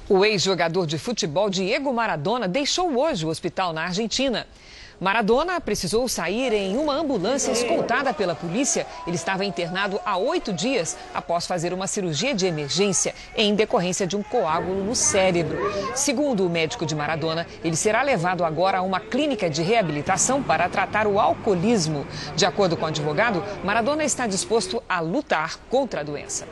O 0.09 0.25
ex-jogador 0.25 0.87
de 0.87 0.97
futebol 0.97 1.51
Diego 1.51 1.93
Maradona 1.93 2.49
deixou 2.49 2.99
hoje 2.99 3.27
o 3.27 3.29
hospital 3.29 3.75
na 3.75 3.83
Argentina. 3.83 4.47
Maradona 4.99 5.61
precisou 5.61 6.09
sair 6.09 6.55
em 6.55 6.77
uma 6.77 6.95
ambulância 6.95 7.53
escoltada 7.53 8.15
pela 8.15 8.35
polícia. 8.35 8.87
Ele 9.07 9.17
estava 9.17 9.45
internado 9.45 10.01
há 10.07 10.17
oito 10.17 10.55
dias 10.55 10.97
após 11.13 11.47
fazer 11.47 11.73
uma 11.75 11.87
cirurgia 11.87 12.35
de 12.35 12.47
emergência 12.47 13.15
em 13.37 13.55
decorrência 13.55 14.07
de 14.07 14.17
um 14.17 14.23
coágulo 14.23 14.83
no 14.83 14.95
cérebro. 14.95 15.59
Segundo 15.95 16.47
o 16.47 16.51
médico 16.51 16.87
de 16.87 16.95
Maradona, 16.95 17.47
ele 17.63 17.77
será 17.77 18.03
levado 18.03 18.43
agora 18.43 18.79
a 18.79 18.83
uma 18.83 19.01
clínica 19.01 19.51
de 19.51 19.63
reabilitação 19.63 20.43
para 20.43 20.69
tratar 20.69 21.07
o 21.07 21.21
alcoolismo. 21.21 22.07
De 22.35 22.47
acordo 22.47 22.75
com 22.77 22.87
o 22.87 22.89
advogado, 22.89 23.45
Maradona 23.63 24.03
está 24.03 24.27
disposto 24.27 24.83
a 24.89 25.01
lutar 25.01 25.59
contra 25.69 26.01
a 26.01 26.05
doença. 26.05 26.47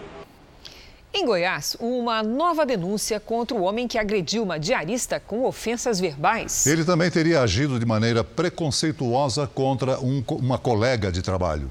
Em 1.16 1.24
Goiás, 1.24 1.76
uma 1.78 2.24
nova 2.24 2.66
denúncia 2.66 3.20
contra 3.20 3.56
o 3.56 3.62
homem 3.62 3.86
que 3.86 3.96
agrediu 3.96 4.42
uma 4.42 4.58
diarista 4.58 5.20
com 5.20 5.44
ofensas 5.44 6.00
verbais. 6.00 6.66
Ele 6.66 6.84
também 6.84 7.08
teria 7.08 7.40
agido 7.40 7.78
de 7.78 7.86
maneira 7.86 8.24
preconceituosa 8.24 9.46
contra 9.46 10.00
um, 10.00 10.24
uma 10.28 10.58
colega 10.58 11.12
de 11.12 11.22
trabalho. 11.22 11.70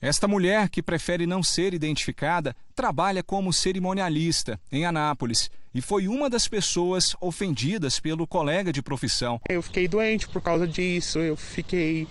Esta 0.00 0.26
mulher, 0.26 0.68
que 0.68 0.82
prefere 0.82 1.28
não 1.28 1.44
ser 1.44 1.74
identificada, 1.74 2.56
trabalha 2.74 3.22
como 3.22 3.52
cerimonialista 3.52 4.58
em 4.72 4.84
Anápolis 4.84 5.48
e 5.72 5.80
foi 5.80 6.08
uma 6.08 6.28
das 6.28 6.48
pessoas 6.48 7.14
ofendidas 7.20 8.00
pelo 8.00 8.26
colega 8.26 8.72
de 8.72 8.82
profissão. 8.82 9.40
Eu 9.48 9.62
fiquei 9.62 9.86
doente 9.86 10.26
por 10.26 10.42
causa 10.42 10.66
disso, 10.66 11.20
eu 11.20 11.36
fiquei 11.36 12.08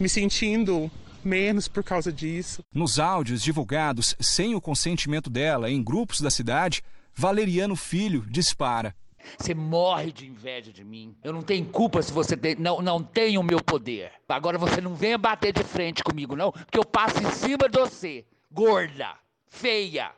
me 0.00 0.08
sentindo 0.08 0.90
menos 1.28 1.68
por 1.68 1.84
causa 1.84 2.10
disso. 2.10 2.64
Nos 2.74 2.98
áudios 2.98 3.42
divulgados 3.42 4.16
sem 4.18 4.54
o 4.54 4.60
consentimento 4.60 5.28
dela 5.28 5.70
em 5.70 5.82
grupos 5.82 6.20
da 6.20 6.30
cidade, 6.30 6.82
Valeriano 7.14 7.76
Filho 7.76 8.24
dispara. 8.28 8.94
Você 9.36 9.54
morre 9.54 10.10
de 10.10 10.26
inveja 10.26 10.72
de 10.72 10.82
mim. 10.82 11.14
Eu 11.22 11.32
não 11.32 11.42
tenho 11.42 11.66
culpa 11.66 12.00
se 12.00 12.12
você 12.12 12.36
tem, 12.36 12.54
não, 12.54 12.80
não 12.80 13.02
tem 13.02 13.36
o 13.36 13.42
meu 13.42 13.62
poder. 13.62 14.12
Agora 14.28 14.56
você 14.56 14.80
não 14.80 14.94
venha 14.94 15.18
bater 15.18 15.52
de 15.52 15.62
frente 15.62 16.02
comigo, 16.02 16.34
não, 16.34 16.50
que 16.50 16.78
eu 16.78 16.84
passo 16.84 17.22
em 17.22 17.30
cima 17.30 17.68
de 17.68 17.78
você. 17.78 18.24
Gorda, 18.50 19.14
feia. 19.48 20.12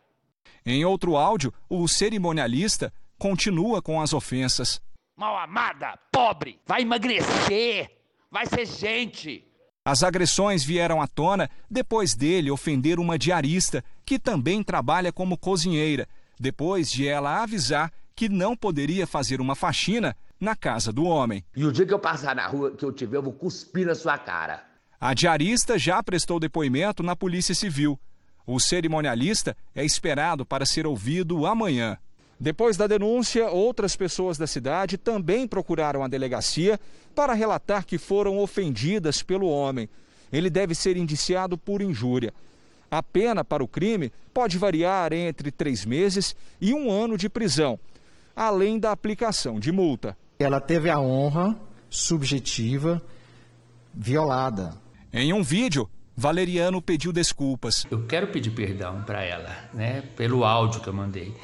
Em 0.65 0.85
outro 0.85 1.17
áudio, 1.17 1.53
o 1.69 1.89
cerimonialista 1.89 2.93
continua 3.19 3.83
com 3.83 4.01
as 4.01 4.13
ofensas. 4.13 4.81
Mal 5.17 5.37
amada, 5.37 5.99
pobre, 6.13 6.61
vai 6.67 6.83
emagrecer, 6.83 7.91
vai 8.31 8.47
ser 8.47 8.67
gente. 8.67 9.45
As 9.85 10.03
agressões 10.03 10.63
vieram 10.63 11.01
à 11.01 11.07
tona 11.07 11.49
depois 11.71 12.15
dele 12.15 12.51
ofender 12.51 13.01
uma 13.01 13.19
diarista 13.19 13.83
que 14.05 14.19
também 14.19 14.63
trabalha 14.63 15.11
como 15.11 15.39
cozinheira, 15.39 16.07
depois 16.39 16.91
de 16.91 17.09
ela 17.09 17.43
avisar 17.43 17.91
que 18.15 18.29
não 18.29 18.55
poderia 18.55 19.07
fazer 19.07 19.41
uma 19.41 19.55
faxina 19.55 20.15
na 20.39 20.55
casa 20.55 20.93
do 20.93 21.05
homem. 21.05 21.43
E 21.57 21.65
o 21.65 21.73
dia 21.73 21.87
que 21.87 21.95
eu 21.95 21.99
passar 21.99 22.37
na 22.37 22.47
rua 22.47 22.73
que 22.73 22.85
eu 22.85 22.93
tiver, 22.93 23.17
eu 23.17 23.23
vou 23.23 23.33
cuspir 23.33 23.87
na 23.87 23.95
sua 23.95 24.19
cara. 24.19 24.63
A 25.01 25.15
diarista 25.15 25.79
já 25.79 26.03
prestou 26.03 26.39
depoimento 26.39 27.03
na 27.03 27.17
Polícia 27.17 27.55
Civil. 27.55 27.99
O 28.47 28.61
cerimonialista 28.61 29.57
é 29.75 29.83
esperado 29.83 30.45
para 30.45 30.67
ser 30.67 30.87
ouvido 30.87 31.47
amanhã. 31.47 31.97
Depois 32.41 32.75
da 32.75 32.87
denúncia, 32.87 33.51
outras 33.51 33.95
pessoas 33.95 34.39
da 34.39 34.47
cidade 34.47 34.97
também 34.97 35.47
procuraram 35.47 36.03
a 36.03 36.09
delegacia 36.09 36.81
para 37.15 37.35
relatar 37.35 37.85
que 37.85 37.99
foram 37.99 38.39
ofendidas 38.39 39.23
pelo 39.23 39.47
homem. 39.47 39.91
Ele 40.33 40.49
deve 40.49 40.75
ser 40.75 40.97
indiciado 40.97 41.59
por 41.59 41.83
injúria. 41.83 42.33
A 42.91 43.03
pena 43.03 43.45
para 43.45 43.63
o 43.63 43.69
crime 43.69 44.11
pode 44.33 44.57
variar 44.57 45.13
entre 45.13 45.51
três 45.51 45.85
meses 45.85 46.35
e 46.59 46.73
um 46.73 46.91
ano 46.91 47.19
de 47.19 47.29
prisão, 47.29 47.79
além 48.35 48.79
da 48.79 48.91
aplicação 48.91 49.61
de 49.61 49.71
multa. 49.71 50.17
Ela 50.39 50.61
teve 50.63 50.89
a 50.89 50.99
honra 50.99 51.61
subjetiva 51.91 53.03
violada. 53.93 54.75
Em 55.13 55.33
um 55.35 55.43
vídeo, 55.43 55.91
Valeriano 56.21 56.83
pediu 56.83 57.15
desculpas. 57.15 57.87
Eu 57.91 58.07
quero 58.07 58.27
pedir 58.27 58.51
perdão 58.51 59.03
para 59.05 59.23
ela, 59.23 59.57
né, 59.73 60.03
pelo 60.19 60.45
áudio 60.45 60.83
que 60.83 60.87
eu 60.87 60.93
mandei. 60.93 61.35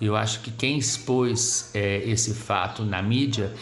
Eu 0.00 0.16
acho 0.16 0.40
que 0.40 0.50
quem 0.50 0.76
expôs 0.76 1.70
é, 1.72 1.98
esse 1.98 2.34
fato 2.34 2.84
na 2.84 3.00
mídia 3.00 3.54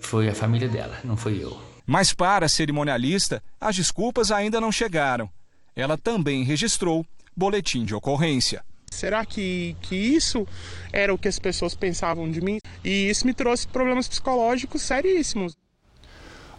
foi 0.00 0.26
a 0.26 0.34
família 0.34 0.66
dela, 0.66 0.98
não 1.04 1.14
foi 1.14 1.44
eu. 1.44 1.60
Mas 1.86 2.14
para 2.14 2.46
a 2.46 2.48
cerimonialista, 2.48 3.42
as 3.60 3.76
desculpas 3.76 4.32
ainda 4.32 4.58
não 4.58 4.72
chegaram. 4.72 5.28
Ela 5.76 5.98
também 5.98 6.42
registrou 6.42 7.04
boletim 7.36 7.84
de 7.84 7.94
ocorrência. 7.94 8.64
Será 8.90 9.26
que, 9.26 9.76
que 9.82 9.94
isso 9.94 10.48
era 10.90 11.12
o 11.12 11.18
que 11.18 11.28
as 11.28 11.38
pessoas 11.38 11.74
pensavam 11.74 12.30
de 12.30 12.40
mim? 12.40 12.60
E 12.82 13.10
isso 13.10 13.26
me 13.26 13.34
trouxe 13.34 13.68
problemas 13.68 14.08
psicológicos 14.08 14.80
seríssimos. 14.80 15.54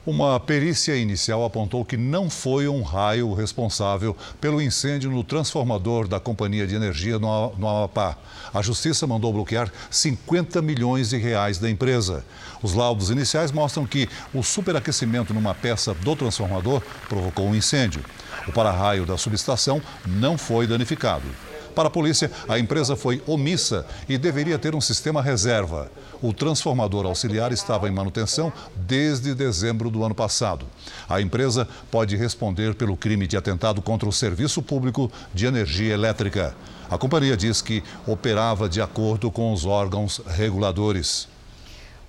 Uma 0.10 0.40
perícia 0.40 0.96
inicial 0.96 1.46
apontou 1.46 1.86
que 1.86 1.96
não 1.96 2.32
foi 2.32 2.68
um 2.68 2.82
raio 2.82 3.32
responsável 3.32 4.18
pelo 4.42 4.60
incêndio 4.60 5.12
no 5.12 5.24
transformador 5.24 6.08
da 6.08 6.20
Companhia 6.20 6.66
de 6.66 6.74
Energia 6.74 7.20
no 7.20 7.54
Amapá. 7.56 8.18
A 8.52 8.60
Justiça 8.60 9.06
mandou 9.06 9.32
bloquear 9.32 9.72
50 9.92 10.64
milhões 10.64 11.12
de 11.12 11.18
reais 11.18 11.60
da 11.60 11.70
empresa. 11.70 12.26
Os 12.64 12.74
laudos 12.74 13.12
iniciais 13.12 13.52
mostram 13.52 13.86
que 13.86 14.10
o 14.34 14.42
superaquecimento 14.42 15.32
numa 15.32 15.54
peça 15.54 15.94
do 15.94 16.16
transformador 16.16 16.82
provocou 17.08 17.46
um 17.46 17.54
incêndio. 17.54 18.04
O 18.48 18.52
para-raio 18.52 19.06
da 19.06 19.16
subestação 19.16 19.80
não 20.08 20.40
foi 20.40 20.66
danificado. 20.66 21.49
Para 21.80 21.88
a 21.88 21.92
polícia, 21.92 22.30
a 22.46 22.60
empresa 22.60 22.94
foi 22.94 23.24
omissa 23.26 23.86
e 24.10 24.18
deveria 24.18 24.60
ter 24.60 24.76
um 24.76 24.82
sistema 24.82 25.22
reserva. 25.22 25.90
O 26.22 26.34
transformador 26.34 27.06
auxiliar 27.06 27.54
estava 27.54 27.88
em 27.88 27.92
manutenção 27.94 28.52
desde 28.76 29.34
dezembro 29.34 29.90
do 29.90 30.04
ano 30.04 30.14
passado. 30.14 30.66
A 31.08 31.22
empresa 31.22 31.66
pode 31.90 32.18
responder 32.18 32.76
pelo 32.76 32.98
crime 32.98 33.26
de 33.26 33.38
atentado 33.38 33.82
contra 33.82 34.10
o 34.10 34.12
serviço 34.12 34.62
público 34.62 35.10
de 35.34 35.46
energia 35.46 35.94
elétrica. 35.94 36.54
A 36.90 36.98
companhia 36.98 37.38
diz 37.38 37.62
que 37.62 37.82
operava 38.06 38.68
de 38.68 38.82
acordo 38.82 39.32
com 39.32 39.54
os 39.54 39.64
órgãos 39.64 40.20
reguladores. 40.28 41.30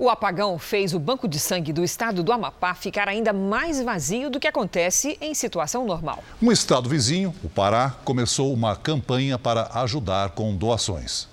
O 0.02 0.08
apagão 0.08 0.58
fez 0.58 0.94
o 0.94 0.98
banco 0.98 1.28
de 1.28 1.38
sangue 1.38 1.74
do 1.74 1.84
estado 1.84 2.22
do 2.22 2.32
Amapá 2.32 2.72
ficar 2.72 3.06
ainda 3.06 3.34
mais 3.34 3.82
vazio 3.82 4.30
do 4.30 4.40
que 4.40 4.48
acontece 4.48 5.18
em 5.20 5.34
situação 5.34 5.84
normal. 5.84 6.24
Um 6.40 6.50
estado 6.50 6.88
vizinho, 6.88 7.34
o 7.44 7.50
Pará, 7.50 7.94
começou 8.02 8.50
uma 8.50 8.74
campanha 8.74 9.38
para 9.38 9.68
ajudar 9.82 10.30
com 10.30 10.56
doações. 10.56 11.28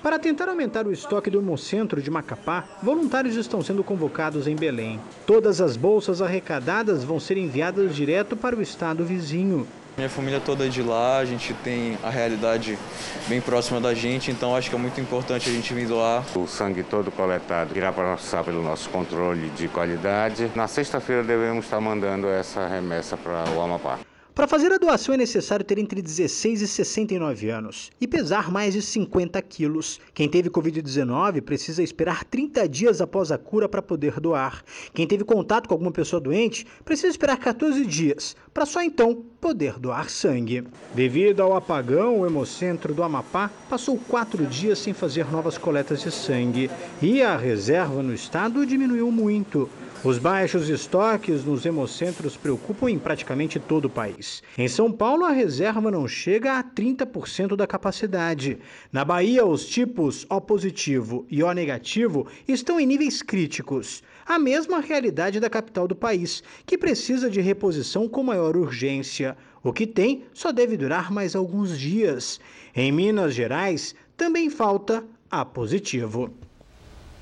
Para 0.00 0.16
tentar 0.16 0.48
aumentar 0.48 0.86
o 0.86 0.92
estoque 0.92 1.28
do 1.28 1.40
Hemocentro 1.40 2.00
de 2.00 2.08
Macapá, 2.08 2.64
voluntários 2.80 3.34
estão 3.34 3.60
sendo 3.62 3.82
convocados 3.82 4.46
em 4.46 4.54
Belém. 4.54 5.00
Todas 5.26 5.60
as 5.60 5.76
bolsas 5.76 6.22
arrecadadas 6.22 7.02
vão 7.02 7.18
ser 7.18 7.36
enviadas 7.36 7.96
direto 7.96 8.36
para 8.36 8.54
o 8.54 8.62
estado 8.62 9.04
vizinho. 9.04 9.66
Minha 9.98 10.08
família 10.08 10.38
toda 10.38 10.64
é 10.64 10.68
de 10.68 10.80
lá, 10.80 11.18
a 11.18 11.24
gente 11.24 11.52
tem 11.54 11.98
a 12.04 12.08
realidade 12.08 12.78
bem 13.26 13.40
próxima 13.40 13.80
da 13.80 13.92
gente, 13.92 14.30
então 14.30 14.54
acho 14.54 14.70
que 14.70 14.76
é 14.76 14.78
muito 14.78 15.00
importante 15.00 15.50
a 15.50 15.52
gente 15.52 15.74
vir 15.74 15.88
doar. 15.88 16.24
O 16.36 16.46
sangue 16.46 16.84
todo 16.84 17.10
coletado 17.10 17.76
irá 17.76 17.92
passar 17.92 18.44
pelo 18.44 18.62
nosso 18.62 18.88
controle 18.90 19.50
de 19.50 19.66
qualidade. 19.66 20.52
Na 20.54 20.68
sexta-feira 20.68 21.24
devemos 21.24 21.64
estar 21.64 21.80
mandando 21.80 22.28
essa 22.28 22.64
remessa 22.68 23.16
para 23.16 23.50
o 23.50 23.60
Amapá. 23.60 23.98
Para 24.38 24.46
fazer 24.46 24.72
a 24.72 24.78
doação 24.78 25.16
é 25.16 25.18
necessário 25.18 25.64
ter 25.64 25.78
entre 25.78 26.00
16 26.00 26.62
e 26.62 26.68
69 26.68 27.50
anos 27.50 27.90
e 28.00 28.06
pesar 28.06 28.52
mais 28.52 28.72
de 28.72 28.80
50 28.80 29.42
quilos. 29.42 30.00
Quem 30.14 30.28
teve 30.28 30.48
Covid-19 30.48 31.42
precisa 31.42 31.82
esperar 31.82 32.22
30 32.22 32.68
dias 32.68 33.00
após 33.00 33.32
a 33.32 33.36
cura 33.36 33.68
para 33.68 33.82
poder 33.82 34.20
doar. 34.20 34.62
Quem 34.94 35.08
teve 35.08 35.24
contato 35.24 35.66
com 35.66 35.74
alguma 35.74 35.90
pessoa 35.90 36.20
doente 36.20 36.64
precisa 36.84 37.08
esperar 37.08 37.36
14 37.36 37.84
dias 37.84 38.36
para 38.54 38.64
só 38.64 38.80
então 38.80 39.24
poder 39.40 39.76
doar 39.76 40.08
sangue. 40.08 40.62
Devido 40.94 41.42
ao 41.42 41.56
apagão, 41.56 42.20
o 42.20 42.24
Hemocentro 42.24 42.94
do 42.94 43.02
Amapá 43.02 43.50
passou 43.68 43.98
quatro 43.98 44.46
dias 44.46 44.78
sem 44.78 44.94
fazer 44.94 45.28
novas 45.32 45.58
coletas 45.58 46.00
de 46.00 46.12
sangue 46.12 46.70
e 47.02 47.22
a 47.22 47.36
reserva 47.36 48.04
no 48.04 48.14
estado 48.14 48.64
diminuiu 48.64 49.10
muito. 49.10 49.68
Os 50.04 50.16
baixos 50.16 50.68
estoques 50.68 51.44
nos 51.44 51.66
hemocentros 51.66 52.36
preocupam 52.36 52.88
em 52.88 52.96
praticamente 53.00 53.58
todo 53.58 53.86
o 53.86 53.90
país. 53.90 54.44
Em 54.56 54.68
São 54.68 54.92
Paulo, 54.92 55.24
a 55.24 55.32
reserva 55.32 55.90
não 55.90 56.06
chega 56.06 56.56
a 56.56 56.62
30% 56.62 57.56
da 57.56 57.66
capacidade. 57.66 58.58
Na 58.92 59.04
Bahia, 59.04 59.44
os 59.44 59.66
tipos 59.66 60.24
O 60.30 60.40
positivo 60.40 61.26
e 61.28 61.42
O 61.42 61.52
negativo 61.52 62.28
estão 62.46 62.78
em 62.78 62.86
níveis 62.86 63.22
críticos. 63.22 64.04
A 64.24 64.38
mesma 64.38 64.78
realidade 64.78 65.40
da 65.40 65.50
capital 65.50 65.88
do 65.88 65.96
país, 65.96 66.44
que 66.64 66.78
precisa 66.78 67.28
de 67.28 67.40
reposição 67.40 68.08
com 68.08 68.22
maior 68.22 68.56
urgência. 68.56 69.36
O 69.64 69.72
que 69.72 69.84
tem 69.84 70.22
só 70.32 70.52
deve 70.52 70.76
durar 70.76 71.10
mais 71.10 71.34
alguns 71.34 71.76
dias. 71.76 72.38
Em 72.72 72.92
Minas 72.92 73.34
Gerais, 73.34 73.96
também 74.16 74.48
falta 74.48 75.04
A 75.28 75.44
positivo. 75.44 76.32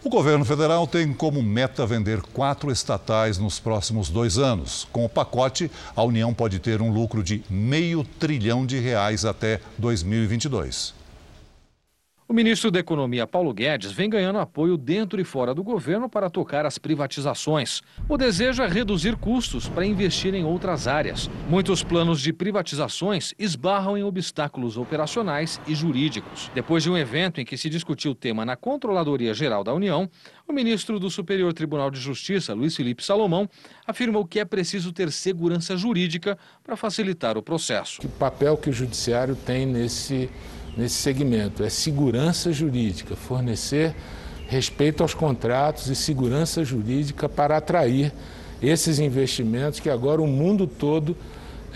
O 0.06 0.08
governo 0.08 0.44
federal 0.44 0.86
tem 0.86 1.12
como 1.12 1.42
meta 1.42 1.84
vender 1.84 2.22
quatro 2.32 2.70
estatais 2.70 3.38
nos 3.38 3.58
próximos 3.58 4.08
dois 4.08 4.38
anos. 4.38 4.86
Com 4.92 5.04
o 5.04 5.08
pacote, 5.08 5.68
a 5.96 6.02
União 6.04 6.32
pode 6.32 6.60
ter 6.60 6.80
um 6.80 6.92
lucro 6.92 7.24
de 7.24 7.42
meio 7.50 8.04
trilhão 8.04 8.64
de 8.64 8.78
reais 8.78 9.24
até 9.24 9.60
2022. 9.76 10.94
O 12.28 12.32
ministro 12.32 12.72
da 12.72 12.80
Economia, 12.80 13.24
Paulo 13.24 13.54
Guedes, 13.54 13.92
vem 13.92 14.10
ganhando 14.10 14.40
apoio 14.40 14.76
dentro 14.76 15.20
e 15.20 15.24
fora 15.24 15.54
do 15.54 15.62
governo 15.62 16.08
para 16.08 16.28
tocar 16.28 16.66
as 16.66 16.76
privatizações. 16.76 17.82
O 18.08 18.16
desejo 18.16 18.64
é 18.64 18.66
reduzir 18.66 19.16
custos 19.16 19.68
para 19.68 19.86
investir 19.86 20.34
em 20.34 20.44
outras 20.44 20.88
áreas. 20.88 21.30
Muitos 21.48 21.84
planos 21.84 22.20
de 22.20 22.32
privatizações 22.32 23.32
esbarram 23.38 23.96
em 23.96 24.02
obstáculos 24.02 24.76
operacionais 24.76 25.60
e 25.68 25.74
jurídicos. 25.76 26.50
Depois 26.52 26.82
de 26.82 26.90
um 26.90 26.98
evento 26.98 27.40
em 27.40 27.44
que 27.44 27.56
se 27.56 27.70
discutiu 27.70 28.10
o 28.10 28.14
tema 28.14 28.44
na 28.44 28.56
Controladoria 28.56 29.32
Geral 29.32 29.62
da 29.62 29.72
União, 29.72 30.10
o 30.48 30.52
ministro 30.52 30.98
do 30.98 31.08
Superior 31.08 31.52
Tribunal 31.52 31.92
de 31.92 32.00
Justiça, 32.00 32.52
Luiz 32.54 32.74
Felipe 32.74 33.04
Salomão, 33.04 33.48
afirmou 33.86 34.26
que 34.26 34.40
é 34.40 34.44
preciso 34.44 34.92
ter 34.92 35.12
segurança 35.12 35.76
jurídica 35.76 36.36
para 36.64 36.76
facilitar 36.76 37.38
o 37.38 37.42
processo. 37.42 38.00
Que 38.00 38.08
papel 38.08 38.56
que 38.56 38.68
o 38.68 38.72
judiciário 38.72 39.36
tem 39.36 39.64
nesse 39.64 40.28
nesse 40.76 40.96
segmento 40.96 41.64
é 41.64 41.70
segurança 41.70 42.52
jurídica, 42.52 43.16
fornecer 43.16 43.94
respeito 44.48 45.02
aos 45.02 45.14
contratos 45.14 45.88
e 45.88 45.96
segurança 45.96 46.64
jurídica 46.64 47.28
para 47.28 47.56
atrair 47.56 48.12
esses 48.62 48.98
investimentos 48.98 49.80
que 49.80 49.90
agora 49.90 50.22
o 50.22 50.26
mundo 50.26 50.66
todo 50.66 51.16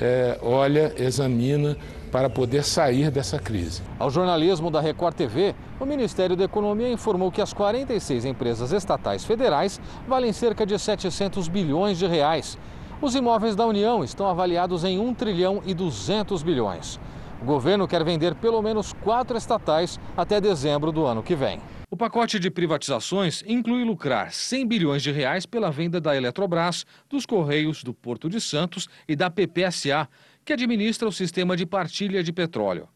é, 0.01 0.39
olha, 0.43 0.93
examina 0.97 1.77
para 2.11 2.29
poder 2.29 2.65
sair 2.65 3.11
dessa 3.11 3.39
crise. 3.39 3.83
Ao 3.99 4.11
jornalismo 4.11 4.71
da 4.71 4.81
Record 4.81 5.15
TV, 5.15 5.55
o 5.79 5.85
Ministério 5.85 6.35
da 6.37 6.45
Economia 6.45 6.91
informou 6.91 7.31
que 7.31 7.41
as 7.41 7.53
46 7.53 8.25
empresas 8.25 8.73
estatais 8.73 9.25
federais 9.25 9.81
valem 10.09 10.33
cerca 10.33 10.67
de 10.67 10.79
700 10.79 11.49
bilhões 11.49 11.99
de 11.99 12.07
reais. 12.07 12.59
Os 13.01 13.15
imóveis 13.15 13.55
da 13.55 13.67
União 13.67 14.03
estão 14.03 14.27
avaliados 14.27 14.85
em 14.85 14.99
1 14.99 15.15
trilhão 15.15 15.63
e 15.65 15.73
200 15.73 16.43
bilhões. 16.43 16.99
O 17.41 17.45
governo 17.45 17.89
quer 17.89 18.05
vender 18.05 18.35
pelo 18.35 18.61
menos 18.61 18.93
quatro 18.93 19.35
estatais 19.35 19.99
até 20.15 20.39
dezembro 20.41 20.93
do 20.93 21.07
ano 21.07 21.23
que 21.23 21.35
vem. 21.35 21.59
O 21.91 21.97
pacote 21.97 22.39
de 22.39 22.51
privatizações 22.51 23.43
inclui 23.47 23.83
lucrar 23.83 24.31
100 24.31 24.67
bilhões 24.67 25.03
de 25.03 25.11
reais 25.11 25.47
pela 25.47 25.71
venda 25.71 25.99
da 25.99 26.15
Eletrobras, 26.15 26.85
dos 27.09 27.25
Correios, 27.25 27.83
do 27.83 27.95
Porto 27.95 28.29
de 28.29 28.41
Santos 28.43 28.89
e 29.09 29.17
da 29.17 29.31
PPSA, 29.31 30.07
que 30.45 30.53
administra 30.53 31.09
o 31.09 31.13
sistema 31.13 31.57
de 31.57 31.65
partilha 31.65 32.23
de 32.23 32.31
petróleo. 32.31 32.87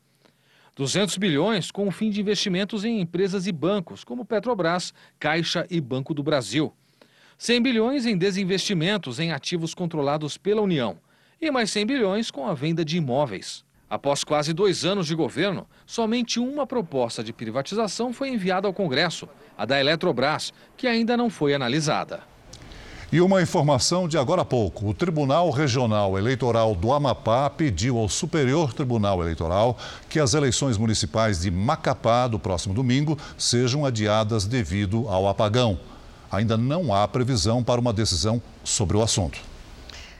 200 0.76 1.16
bilhões 1.16 1.70
com 1.70 1.88
o 1.88 1.90
fim 1.90 2.10
de 2.10 2.20
investimentos 2.20 2.84
em 2.84 3.00
empresas 3.00 3.46
e 3.46 3.52
bancos, 3.52 4.04
como 4.04 4.26
Petrobras, 4.26 4.92
Caixa 5.18 5.66
e 5.70 5.80
Banco 5.80 6.12
do 6.12 6.22
Brasil. 6.22 6.72
100 7.38 7.62
bilhões 7.62 8.06
em 8.06 8.16
desinvestimentos 8.16 9.18
em 9.18 9.32
ativos 9.32 9.74
controlados 9.74 10.36
pela 10.36 10.60
União. 10.60 10.98
E 11.40 11.50
mais 11.50 11.70
100 11.70 11.86
bilhões 11.86 12.30
com 12.30 12.46
a 12.46 12.52
venda 12.52 12.84
de 12.84 12.98
imóveis. 12.98 13.64
Após 13.88 14.24
quase 14.24 14.52
dois 14.52 14.84
anos 14.84 15.06
de 15.06 15.14
governo, 15.14 15.66
somente 15.86 16.40
uma 16.40 16.66
proposta 16.66 17.22
de 17.22 17.32
privatização 17.32 18.12
foi 18.12 18.30
enviada 18.30 18.66
ao 18.66 18.72
Congresso, 18.72 19.28
a 19.56 19.64
da 19.64 19.78
Eletrobras, 19.78 20.52
que 20.76 20.86
ainda 20.86 21.16
não 21.16 21.28
foi 21.28 21.54
analisada. 21.54 22.22
E 23.12 23.20
uma 23.20 23.40
informação 23.40 24.08
de 24.08 24.18
agora 24.18 24.42
há 24.42 24.44
pouco: 24.44 24.88
o 24.88 24.94
Tribunal 24.94 25.50
Regional 25.50 26.18
Eleitoral 26.18 26.74
do 26.74 26.92
Amapá 26.92 27.48
pediu 27.48 27.98
ao 27.98 28.08
Superior 28.08 28.72
Tribunal 28.72 29.22
Eleitoral 29.22 29.78
que 30.08 30.18
as 30.18 30.34
eleições 30.34 30.76
municipais 30.76 31.42
de 31.42 31.50
Macapá 31.50 32.26
do 32.26 32.40
próximo 32.40 32.74
domingo 32.74 33.16
sejam 33.38 33.84
adiadas 33.84 34.46
devido 34.46 35.06
ao 35.08 35.28
apagão. 35.28 35.78
Ainda 36.32 36.56
não 36.56 36.92
há 36.92 37.06
previsão 37.06 37.62
para 37.62 37.80
uma 37.80 37.92
decisão 37.92 38.42
sobre 38.64 38.96
o 38.96 39.02
assunto. 39.02 39.53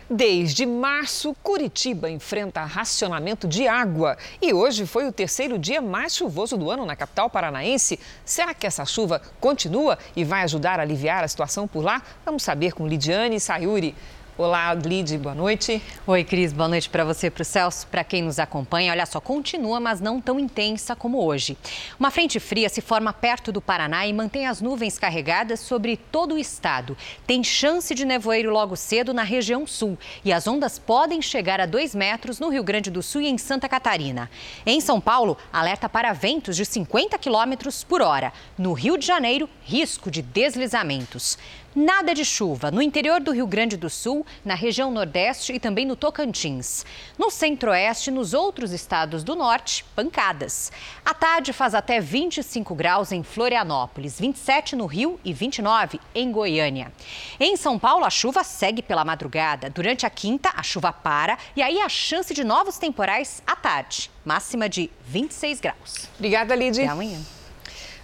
Desde 0.08 0.66
março, 0.66 1.34
Curitiba 1.42 2.10
enfrenta 2.10 2.62
racionamento 2.62 3.48
de 3.48 3.66
água. 3.66 4.18
E 4.40 4.52
hoje 4.52 4.84
foi 4.84 5.08
o 5.08 5.12
terceiro 5.12 5.58
dia 5.58 5.80
mais 5.80 6.14
chuvoso 6.14 6.58
do 6.58 6.70
ano 6.70 6.84
na 6.84 6.94
capital 6.94 7.30
paranaense. 7.30 7.98
Será 8.22 8.52
que 8.52 8.66
essa 8.66 8.84
chuva 8.84 9.22
continua 9.40 9.98
e 10.14 10.22
vai 10.22 10.42
ajudar 10.42 10.78
a 10.78 10.82
aliviar 10.82 11.24
a 11.24 11.28
situação 11.28 11.66
por 11.66 11.82
lá? 11.82 12.02
Vamos 12.22 12.42
saber 12.42 12.72
com 12.74 12.86
Lidiane 12.86 13.40
Sayuri. 13.40 13.94
Olá, 14.36 14.74
Lid, 14.74 15.16
boa 15.18 15.32
noite. 15.32 15.80
Oi, 16.04 16.24
Cris, 16.24 16.52
boa 16.52 16.68
noite 16.68 16.90
para 16.90 17.04
você 17.04 17.30
para 17.30 17.42
o 17.42 17.44
Celso. 17.44 17.86
Para 17.86 18.02
quem 18.02 18.20
nos 18.20 18.40
acompanha, 18.40 18.90
olha 18.90 19.06
só, 19.06 19.20
continua, 19.20 19.78
mas 19.78 20.00
não 20.00 20.20
tão 20.20 20.40
intensa 20.40 20.96
como 20.96 21.24
hoje. 21.24 21.56
Uma 22.00 22.10
frente 22.10 22.40
fria 22.40 22.68
se 22.68 22.80
forma 22.80 23.12
perto 23.12 23.52
do 23.52 23.60
Paraná 23.60 24.04
e 24.08 24.12
mantém 24.12 24.48
as 24.48 24.60
nuvens 24.60 24.98
carregadas 24.98 25.60
sobre 25.60 25.96
todo 25.96 26.34
o 26.34 26.38
estado. 26.38 26.96
Tem 27.24 27.44
chance 27.44 27.94
de 27.94 28.04
nevoeiro 28.04 28.50
logo 28.50 28.74
cedo 28.74 29.14
na 29.14 29.22
região 29.22 29.68
sul 29.68 29.96
e 30.24 30.32
as 30.32 30.48
ondas 30.48 30.80
podem 30.80 31.22
chegar 31.22 31.60
a 31.60 31.66
2 31.66 31.94
metros 31.94 32.40
no 32.40 32.48
Rio 32.48 32.64
Grande 32.64 32.90
do 32.90 33.04
Sul 33.04 33.20
e 33.20 33.28
em 33.28 33.38
Santa 33.38 33.68
Catarina. 33.68 34.28
Em 34.66 34.80
São 34.80 35.00
Paulo, 35.00 35.38
alerta 35.52 35.88
para 35.88 36.12
ventos 36.12 36.56
de 36.56 36.64
50 36.64 37.16
quilômetros 37.18 37.84
por 37.84 38.02
hora. 38.02 38.32
No 38.58 38.72
Rio 38.72 38.98
de 38.98 39.06
Janeiro, 39.06 39.48
risco 39.62 40.10
de 40.10 40.22
deslizamentos. 40.22 41.38
Nada 41.74 42.14
de 42.14 42.24
chuva 42.24 42.70
no 42.70 42.80
interior 42.80 43.20
do 43.20 43.32
Rio 43.32 43.48
Grande 43.48 43.76
do 43.76 43.90
Sul, 43.90 44.24
na 44.44 44.54
região 44.54 44.92
Nordeste 44.92 45.52
e 45.52 45.58
também 45.58 45.84
no 45.84 45.96
Tocantins. 45.96 46.86
No 47.18 47.32
Centro-Oeste 47.32 48.10
e 48.10 48.12
nos 48.12 48.32
outros 48.32 48.70
estados 48.70 49.24
do 49.24 49.34
Norte, 49.34 49.84
pancadas. 49.96 50.70
A 51.04 51.12
tarde 51.12 51.52
faz 51.52 51.74
até 51.74 52.00
25 52.00 52.76
graus 52.76 53.10
em 53.10 53.24
Florianópolis, 53.24 54.20
27 54.20 54.76
no 54.76 54.86
Rio 54.86 55.18
e 55.24 55.32
29 55.32 56.00
em 56.14 56.30
Goiânia. 56.30 56.92
Em 57.40 57.56
São 57.56 57.76
Paulo, 57.76 58.04
a 58.04 58.10
chuva 58.10 58.44
segue 58.44 58.80
pela 58.80 59.04
madrugada. 59.04 59.68
Durante 59.68 60.06
a 60.06 60.10
quinta, 60.10 60.50
a 60.54 60.62
chuva 60.62 60.92
para 60.92 61.36
e 61.56 61.62
aí 61.62 61.80
a 61.80 61.88
chance 61.88 62.32
de 62.32 62.44
novos 62.44 62.78
temporais 62.78 63.42
à 63.44 63.56
tarde. 63.56 64.12
Máxima 64.24 64.68
de 64.68 64.88
26 65.08 65.60
graus. 65.60 66.08
Obrigada, 66.16 66.54
Lidy. 66.54 66.82
Até 66.82 66.92
amanhã. 66.92 67.18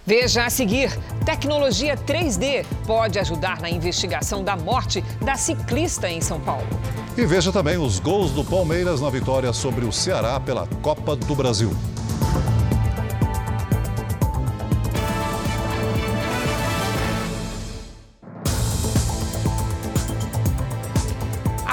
Veja 0.05 0.45
a 0.45 0.49
seguir: 0.49 0.91
tecnologia 1.25 1.95
3D 1.95 2.65
pode 2.85 3.19
ajudar 3.19 3.61
na 3.61 3.69
investigação 3.69 4.43
da 4.43 4.55
morte 4.55 5.03
da 5.23 5.35
ciclista 5.35 6.09
em 6.09 6.21
São 6.21 6.39
Paulo. 6.39 6.67
E 7.17 7.25
veja 7.25 7.51
também 7.51 7.77
os 7.77 7.99
gols 7.99 8.31
do 8.31 8.43
Palmeiras 8.43 9.01
na 9.01 9.09
vitória 9.09 9.51
sobre 9.53 9.85
o 9.85 9.91
Ceará 9.91 10.39
pela 10.39 10.67
Copa 10.81 11.15
do 11.15 11.35
Brasil. 11.35 11.71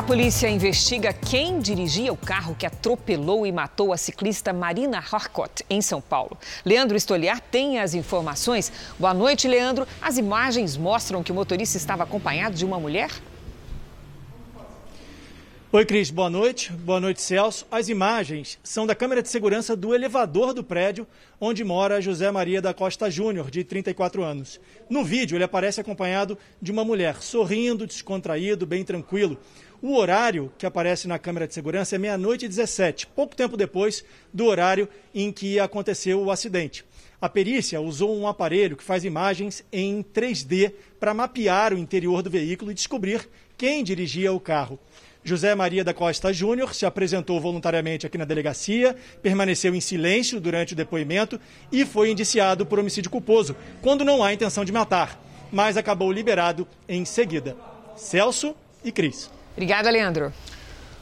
Polícia 0.08 0.48
investiga 0.48 1.12
quem 1.12 1.60
dirigia 1.60 2.10
o 2.10 2.16
carro 2.16 2.56
que 2.58 2.64
atropelou 2.64 3.46
e 3.46 3.52
matou 3.52 3.92
a 3.92 3.96
ciclista 3.98 4.54
Marina 4.54 4.96
Harcourt, 4.96 5.60
em 5.68 5.82
São 5.82 6.00
Paulo. 6.00 6.38
Leandro 6.64 6.96
Estoliar 6.96 7.42
tem 7.42 7.78
as 7.78 7.92
informações. 7.92 8.72
Boa 8.98 9.12
noite, 9.12 9.46
Leandro. 9.46 9.86
As 10.00 10.16
imagens 10.16 10.78
mostram 10.78 11.22
que 11.22 11.30
o 11.30 11.34
motorista 11.34 11.76
estava 11.76 12.04
acompanhado 12.04 12.56
de 12.56 12.64
uma 12.64 12.80
mulher? 12.80 13.10
Oi, 15.70 15.84
Cris, 15.84 16.08
boa 16.08 16.30
noite. 16.30 16.72
Boa 16.72 16.98
noite, 16.98 17.20
Celso. 17.20 17.66
As 17.70 17.90
imagens 17.90 18.58
são 18.62 18.86
da 18.86 18.94
câmera 18.94 19.20
de 19.20 19.28
segurança 19.28 19.76
do 19.76 19.94
elevador 19.94 20.54
do 20.54 20.64
prédio 20.64 21.06
onde 21.38 21.62
mora 21.62 22.00
José 22.00 22.30
Maria 22.30 22.62
da 22.62 22.72
Costa 22.72 23.10
Júnior, 23.10 23.50
de 23.50 23.62
34 23.62 24.22
anos. 24.24 24.58
No 24.88 25.04
vídeo, 25.04 25.36
ele 25.36 25.44
aparece 25.44 25.80
acompanhado 25.80 26.38
de 26.60 26.72
uma 26.72 26.84
mulher, 26.84 27.16
sorrindo, 27.20 27.86
descontraído, 27.86 28.66
bem 28.66 28.82
tranquilo. 28.82 29.38
O 29.80 29.94
horário 29.94 30.52
que 30.58 30.66
aparece 30.66 31.06
na 31.06 31.20
câmera 31.20 31.46
de 31.46 31.54
segurança 31.54 31.94
é 31.94 31.98
meia-noite 31.98 32.44
e 32.44 32.48
17, 32.48 33.06
pouco 33.06 33.36
tempo 33.36 33.56
depois 33.56 34.04
do 34.34 34.44
horário 34.46 34.88
em 35.14 35.30
que 35.30 35.60
aconteceu 35.60 36.20
o 36.20 36.32
acidente. 36.32 36.84
A 37.20 37.28
perícia 37.28 37.80
usou 37.80 38.16
um 38.18 38.26
aparelho 38.26 38.76
que 38.76 38.82
faz 38.82 39.04
imagens 39.04 39.64
em 39.72 40.02
3D 40.02 40.72
para 40.98 41.14
mapear 41.14 41.72
o 41.72 41.78
interior 41.78 42.22
do 42.22 42.30
veículo 42.30 42.72
e 42.72 42.74
descobrir 42.74 43.28
quem 43.56 43.84
dirigia 43.84 44.32
o 44.32 44.40
carro. 44.40 44.80
José 45.22 45.54
Maria 45.54 45.84
da 45.84 45.94
Costa 45.94 46.32
Júnior 46.32 46.74
se 46.74 46.84
apresentou 46.84 47.40
voluntariamente 47.40 48.04
aqui 48.04 48.18
na 48.18 48.24
delegacia, 48.24 48.96
permaneceu 49.22 49.76
em 49.76 49.80
silêncio 49.80 50.40
durante 50.40 50.72
o 50.72 50.76
depoimento 50.76 51.40
e 51.70 51.84
foi 51.84 52.10
indiciado 52.10 52.66
por 52.66 52.80
homicídio 52.80 53.12
culposo, 53.12 53.54
quando 53.80 54.04
não 54.04 54.24
há 54.24 54.32
intenção 54.32 54.64
de 54.64 54.72
matar, 54.72 55.22
mas 55.52 55.76
acabou 55.76 56.10
liberado 56.10 56.66
em 56.88 57.04
seguida. 57.04 57.56
Celso 57.96 58.56
e 58.84 58.90
Cris. 58.90 59.37
Obrigada, 59.58 59.90
Leandro. 59.90 60.32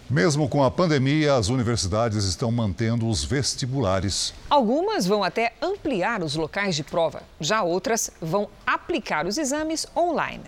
Mesmo 0.09 0.48
com 0.48 0.64
a 0.64 0.70
pandemia, 0.70 1.34
as 1.34 1.50
universidades 1.50 2.24
estão 2.24 2.50
mantendo 2.50 3.07
os 3.07 3.22
vestibulares. 3.22 4.32
Algumas 4.48 5.07
vão 5.07 5.22
até 5.22 5.52
ampliar 5.61 6.22
os 6.22 6.36
locais 6.36 6.74
de 6.74 6.82
prova, 6.82 7.22
já 7.38 7.62
outras 7.62 8.11
vão 8.18 8.48
aplicar 8.66 9.26
os 9.26 9.36
exames 9.36 9.86
online. 9.94 10.44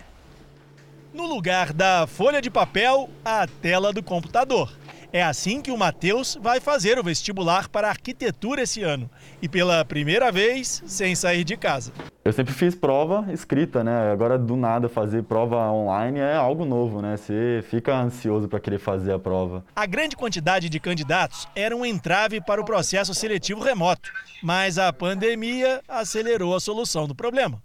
No 1.13 1.27
lugar 1.27 1.71
da 1.71 2.07
folha 2.07 2.41
de 2.41 2.49
papel, 2.49 3.11
a 3.23 3.45
tela 3.45 3.93
do 3.93 4.01
computador. 4.01 4.71
É 5.11 5.23
assim 5.23 5.59
que 5.59 5.71
o 5.71 5.77
Matheus 5.77 6.37
vai 6.39 6.59
fazer 6.59 6.99
o 6.99 7.03
vestibular 7.03 7.67
para 7.67 7.89
arquitetura 7.89 8.61
esse 8.61 8.83
ano. 8.83 9.09
E 9.41 9.49
pela 9.49 9.83
primeira 9.83 10.31
vez, 10.31 10.83
sem 10.85 11.15
sair 11.15 11.43
de 11.43 11.57
casa. 11.57 11.91
Eu 12.23 12.31
sempre 12.31 12.53
fiz 12.53 12.75
prova 12.75 13.25
escrita, 13.33 13.83
né? 13.83 14.11
Agora 14.11 14.37
do 14.37 14.55
nada 14.55 14.87
fazer 14.87 15.23
prova 15.23 15.57
online 15.71 16.19
é 16.19 16.35
algo 16.35 16.63
novo, 16.63 17.01
né? 17.01 17.17
Você 17.17 17.63
fica 17.71 17.99
ansioso 17.99 18.47
para 18.47 18.59
querer 18.59 18.77
fazer 18.77 19.11
a 19.11 19.17
prova. 19.17 19.65
A 19.75 19.87
grande 19.87 20.15
quantidade 20.15 20.69
de 20.69 20.79
candidatos 20.79 21.47
era 21.55 21.75
um 21.75 21.83
entrave 21.83 22.39
para 22.39 22.61
o 22.61 22.65
processo 22.65 23.11
seletivo 23.15 23.61
remoto, 23.61 24.11
mas 24.43 24.77
a 24.77 24.93
pandemia 24.93 25.81
acelerou 25.87 26.55
a 26.55 26.59
solução 26.59 27.07
do 27.07 27.15
problema. 27.15 27.59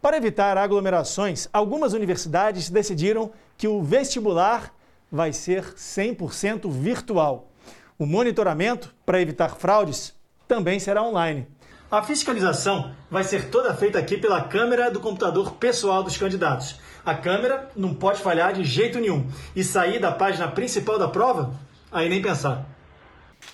Para 0.00 0.16
evitar 0.16 0.58
aglomerações, 0.58 1.48
algumas 1.52 1.92
universidades 1.92 2.68
decidiram 2.68 3.30
que 3.56 3.68
o 3.68 3.80
vestibular 3.84 4.74
vai 5.12 5.34
ser 5.34 5.74
100% 5.74 6.70
virtual. 6.70 7.52
O 7.98 8.06
monitoramento 8.06 8.94
para 9.04 9.20
evitar 9.20 9.56
fraudes 9.56 10.14
também 10.48 10.80
será 10.80 11.02
online. 11.02 11.46
A 11.90 12.02
fiscalização 12.02 12.94
vai 13.10 13.22
ser 13.22 13.50
toda 13.50 13.74
feita 13.74 13.98
aqui 13.98 14.16
pela 14.16 14.42
câmera 14.44 14.90
do 14.90 14.98
computador 14.98 15.52
pessoal 15.56 16.02
dos 16.02 16.16
candidatos. 16.16 16.80
A 17.04 17.14
câmera 17.14 17.68
não 17.76 17.94
pode 17.94 18.22
falhar 18.22 18.54
de 18.54 18.64
jeito 18.64 18.98
nenhum. 18.98 19.30
E 19.54 19.62
sair 19.62 20.00
da 20.00 20.10
página 20.10 20.48
principal 20.48 20.98
da 20.98 21.06
prova? 21.06 21.54
Aí 21.90 22.08
nem 22.08 22.22
pensar. 22.22 22.64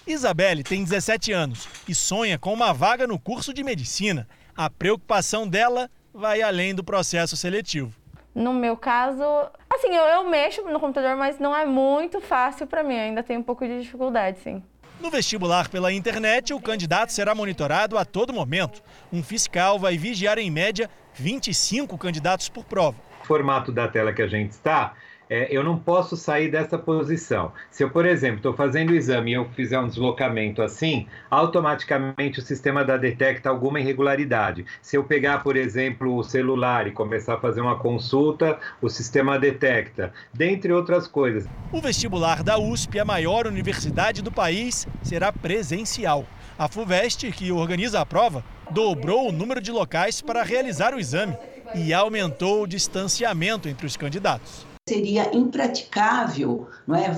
Isabelle 0.06 0.62
tem 0.62 0.84
17 0.84 1.32
anos 1.32 1.68
e 1.88 1.94
sonha 1.94 2.38
com 2.38 2.52
uma 2.52 2.72
vaga 2.72 3.08
no 3.08 3.18
curso 3.18 3.52
de 3.52 3.64
medicina. 3.64 4.28
A 4.56 4.70
preocupação 4.70 5.48
dela 5.48 5.90
vai 6.14 6.40
além 6.40 6.72
do 6.74 6.84
processo 6.84 7.36
seletivo. 7.36 7.97
No 8.38 8.54
meu 8.54 8.76
caso, 8.76 9.20
assim, 9.68 9.92
eu, 9.92 10.04
eu 10.04 10.28
mexo 10.28 10.62
no 10.62 10.78
computador, 10.78 11.16
mas 11.16 11.40
não 11.40 11.56
é 11.56 11.66
muito 11.66 12.20
fácil 12.20 12.68
para 12.68 12.84
mim, 12.84 12.96
ainda 12.96 13.20
tenho 13.20 13.40
um 13.40 13.42
pouco 13.42 13.66
de 13.66 13.80
dificuldade, 13.80 14.38
sim. 14.38 14.62
No 15.00 15.10
vestibular 15.10 15.68
pela 15.68 15.92
internet, 15.92 16.54
o 16.54 16.60
candidato 16.60 17.12
será 17.12 17.34
monitorado 17.34 17.98
a 17.98 18.04
todo 18.04 18.32
momento. 18.32 18.80
Um 19.12 19.24
fiscal 19.24 19.76
vai 19.76 19.98
vigiar 19.98 20.38
em 20.38 20.52
média 20.52 20.88
25 21.14 21.98
candidatos 21.98 22.48
por 22.48 22.64
prova. 22.64 22.96
O 23.22 23.26
formato 23.26 23.72
da 23.72 23.88
tela 23.88 24.12
que 24.12 24.22
a 24.22 24.28
gente 24.28 24.52
está 24.52 24.94
é, 25.30 25.48
eu 25.50 25.62
não 25.62 25.78
posso 25.78 26.16
sair 26.16 26.50
dessa 26.50 26.78
posição. 26.78 27.52
Se 27.70 27.82
eu, 27.82 27.90
por 27.90 28.06
exemplo, 28.06 28.36
estou 28.36 28.54
fazendo 28.54 28.90
o 28.90 28.94
exame 28.94 29.32
e 29.32 29.34
eu 29.34 29.48
fizer 29.50 29.78
um 29.78 29.86
deslocamento 29.86 30.62
assim, 30.62 31.06
automaticamente 31.30 32.38
o 32.38 32.42
sistema 32.42 32.84
da 32.84 32.96
detecta 32.96 33.48
alguma 33.48 33.80
irregularidade. 33.80 34.64
Se 34.80 34.96
eu 34.96 35.04
pegar, 35.04 35.42
por 35.42 35.56
exemplo, 35.56 36.16
o 36.16 36.24
celular 36.24 36.86
e 36.86 36.92
começar 36.92 37.34
a 37.34 37.40
fazer 37.40 37.60
uma 37.60 37.78
consulta, 37.78 38.58
o 38.80 38.88
sistema 38.88 39.38
detecta, 39.38 40.12
dentre 40.32 40.72
outras 40.72 41.06
coisas. 41.06 41.46
O 41.72 41.80
vestibular 41.80 42.42
da 42.42 42.58
USP, 42.58 42.98
a 42.98 43.04
maior 43.04 43.46
universidade 43.46 44.22
do 44.22 44.32
país, 44.32 44.86
será 45.02 45.32
presencial. 45.32 46.24
A 46.58 46.68
FUVEST, 46.68 47.30
que 47.32 47.52
organiza 47.52 48.00
a 48.00 48.06
prova, 48.06 48.44
dobrou 48.70 49.28
o 49.28 49.32
número 49.32 49.60
de 49.60 49.70
locais 49.70 50.20
para 50.20 50.42
realizar 50.42 50.92
o 50.92 50.98
exame 50.98 51.36
e 51.74 51.92
aumentou 51.92 52.62
o 52.62 52.66
distanciamento 52.66 53.68
entre 53.68 53.86
os 53.86 53.96
candidatos 53.96 54.67
seria 54.88 55.34
impraticável 55.36 56.66
não 56.86 56.96
é, 56.96 57.10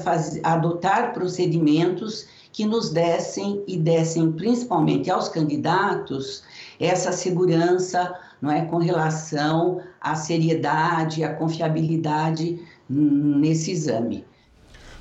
adotar 0.43 1.13
procedimentos 1.13 2.27
que 2.53 2.67
nos 2.67 2.91
dessem 2.91 3.63
e 3.67 3.77
dessem 3.77 4.33
principalmente 4.33 5.11
aos 5.11 5.29
candidatos 5.29 6.43
essa 6.79 7.13
segurança 7.13 8.15
não 8.43 8.51
é, 8.51 8.65
com 8.65 8.79
relação 8.79 9.81
à 10.01 10.15
seriedade, 10.17 11.23
à 11.23 11.35
confiabilidade 11.35 12.59
nesse 12.89 13.71
exame. 13.71 14.25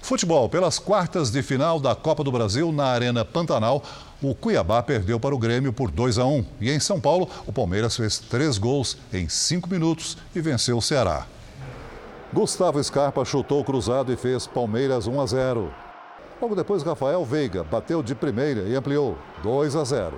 Futebol. 0.01 0.49
Pelas 0.49 0.78
quartas 0.78 1.32
de 1.32 1.41
final 1.41 1.80
da 1.80 1.95
Copa 1.95 2.24
do 2.24 2.32
Brasil 2.32 2.72
na 2.72 2.86
Arena 2.86 3.24
Pantanal, 3.24 3.84
o 4.22 4.36
Cuiabá 4.36 4.84
perdeu 4.84 5.20
para 5.20 5.34
o 5.34 5.38
Grêmio 5.38 5.72
por 5.72 5.89
2 5.89 6.17
a 6.17 6.26
1. 6.26 6.45
E 6.61 6.70
em 6.70 6.80
São 6.80 6.99
Paulo, 6.99 7.30
o 7.47 7.53
Palmeiras 7.53 7.95
fez 7.95 8.20
três 8.20 8.57
gols 8.57 8.97
em 9.13 9.30
cinco 9.30 9.70
minutos 9.70 10.17
e 10.36 10.41
venceu 10.41 10.78
o 10.78 10.82
Ceará. 10.82 11.26
Gustavo 12.32 12.82
Scarpa 12.84 13.26
chutou 13.26 13.64
cruzado 13.64 14.14
e 14.14 14.16
fez 14.16 14.46
Palmeiras 14.46 15.08
1 15.08 15.20
a 15.20 15.26
0. 15.26 15.74
Logo 16.40 16.54
depois, 16.54 16.84
Rafael 16.84 17.26
Veiga 17.26 17.64
bateu 17.64 18.04
de 18.04 18.14
primeira 18.14 18.62
e 18.62 18.76
ampliou 18.76 19.18
2 19.42 19.76
a 19.76 19.84
0. 19.84 20.14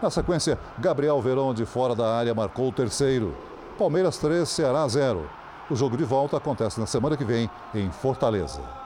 Na 0.00 0.08
sequência, 0.08 0.58
Gabriel 0.78 1.20
Verón 1.20 1.52
de 1.52 1.66
fora 1.66 1.94
da 1.94 2.10
área 2.16 2.34
marcou 2.34 2.68
o 2.68 2.72
terceiro. 2.72 3.36
Palmeiras 3.78 4.16
3, 4.16 4.48
Ceará 4.48 4.88
0. 4.88 5.28
O 5.70 5.76
jogo 5.76 5.94
de 5.94 6.04
volta 6.04 6.38
acontece 6.38 6.80
na 6.80 6.86
semana 6.86 7.18
que 7.18 7.24
vem 7.24 7.50
em 7.74 7.90
Fortaleza. 7.90 8.85